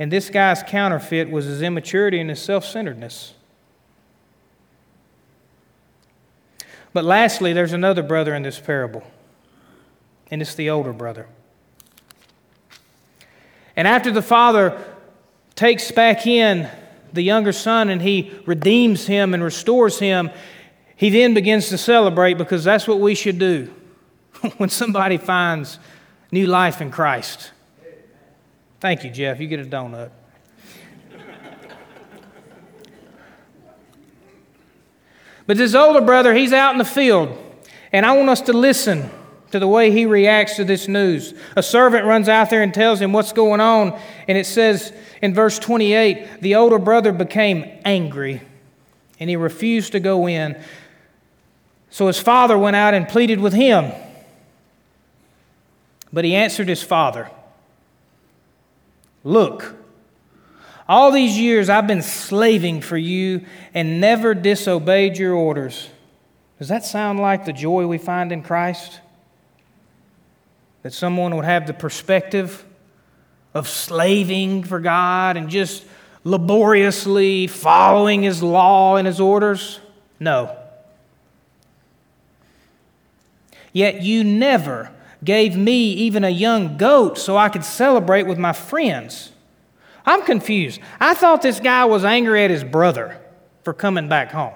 And 0.00 0.10
this 0.10 0.30
guy's 0.30 0.64
counterfeit 0.64 1.30
was 1.30 1.44
his 1.44 1.62
immaturity 1.62 2.18
and 2.18 2.28
his 2.28 2.42
self 2.42 2.64
centeredness. 2.64 3.34
But 6.92 7.04
lastly, 7.04 7.52
there's 7.52 7.72
another 7.72 8.02
brother 8.02 8.34
in 8.34 8.42
this 8.42 8.58
parable, 8.58 9.04
and 10.28 10.42
it's 10.42 10.56
the 10.56 10.70
older 10.70 10.92
brother. 10.92 11.28
And 13.76 13.86
after 13.86 14.10
the 14.10 14.22
father 14.22 14.84
takes 15.54 15.92
back 15.92 16.26
in 16.26 16.68
the 17.12 17.22
younger 17.22 17.52
son 17.52 17.88
and 17.88 18.02
he 18.02 18.32
redeems 18.46 19.06
him 19.06 19.34
and 19.34 19.42
restores 19.42 19.98
him, 19.98 20.30
he 20.96 21.10
then 21.10 21.34
begins 21.34 21.68
to 21.70 21.78
celebrate 21.78 22.34
because 22.34 22.64
that's 22.64 22.86
what 22.86 23.00
we 23.00 23.14
should 23.14 23.38
do 23.38 23.72
when 24.58 24.68
somebody 24.68 25.16
finds 25.16 25.78
new 26.30 26.46
life 26.46 26.80
in 26.80 26.90
Christ. 26.90 27.52
Thank 28.80 29.04
you, 29.04 29.10
Jeff. 29.10 29.40
You 29.40 29.46
get 29.46 29.60
a 29.60 29.64
donut. 29.64 30.10
But 35.46 35.56
this 35.56 35.74
older 35.74 36.00
brother, 36.00 36.32
he's 36.32 36.52
out 36.52 36.72
in 36.72 36.78
the 36.78 36.84
field, 36.84 37.36
and 37.92 38.06
I 38.06 38.16
want 38.16 38.30
us 38.30 38.40
to 38.42 38.52
listen 38.52 39.10
to 39.50 39.58
the 39.58 39.68
way 39.68 39.90
he 39.90 40.06
reacts 40.06 40.56
to 40.56 40.64
this 40.64 40.88
news. 40.88 41.34
A 41.56 41.62
servant 41.62 42.06
runs 42.06 42.28
out 42.28 42.50
there 42.50 42.62
and 42.62 42.72
tells 42.72 43.00
him 43.00 43.12
what's 43.12 43.32
going 43.32 43.60
on, 43.60 43.98
and 44.28 44.38
it 44.38 44.46
says 44.46 44.92
in 45.22 45.34
verse 45.34 45.58
28 45.58 46.40
the 46.40 46.54
older 46.54 46.78
brother 46.78 47.12
became 47.12 47.80
angry 47.84 48.42
and 49.20 49.28
he 49.28 49.36
refused 49.36 49.92
to 49.92 50.00
go 50.00 50.26
in. 50.26 50.60
So 51.90 52.06
his 52.06 52.18
father 52.18 52.56
went 52.56 52.76
out 52.76 52.94
and 52.94 53.06
pleaded 53.06 53.40
with 53.40 53.52
him. 53.52 53.92
But 56.12 56.24
he 56.24 56.34
answered 56.34 56.68
his 56.68 56.82
father 56.82 57.30
Look, 59.22 59.76
all 60.88 61.12
these 61.12 61.38
years 61.38 61.68
I've 61.68 61.86
been 61.86 62.02
slaving 62.02 62.80
for 62.80 62.96
you 62.96 63.44
and 63.74 64.00
never 64.00 64.34
disobeyed 64.34 65.18
your 65.18 65.34
orders. 65.34 65.88
Does 66.58 66.68
that 66.68 66.84
sound 66.84 67.20
like 67.20 67.44
the 67.44 67.52
joy 67.52 67.86
we 67.86 67.98
find 67.98 68.32
in 68.32 68.42
Christ? 68.42 69.00
That 70.82 70.92
someone 70.92 71.36
would 71.36 71.44
have 71.44 71.66
the 71.66 71.74
perspective 71.74 72.64
of 73.52 73.68
slaving 73.68 74.64
for 74.64 74.80
God 74.80 75.36
and 75.36 75.48
just 75.48 75.84
laboriously 76.24 77.46
following 77.46 78.22
His 78.22 78.42
law 78.42 78.96
and 78.96 79.06
His 79.06 79.20
orders? 79.20 79.80
No. 80.18 80.56
Yet 83.72 84.02
you 84.02 84.24
never 84.24 84.90
gave 85.22 85.56
me 85.56 85.92
even 85.92 86.24
a 86.24 86.30
young 86.30 86.76
goat 86.76 87.18
so 87.18 87.36
I 87.36 87.48
could 87.48 87.64
celebrate 87.64 88.26
with 88.26 88.38
my 88.38 88.52
friends. 88.52 89.32
I'm 90.06 90.22
confused. 90.22 90.80
I 90.98 91.14
thought 91.14 91.42
this 91.42 91.60
guy 91.60 91.84
was 91.84 92.04
angry 92.04 92.42
at 92.42 92.50
his 92.50 92.64
brother 92.64 93.20
for 93.62 93.74
coming 93.74 94.08
back 94.08 94.30
home. 94.30 94.54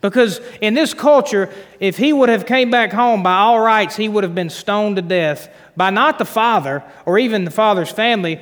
Because 0.00 0.40
in 0.60 0.74
this 0.74 0.94
culture, 0.94 1.52
if 1.78 1.96
he 1.96 2.12
would 2.12 2.28
have 2.28 2.46
came 2.46 2.70
back 2.70 2.92
home 2.92 3.22
by 3.22 3.36
all 3.36 3.60
rights, 3.60 3.96
he 3.96 4.08
would 4.08 4.24
have 4.24 4.34
been 4.34 4.50
stoned 4.50 4.96
to 4.96 5.02
death 5.02 5.48
by 5.80 5.88
not 5.88 6.18
the 6.18 6.26
father 6.26 6.84
or 7.06 7.18
even 7.18 7.46
the 7.46 7.50
father's 7.50 7.90
family. 7.90 8.38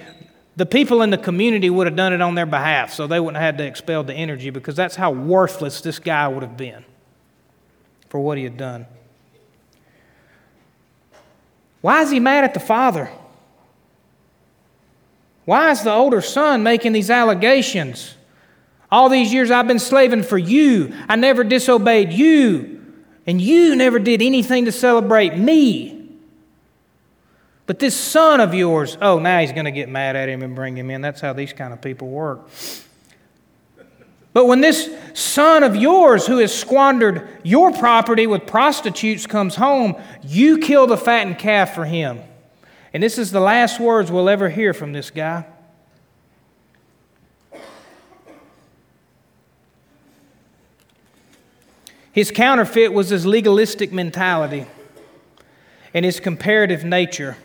The 0.57 0.67
people 0.67 1.03
in 1.03 1.11
the 1.11 1.17
community 1.17 1.71
would 1.71 1.87
have 1.87 1.95
done 1.95 2.13
it 2.13 2.21
on 2.21 2.35
their 2.35 2.47
behalf, 2.47 2.93
so 2.93 3.07
they 3.07 3.21
wouldn't 3.21 3.37
have 3.37 3.55
had 3.55 3.59
to 3.59 3.65
expel 3.65 4.03
the 4.03 4.13
energy 4.13 4.51
because 4.51 4.75
that's 4.75 4.97
how 4.97 5.13
worthless 5.13 5.81
this 5.81 6.01
guy 6.01 6.27
would 6.27 6.43
have 6.43 6.57
been 6.57 6.85
for 8.09 8.19
what 8.19 8.39
he 8.39 8.43
had 8.43 8.57
done. 8.57 8.87
Why 11.81 12.03
is 12.03 12.11
he 12.11 12.19
mad 12.19 12.43
at 12.43 12.55
the 12.55 12.61
father? 12.61 13.09
Why 15.45 15.71
is 15.71 15.85
the 15.85 15.93
older 15.93 16.21
son 16.21 16.65
making 16.65 16.93
these 16.93 17.09
allegations? 17.09 18.17
All 18.91 19.09
these 19.09 19.33
years 19.33 19.53
I've 19.53 19.69
been 19.69 19.79
slaving 19.79 20.25
for 20.25 20.39
you. 20.39 20.93
I 21.09 21.15
never 21.15 21.45
disobeyed 21.45 22.13
you. 22.13 22.85
And 23.29 23.41
you 23.41 23.77
never 23.77 24.01
did 24.01 24.23
anything 24.23 24.65
to 24.65 24.73
celebrate 24.73 25.37
me. 25.37 25.98
But 27.69 27.79
this 27.81 27.95
son 27.95 28.41
of 28.41 28.55
yours, 28.55 28.97
oh, 29.03 29.19
now 29.19 29.41
he's 29.41 29.53
going 29.53 29.67
to 29.67 29.71
get 29.71 29.91
mad 29.91 30.17
at 30.17 30.27
him 30.27 30.43
and 30.43 30.57
bring 30.57 30.75
him 30.75 30.91
in. 30.91 31.03
That's 31.03 31.21
how 31.21 31.35
these 31.35 31.53
kind 31.53 31.75
of 31.75 31.83
people 31.83 32.09
work. 32.09 32.49
But 34.33 34.47
when 34.47 34.63
this 34.63 34.91
son 35.13 35.63
of 35.63 35.77
yours 35.77 36.27
who 36.27 36.39
has 36.39 36.59
squandered 36.59 37.29
your 37.43 37.71
property 37.71 38.27
with 38.27 38.47
prostitutes 38.47 39.27
comes 39.27 39.55
home, 39.57 40.01
you 40.23 40.57
kill 40.57 40.87
the 40.87 40.97
fattened 40.97 41.39
calf 41.39 41.75
for 41.75 41.85
him. 41.85 42.21
And 42.95 43.03
this 43.03 43.19
is 43.19 43.33
the 43.33 43.41
last 43.41 43.79
words 43.79 44.11
we'll 44.11 44.31
ever 44.31 44.49
hear 44.49 44.73
from 44.73 44.95
this 44.95 45.11
guy. 45.11 45.45
His 52.13 52.31
counterfeit 52.31 52.95
was 52.95 53.11
his 53.11 53.27
legalistic 53.27 53.93
mentality 53.93 54.65
and 55.93 56.07
his 56.07 56.19
comparative 56.19 56.83
nature. 56.83 57.37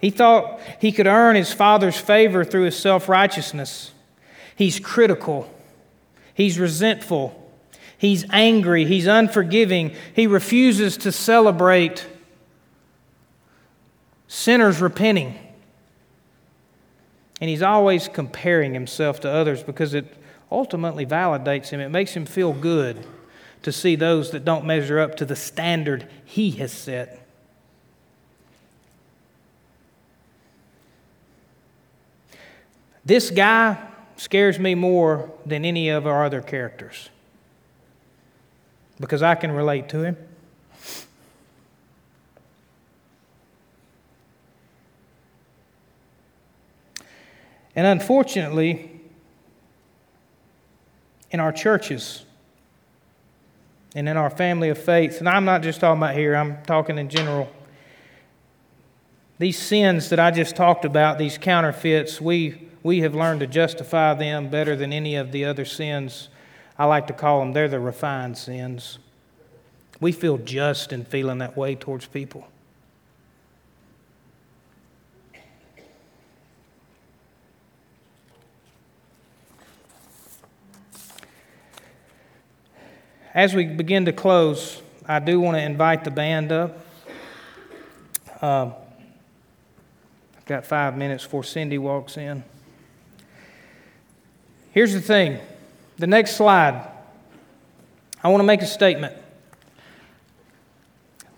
He 0.00 0.10
thought 0.10 0.60
he 0.80 0.92
could 0.92 1.06
earn 1.06 1.36
his 1.36 1.52
father's 1.52 1.98
favor 1.98 2.44
through 2.44 2.64
his 2.64 2.78
self 2.78 3.08
righteousness. 3.08 3.92
He's 4.56 4.80
critical. 4.80 5.52
He's 6.32 6.58
resentful. 6.58 7.36
He's 7.98 8.24
angry. 8.30 8.86
He's 8.86 9.06
unforgiving. 9.06 9.94
He 10.14 10.26
refuses 10.26 10.96
to 10.98 11.12
celebrate 11.12 12.06
sinners 14.26 14.80
repenting. 14.80 15.38
And 17.40 17.50
he's 17.50 17.62
always 17.62 18.08
comparing 18.08 18.72
himself 18.72 19.20
to 19.20 19.30
others 19.30 19.62
because 19.62 19.92
it 19.92 20.16
ultimately 20.50 21.04
validates 21.04 21.68
him. 21.68 21.80
It 21.80 21.90
makes 21.90 22.12
him 22.12 22.24
feel 22.24 22.52
good 22.52 23.06
to 23.62 23.72
see 23.72 23.96
those 23.96 24.30
that 24.30 24.44
don't 24.44 24.64
measure 24.64 24.98
up 24.98 25.16
to 25.16 25.24
the 25.26 25.36
standard 25.36 26.08
he 26.24 26.52
has 26.52 26.72
set. 26.72 27.19
This 33.04 33.30
guy 33.30 33.78
scares 34.16 34.58
me 34.58 34.74
more 34.74 35.30
than 35.46 35.64
any 35.64 35.88
of 35.88 36.06
our 36.06 36.24
other 36.24 36.42
characters 36.42 37.08
because 38.98 39.22
I 39.22 39.34
can 39.34 39.50
relate 39.52 39.88
to 39.90 40.02
him. 40.02 40.16
And 47.74 47.86
unfortunately, 47.86 49.00
in 51.30 51.40
our 51.40 51.52
churches 51.52 52.24
and 53.94 54.08
in 54.08 54.16
our 54.16 54.28
family 54.28 54.68
of 54.68 54.76
faith, 54.76 55.20
and 55.20 55.28
I'm 55.28 55.46
not 55.46 55.62
just 55.62 55.80
talking 55.80 56.02
about 56.02 56.14
here, 56.14 56.36
I'm 56.36 56.62
talking 56.64 56.98
in 56.98 57.08
general. 57.08 57.50
These 59.38 59.58
sins 59.58 60.10
that 60.10 60.20
I 60.20 60.30
just 60.30 60.56
talked 60.56 60.84
about, 60.84 61.16
these 61.16 61.38
counterfeits, 61.38 62.20
we 62.20 62.69
we 62.82 63.00
have 63.00 63.14
learned 63.14 63.40
to 63.40 63.46
justify 63.46 64.14
them 64.14 64.48
better 64.48 64.74
than 64.74 64.92
any 64.92 65.16
of 65.16 65.32
the 65.32 65.44
other 65.44 65.64
sins. 65.64 66.28
I 66.78 66.86
like 66.86 67.06
to 67.08 67.12
call 67.12 67.40
them, 67.40 67.52
they're 67.52 67.68
the 67.68 67.80
refined 67.80 68.38
sins. 68.38 68.98
We 70.00 70.12
feel 70.12 70.38
just 70.38 70.92
in 70.92 71.04
feeling 71.04 71.38
that 71.38 71.56
way 71.56 71.74
towards 71.74 72.06
people. 72.06 72.48
As 83.34 83.54
we 83.54 83.66
begin 83.66 84.06
to 84.06 84.12
close, 84.12 84.82
I 85.06 85.20
do 85.20 85.38
want 85.38 85.56
to 85.56 85.62
invite 85.62 86.02
the 86.02 86.10
band 86.10 86.50
up. 86.50 86.84
Uh, 88.42 88.70
I've 90.36 90.44
got 90.46 90.64
five 90.64 90.96
minutes 90.96 91.24
before 91.24 91.44
Cindy 91.44 91.78
walks 91.78 92.16
in. 92.16 92.42
Here's 94.72 94.92
the 94.92 95.00
thing 95.00 95.40
the 95.98 96.06
next 96.06 96.36
slide. 96.36 96.88
I 98.22 98.28
want 98.28 98.40
to 98.40 98.46
make 98.46 98.62
a 98.62 98.66
statement. 98.66 99.14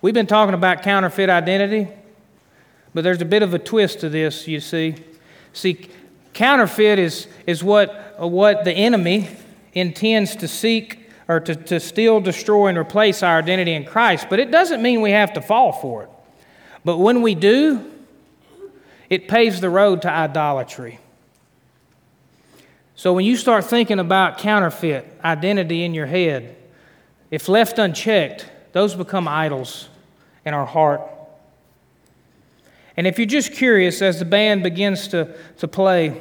We've 0.01 0.15
been 0.15 0.27
talking 0.27 0.55
about 0.55 0.83
counterfeit 0.83 1.31
identity, 1.31 1.89
but 2.93 3.05
there's 3.05 3.23
a 3.23 3.25
bit 3.25 3.43
of 3.43 3.55
a 3.55 3.59
twist 3.59 4.01
to 4.01 4.09
this, 4.09 4.49
you 4.49 4.59
see. 4.59 4.97
See, 5.53 5.89
counterfeit 6.33 6.99
is, 6.99 7.29
is 7.47 7.63
what, 7.63 8.19
what 8.19 8.65
the 8.65 8.73
enemy 8.73 9.29
intends 9.75 10.35
to 10.37 10.49
seek 10.49 11.09
or 11.29 11.39
to, 11.41 11.55
to 11.55 11.79
steal, 11.79 12.21
destroy, 12.21 12.67
and 12.67 12.77
replace 12.77 13.23
our 13.23 13.39
identity 13.39 13.73
in 13.73 13.85
Christ, 13.85 14.27
but 14.29 14.41
it 14.41 14.51
doesn't 14.51 14.83
mean 14.83 15.01
we 15.01 15.13
have 15.13 15.33
to 15.35 15.41
fall 15.41 15.73
for 15.73 16.05
it. 16.05 16.11
But 16.85 16.99
when 16.99 17.23
we 17.23 17.37
do, 17.37 17.89
it 19.09 19.29
paves 19.29 19.61
the 19.61 19.71
road 19.71 20.03
to 20.03 20.11
idolatry. 20.11 20.99
So 22.95 23.13
when 23.13 23.25
you 23.25 23.37
start 23.37 23.65
thinking 23.65 23.99
about 23.99 24.39
counterfeit 24.39 25.07
identity 25.25 25.85
in 25.85 25.95
your 25.95 26.07
head, 26.07 26.57
if 27.31 27.49
left 27.49 27.79
unchecked, 27.79 28.47
those 28.73 28.95
become 28.95 29.27
idols 29.27 29.89
in 30.45 30.55
our 30.55 30.67
heart. 30.67 31.03
And 32.97 33.07
if 33.07 33.19
you're 33.19 33.27
just 33.27 33.53
curious 33.53 34.03
as 34.03 34.19
the 34.19 34.25
band 34.25 34.63
begins 34.63 35.09
to, 35.09 35.35
to 35.59 35.69
play, 35.69 36.21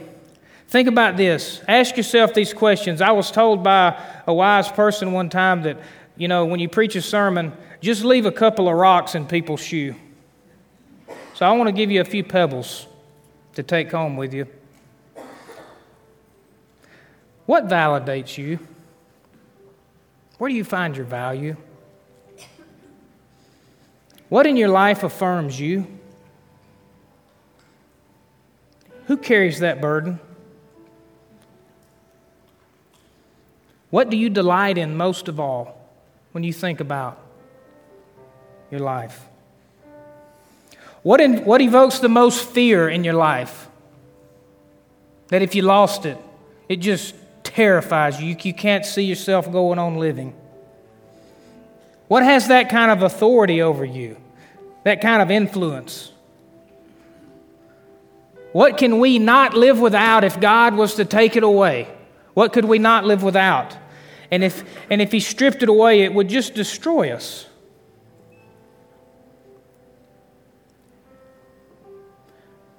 think 0.67 0.87
about 0.87 1.17
this. 1.17 1.61
Ask 1.67 1.97
yourself 1.97 2.33
these 2.33 2.53
questions. 2.53 3.01
I 3.01 3.11
was 3.11 3.29
told 3.29 3.63
by 3.63 4.01
a 4.25 4.33
wise 4.33 4.71
person 4.71 5.11
one 5.11 5.29
time 5.29 5.63
that, 5.63 5.79
you 6.15 6.29
know, 6.29 6.45
when 6.45 6.61
you 6.61 6.69
preach 6.69 6.95
a 6.95 7.01
sermon, 7.01 7.51
just 7.81 8.05
leave 8.05 8.25
a 8.25 8.31
couple 8.31 8.69
of 8.69 8.75
rocks 8.75 9.15
in 9.15 9.27
people's 9.27 9.61
shoe. 9.61 9.95
So 11.33 11.45
I 11.45 11.51
want 11.51 11.67
to 11.67 11.73
give 11.73 11.91
you 11.91 11.99
a 11.99 12.05
few 12.05 12.23
pebbles 12.23 12.87
to 13.55 13.63
take 13.63 13.91
home 13.91 14.15
with 14.15 14.33
you. 14.33 14.47
What 17.51 17.67
validates 17.67 18.37
you? 18.37 18.59
Where 20.37 20.49
do 20.49 20.55
you 20.55 20.63
find 20.63 20.95
your 20.95 21.05
value? 21.05 21.57
What 24.29 24.47
in 24.47 24.55
your 24.55 24.69
life 24.69 25.03
affirms 25.03 25.59
you? 25.59 25.85
Who 29.07 29.17
carries 29.17 29.59
that 29.59 29.81
burden? 29.81 30.21
What 33.89 34.09
do 34.09 34.15
you 34.15 34.29
delight 34.29 34.77
in 34.77 34.95
most 34.95 35.27
of 35.27 35.37
all 35.37 35.77
when 36.31 36.45
you 36.45 36.53
think 36.53 36.79
about 36.79 37.19
your 38.71 38.79
life? 38.79 39.25
What, 41.03 41.19
in, 41.19 41.43
what 41.43 41.59
evokes 41.59 41.99
the 41.99 42.07
most 42.07 42.45
fear 42.45 42.87
in 42.87 43.03
your 43.03 43.15
life? 43.15 43.67
That 45.27 45.41
if 45.41 45.53
you 45.53 45.63
lost 45.63 46.05
it, 46.05 46.17
it 46.69 46.77
just 46.77 47.13
terrifies 47.53 48.21
you. 48.21 48.35
You 48.41 48.53
can't 48.53 48.85
see 48.85 49.03
yourself 49.03 49.51
going 49.51 49.79
on 49.79 49.97
living. 49.97 50.33
What 52.07 52.23
has 52.23 52.49
that 52.49 52.69
kind 52.69 52.91
of 52.91 53.03
authority 53.03 53.61
over 53.61 53.85
you? 53.85 54.17
that 54.83 55.01
kind 55.01 55.21
of 55.21 55.29
influence. 55.29 56.11
What 58.51 58.77
can 58.77 58.99
we 58.99 59.19
not 59.19 59.53
live 59.53 59.79
without 59.79 60.23
if 60.23 60.39
God 60.39 60.75
was 60.75 60.95
to 60.95 61.05
take 61.05 61.35
it 61.35 61.43
away? 61.43 61.87
What 62.33 62.53
could 62.53 62.65
we 62.65 62.79
not 62.79 63.05
live 63.05 63.23
without? 63.23 63.77
And 64.29 64.43
if, 64.43 64.63
and 64.89 65.01
if 65.01 65.11
He 65.11 65.19
stripped 65.19 65.63
it 65.63 65.69
away, 65.69 66.01
it 66.01 66.13
would 66.13 66.27
just 66.27 66.53
destroy 66.53 67.11
us. 67.11 67.47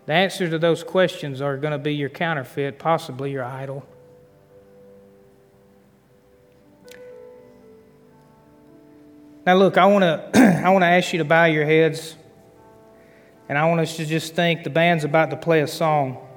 The 0.05 0.13
answer 0.13 0.51
to 0.51 0.59
those 0.59 0.83
questions 0.83 1.41
are 1.41 1.57
going 1.57 1.73
to 1.73 1.79
be 1.79 1.95
your 1.95 2.09
counterfeit, 2.09 2.79
possibly 2.79 3.31
your 3.31 3.45
idol. 3.45 3.87
Now, 9.45 9.57
look, 9.57 9.77
I 9.77 9.87
want 9.87 10.03
to 10.35 10.63
I 10.65 10.71
want 10.71 10.83
to 10.83 10.87
ask 10.87 11.13
you 11.13 11.19
to 11.19 11.25
bow 11.25 11.47
your 11.47 11.65
heads, 11.65 12.17
and 13.49 13.59
I 13.59 13.69
want 13.69 13.81
us 13.81 13.97
to 13.97 14.07
just 14.07 14.35
think 14.35 14.63
the 14.63 14.71
band's 14.71 15.05
about 15.05 15.31
to 15.31 15.37
play 15.37 15.61
a 15.61 15.67
song. 15.67 16.29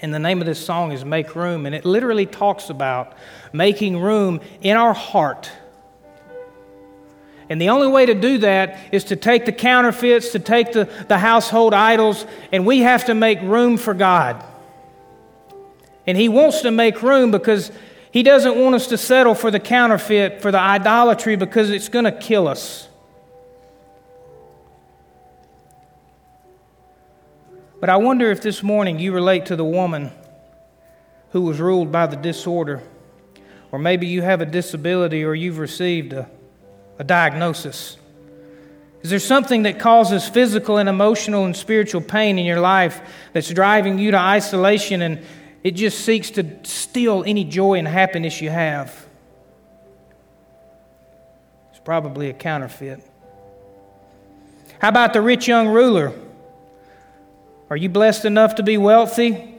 And 0.00 0.12
the 0.12 0.18
name 0.18 0.40
of 0.40 0.46
this 0.46 0.64
song 0.64 0.92
is 0.92 1.04
Make 1.04 1.36
Room, 1.36 1.66
and 1.66 1.74
it 1.74 1.84
literally 1.84 2.26
talks 2.26 2.70
about 2.70 3.12
making 3.52 4.00
room 4.00 4.40
in 4.60 4.76
our 4.76 4.94
heart. 4.94 5.52
And 7.48 7.60
the 7.60 7.68
only 7.68 7.88
way 7.88 8.06
to 8.06 8.14
do 8.14 8.38
that 8.38 8.78
is 8.92 9.04
to 9.04 9.16
take 9.16 9.44
the 9.44 9.52
counterfeits, 9.52 10.30
to 10.30 10.38
take 10.38 10.72
the, 10.72 10.88
the 11.08 11.18
household 11.18 11.74
idols, 11.74 12.24
and 12.50 12.64
we 12.64 12.80
have 12.80 13.04
to 13.06 13.14
make 13.14 13.40
room 13.42 13.76
for 13.76 13.92
God. 13.92 14.42
And 16.06 16.16
He 16.16 16.28
wants 16.28 16.62
to 16.62 16.70
make 16.70 17.02
room 17.02 17.30
because 17.30 17.70
He 18.12 18.22
doesn't 18.22 18.56
want 18.56 18.74
us 18.74 18.88
to 18.88 18.98
settle 18.98 19.34
for 19.34 19.50
the 19.50 19.60
counterfeit, 19.60 20.42
for 20.42 20.50
the 20.50 20.58
idolatry, 20.58 21.36
because 21.36 21.70
it's 21.70 21.88
going 21.88 22.06
to 22.06 22.12
kill 22.12 22.48
us. 22.48 22.88
But 27.80 27.88
I 27.88 27.96
wonder 27.96 28.30
if 28.30 28.42
this 28.42 28.62
morning 28.62 28.98
you 28.98 29.12
relate 29.12 29.46
to 29.46 29.56
the 29.56 29.64
woman 29.64 30.10
who 31.30 31.42
was 31.42 31.60
ruled 31.60 31.90
by 31.92 32.06
the 32.06 32.16
disorder, 32.16 32.82
or 33.72 33.78
maybe 33.78 34.06
you 34.06 34.22
have 34.22 34.40
a 34.40 34.46
disability 34.46 35.24
or 35.24 35.34
you've 35.34 35.58
received 35.58 36.12
a, 36.12 36.28
a 36.98 37.04
diagnosis. 37.04 37.96
Is 39.02 39.08
there 39.08 39.18
something 39.18 39.62
that 39.62 39.78
causes 39.78 40.28
physical 40.28 40.76
and 40.76 40.88
emotional 40.88 41.46
and 41.46 41.56
spiritual 41.56 42.02
pain 42.02 42.38
in 42.38 42.44
your 42.44 42.60
life 42.60 43.00
that's 43.32 43.48
driving 43.48 43.98
you 43.98 44.10
to 44.10 44.18
isolation 44.18 45.00
and 45.00 45.24
it 45.62 45.72
just 45.72 46.04
seeks 46.04 46.30
to 46.32 46.64
steal 46.64 47.22
any 47.26 47.44
joy 47.44 47.74
and 47.74 47.86
happiness 47.86 48.40
you 48.40 48.50
have? 48.50 49.06
It's 51.70 51.80
probably 51.80 52.30
a 52.30 52.32
counterfeit. 52.32 53.02
How 54.80 54.88
about 54.88 55.12
the 55.12 55.20
rich 55.20 55.46
young 55.46 55.68
ruler? 55.68 56.12
Are 57.68 57.76
you 57.76 57.88
blessed 57.88 58.24
enough 58.24 58.56
to 58.56 58.62
be 58.62 58.78
wealthy? 58.78 59.58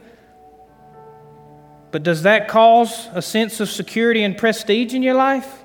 But 1.92 2.02
does 2.02 2.22
that 2.22 2.48
cause 2.48 3.08
a 3.12 3.22
sense 3.22 3.60
of 3.60 3.68
security 3.68 4.24
and 4.24 4.36
prestige 4.36 4.94
in 4.94 5.02
your 5.02 5.14
life? 5.14 5.62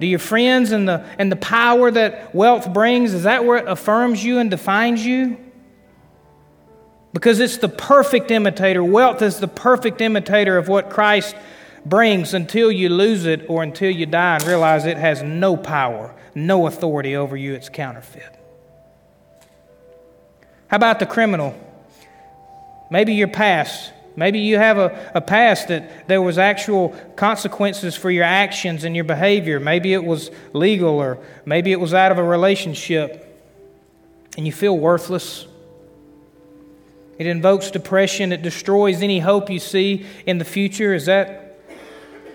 Do 0.00 0.06
your 0.06 0.18
friends 0.18 0.72
and 0.72 0.88
the, 0.88 1.06
and 1.18 1.30
the 1.30 1.36
power 1.36 1.90
that 1.90 2.34
wealth 2.34 2.72
brings, 2.72 3.14
is 3.14 3.22
that 3.22 3.44
where 3.44 3.58
it 3.58 3.68
affirms 3.68 4.24
you 4.24 4.38
and 4.38 4.50
defines 4.50 5.06
you? 5.06 5.38
Because 7.12 7.40
it's 7.40 7.58
the 7.58 7.68
perfect 7.68 8.30
imitator. 8.30 8.82
Wealth 8.82 9.22
is 9.22 9.38
the 9.38 9.48
perfect 9.48 10.00
imitator 10.00 10.56
of 10.56 10.68
what 10.68 10.90
Christ 10.90 11.36
brings 11.84 12.32
until 12.32 12.70
you 12.70 12.88
lose 12.88 13.26
it 13.26 13.48
or 13.48 13.62
until 13.62 13.90
you 13.90 14.06
die 14.06 14.36
and 14.36 14.44
realize 14.46 14.86
it 14.86 14.96
has 14.96 15.22
no 15.22 15.56
power, 15.56 16.14
no 16.34 16.66
authority 16.66 17.16
over 17.16 17.36
you. 17.36 17.54
It's 17.54 17.68
counterfeit. 17.68 18.38
How 20.68 20.76
about 20.76 21.00
the 21.00 21.06
criminal? 21.06 21.54
Maybe 22.90 23.14
your 23.14 23.28
past. 23.28 23.92
Maybe 24.16 24.40
you 24.40 24.58
have 24.58 24.78
a, 24.78 25.12
a 25.14 25.20
past 25.20 25.68
that 25.68 26.06
there 26.08 26.20
was 26.20 26.38
actual 26.38 26.90
consequences 27.16 27.96
for 27.96 28.10
your 28.10 28.24
actions 28.24 28.84
and 28.84 28.94
your 28.94 29.04
behavior. 29.04 29.58
Maybe 29.58 29.92
it 29.92 30.04
was 30.04 30.30
legal 30.52 30.98
or 30.98 31.18
maybe 31.44 31.72
it 31.72 31.80
was 31.80 31.94
out 31.94 32.12
of 32.12 32.18
a 32.18 32.22
relationship 32.22 33.28
and 34.36 34.46
you 34.46 34.52
feel 34.52 34.78
worthless. 34.78 35.46
It 37.18 37.26
invokes 37.26 37.70
depression. 37.70 38.32
It 38.32 38.42
destroys 38.42 39.02
any 39.02 39.20
hope 39.20 39.50
you 39.50 39.58
see 39.58 40.06
in 40.26 40.38
the 40.38 40.44
future. 40.44 40.94
Is 40.94 41.06
that 41.06 41.58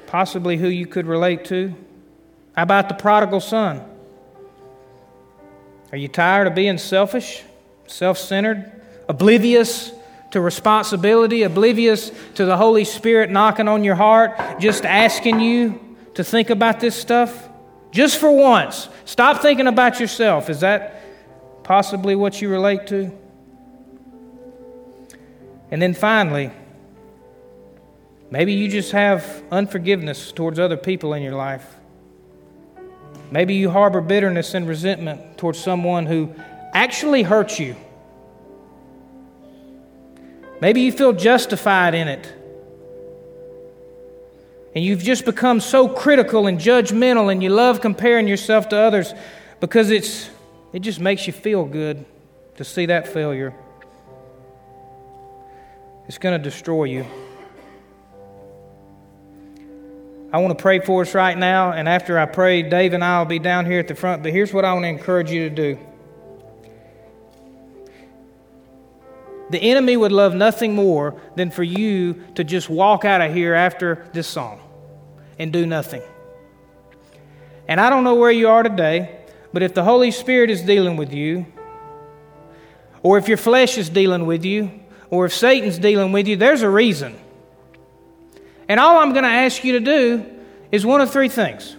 possibly 0.07 0.57
who 0.57 0.67
you 0.67 0.87
could 0.87 1.05
relate 1.05 1.45
to? 1.45 1.75
How 2.55 2.63
about 2.63 2.89
the 2.89 2.95
prodigal 2.95 3.41
son? 3.41 3.83
Are 5.91 5.97
you 5.97 6.07
tired 6.07 6.47
of 6.47 6.55
being 6.55 6.77
selfish? 6.77 7.43
self 7.87 8.17
centered, 8.17 8.71
oblivious 9.07 9.91
to 10.31 10.41
responsibility, 10.41 11.43
oblivious 11.43 12.11
to 12.35 12.45
the 12.45 12.57
Holy 12.57 12.83
Spirit 12.83 13.29
knocking 13.29 13.67
on 13.67 13.83
your 13.83 13.95
heart, 13.95 14.37
just 14.59 14.85
asking 14.85 15.39
you 15.39 15.79
to 16.13 16.23
think 16.23 16.49
about 16.49 16.79
this 16.79 16.95
stuff? 16.95 17.49
Just 17.91 18.17
for 18.17 18.31
once, 18.31 18.89
stop 19.05 19.41
thinking 19.41 19.67
about 19.67 19.99
yourself. 19.99 20.49
Is 20.49 20.59
that 20.59 21.01
possibly 21.63 22.15
what 22.15 22.41
you 22.41 22.49
relate 22.49 22.87
to? 22.87 23.11
And 25.71 25.81
then 25.81 25.93
finally, 25.93 26.51
maybe 28.31 28.53
you 28.53 28.69
just 28.69 28.91
have 28.91 29.43
unforgiveness 29.51 30.31
towards 30.31 30.59
other 30.59 30.77
people 30.77 31.13
in 31.13 31.21
your 31.23 31.35
life. 31.35 31.75
Maybe 33.31 33.55
you 33.55 33.69
harbor 33.69 34.01
bitterness 34.01 34.53
and 34.53 34.67
resentment 34.67 35.37
towards 35.37 35.59
someone 35.59 36.05
who 36.05 36.33
actually 36.73 37.23
hurts 37.23 37.59
you. 37.59 37.75
Maybe 40.61 40.81
you 40.81 40.91
feel 40.91 41.13
justified 41.13 41.93
in 41.93 42.07
it. 42.07 42.33
And 44.73 44.83
you've 44.83 45.03
just 45.03 45.25
become 45.25 45.59
so 45.59 45.87
critical 45.87 46.47
and 46.47 46.59
judgmental 46.59 47.31
and 47.31 47.41
you 47.43 47.49
love 47.49 47.81
comparing 47.81 48.27
yourself 48.27 48.69
to 48.69 48.77
others 48.77 49.13
because 49.59 49.89
it's, 49.89 50.29
it 50.71 50.79
just 50.79 50.99
makes 50.99 51.27
you 51.27 51.33
feel 51.33 51.65
good 51.65 52.05
to 52.57 52.63
see 52.63 52.85
that 52.85 53.07
failure. 53.07 53.53
It's 56.07 56.17
going 56.17 56.41
to 56.41 56.43
destroy 56.43 56.85
you. 56.85 57.05
I 60.31 60.39
want 60.39 60.57
to 60.57 60.61
pray 60.61 60.79
for 60.79 61.01
us 61.01 61.13
right 61.13 61.37
now, 61.37 61.71
and 61.71 61.87
after 61.87 62.17
I 62.17 62.25
pray, 62.25 62.61
Dave 62.61 62.93
and 62.93 63.03
I 63.03 63.19
will 63.19 63.25
be 63.25 63.39
down 63.39 63.65
here 63.65 63.79
at 63.79 63.87
the 63.87 63.95
front. 63.95 64.23
But 64.23 64.31
here's 64.31 64.53
what 64.53 64.63
I 64.63 64.73
want 64.73 64.83
to 64.83 64.89
encourage 64.89 65.31
you 65.31 65.49
to 65.49 65.55
do. 65.55 65.79
The 69.49 69.59
enemy 69.59 69.95
would 69.95 70.11
love 70.11 70.33
nothing 70.33 70.75
more 70.75 71.19
than 71.35 71.51
for 71.51 71.63
you 71.63 72.21
to 72.35 72.43
just 72.43 72.69
walk 72.69 73.05
out 73.05 73.21
of 73.21 73.33
here 73.33 73.53
after 73.53 74.07
this 74.13 74.27
song 74.27 74.61
and 75.39 75.53
do 75.53 75.65
nothing. 75.65 76.01
And 77.67 77.79
I 77.79 77.89
don't 77.89 78.03
know 78.03 78.15
where 78.15 78.31
you 78.31 78.47
are 78.49 78.63
today, 78.63 79.19
but 79.53 79.63
if 79.63 79.73
the 79.73 79.83
Holy 79.83 80.11
Spirit 80.11 80.49
is 80.49 80.61
dealing 80.61 80.95
with 80.97 81.13
you, 81.13 81.45
or 83.03 83.17
if 83.17 83.27
your 83.27 83.37
flesh 83.37 83.77
is 83.77 83.89
dealing 83.89 84.25
with 84.25 84.43
you, 84.43 84.71
or 85.09 85.25
if 85.25 85.33
Satan's 85.33 85.77
dealing 85.77 86.11
with 86.11 86.27
you, 86.27 86.35
there's 86.35 86.61
a 86.61 86.69
reason. 86.69 87.17
And 88.67 88.79
all 88.79 88.99
I'm 88.99 89.11
going 89.11 89.23
to 89.23 89.29
ask 89.29 89.63
you 89.63 89.73
to 89.73 89.79
do 89.79 90.25
is 90.71 90.85
one 90.85 91.01
of 91.01 91.11
three 91.11 91.29
things. 91.29 91.75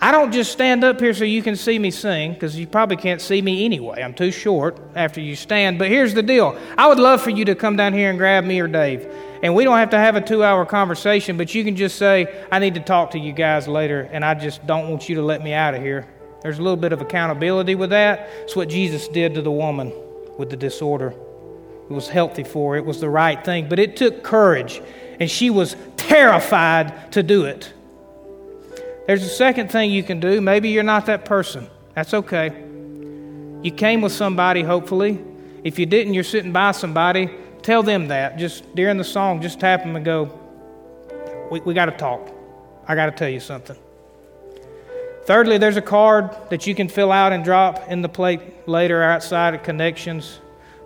I 0.00 0.12
don't 0.12 0.30
just 0.30 0.52
stand 0.52 0.84
up 0.84 1.00
here 1.00 1.12
so 1.12 1.24
you 1.24 1.42
can 1.42 1.56
see 1.56 1.76
me 1.76 1.90
sing, 1.90 2.32
because 2.32 2.56
you 2.56 2.68
probably 2.68 2.96
can't 2.96 3.20
see 3.20 3.42
me 3.42 3.64
anyway. 3.64 4.00
I'm 4.00 4.14
too 4.14 4.30
short 4.30 4.78
after 4.94 5.20
you 5.20 5.34
stand. 5.34 5.76
But 5.78 5.88
here's 5.88 6.14
the 6.14 6.22
deal 6.22 6.56
I 6.76 6.86
would 6.86 7.00
love 7.00 7.20
for 7.20 7.30
you 7.30 7.44
to 7.46 7.56
come 7.56 7.74
down 7.76 7.92
here 7.92 8.08
and 8.10 8.18
grab 8.18 8.44
me 8.44 8.60
or 8.60 8.68
Dave. 8.68 9.12
And 9.42 9.54
we 9.54 9.64
don't 9.64 9.76
have 9.76 9.90
to 9.90 9.98
have 9.98 10.14
a 10.14 10.20
two 10.20 10.44
hour 10.44 10.64
conversation, 10.64 11.36
but 11.36 11.52
you 11.52 11.64
can 11.64 11.74
just 11.74 11.96
say, 11.96 12.44
I 12.50 12.60
need 12.60 12.74
to 12.74 12.80
talk 12.80 13.10
to 13.12 13.18
you 13.18 13.32
guys 13.32 13.66
later, 13.66 14.08
and 14.12 14.24
I 14.24 14.34
just 14.34 14.64
don't 14.66 14.88
want 14.88 15.08
you 15.08 15.16
to 15.16 15.22
let 15.22 15.42
me 15.42 15.52
out 15.52 15.74
of 15.74 15.82
here. 15.82 16.06
There's 16.42 16.60
a 16.60 16.62
little 16.62 16.76
bit 16.76 16.92
of 16.92 17.00
accountability 17.00 17.74
with 17.74 17.90
that. 17.90 18.28
It's 18.42 18.54
what 18.54 18.68
Jesus 18.68 19.08
did 19.08 19.34
to 19.34 19.42
the 19.42 19.50
woman 19.50 19.92
with 20.38 20.50
the 20.50 20.56
disorder. 20.56 21.12
It 21.88 21.92
was 21.92 22.08
healthy 22.08 22.44
for 22.44 22.74
her, 22.74 22.78
it 22.78 22.84
was 22.84 23.00
the 23.00 23.08
right 23.08 23.42
thing, 23.42 23.68
but 23.68 23.78
it 23.78 23.96
took 23.96 24.22
courage, 24.22 24.82
and 25.18 25.30
she 25.30 25.48
was 25.48 25.74
terrified 25.96 27.12
to 27.12 27.22
do 27.22 27.44
it. 27.44 27.72
There's 29.06 29.22
a 29.22 29.28
second 29.28 29.70
thing 29.70 29.90
you 29.90 30.02
can 30.02 30.20
do. 30.20 30.40
Maybe 30.42 30.68
you're 30.68 30.82
not 30.82 31.06
that 31.06 31.24
person. 31.24 31.66
That's 31.94 32.12
okay. 32.12 32.48
You 33.62 33.70
came 33.70 34.02
with 34.02 34.12
somebody, 34.12 34.62
hopefully. 34.62 35.24
If 35.64 35.78
you 35.78 35.86
didn't, 35.86 36.12
you're 36.12 36.24
sitting 36.24 36.52
by 36.52 36.72
somebody. 36.72 37.30
Tell 37.62 37.82
them 37.82 38.08
that. 38.08 38.36
Just 38.36 38.74
during 38.74 38.98
the 38.98 39.04
song, 39.04 39.40
just 39.40 39.60
tap 39.60 39.82
them 39.82 39.96
and 39.96 40.04
go, 40.04 40.30
We, 41.50 41.60
we 41.60 41.72
got 41.72 41.86
to 41.86 41.92
talk. 41.92 42.30
I 42.86 42.94
got 42.94 43.06
to 43.06 43.12
tell 43.12 43.30
you 43.30 43.40
something. 43.40 43.76
Thirdly, 45.24 45.58
there's 45.58 45.76
a 45.76 45.82
card 45.82 46.36
that 46.50 46.66
you 46.66 46.74
can 46.74 46.88
fill 46.88 47.10
out 47.10 47.32
and 47.32 47.42
drop 47.42 47.88
in 47.88 48.02
the 48.02 48.08
plate 48.08 48.68
later 48.68 49.02
outside 49.02 49.54
of 49.54 49.62
connections. 49.62 50.38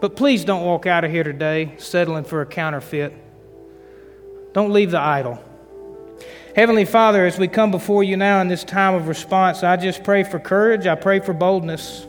But 0.03 0.17
please 0.17 0.45
don't 0.45 0.65
walk 0.65 0.85
out 0.87 1.05
of 1.05 1.13
here 1.13 1.23
today 1.23 1.75
settling 1.79 2.25
for 2.25 2.41
a 2.41 2.47
counterfeit. 2.47 3.15
Don't 4.53 4.73
leave 4.73 4.91
the 4.91 4.99
idol. 4.99 5.41
Heavenly 6.57 6.85
Father, 6.85 7.25
as 7.25 7.39
we 7.39 7.47
come 7.47 7.71
before 7.71 8.03
you 8.03 8.17
now 8.17 8.41
in 8.41 8.49
this 8.49 8.65
time 8.65 8.95
of 8.95 9.07
response, 9.07 9.63
I 9.63 9.77
just 9.77 10.03
pray 10.03 10.25
for 10.25 10.41
courage. 10.41 10.89
I 10.89 10.97
pray 10.97 11.21
for 11.21 11.33
boldness. 11.33 12.05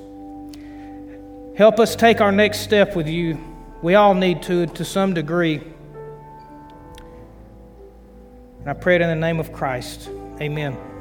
Help 1.56 1.80
us 1.80 1.96
take 1.96 2.20
our 2.20 2.32
next 2.32 2.62
step 2.62 2.96
with 2.96 3.08
you. 3.08 3.38
We 3.84 3.94
all 3.94 4.16
need 4.16 4.42
to, 4.44 4.66
to 4.66 4.84
some 4.84 5.14
degree. 5.14 5.62
And 8.62 8.70
I 8.72 8.74
pray 8.74 8.96
it 8.96 9.02
in 9.02 9.08
the 9.08 9.16
name 9.16 9.40
of 9.40 9.54
Christ. 9.54 10.10
Amen. 10.42 10.93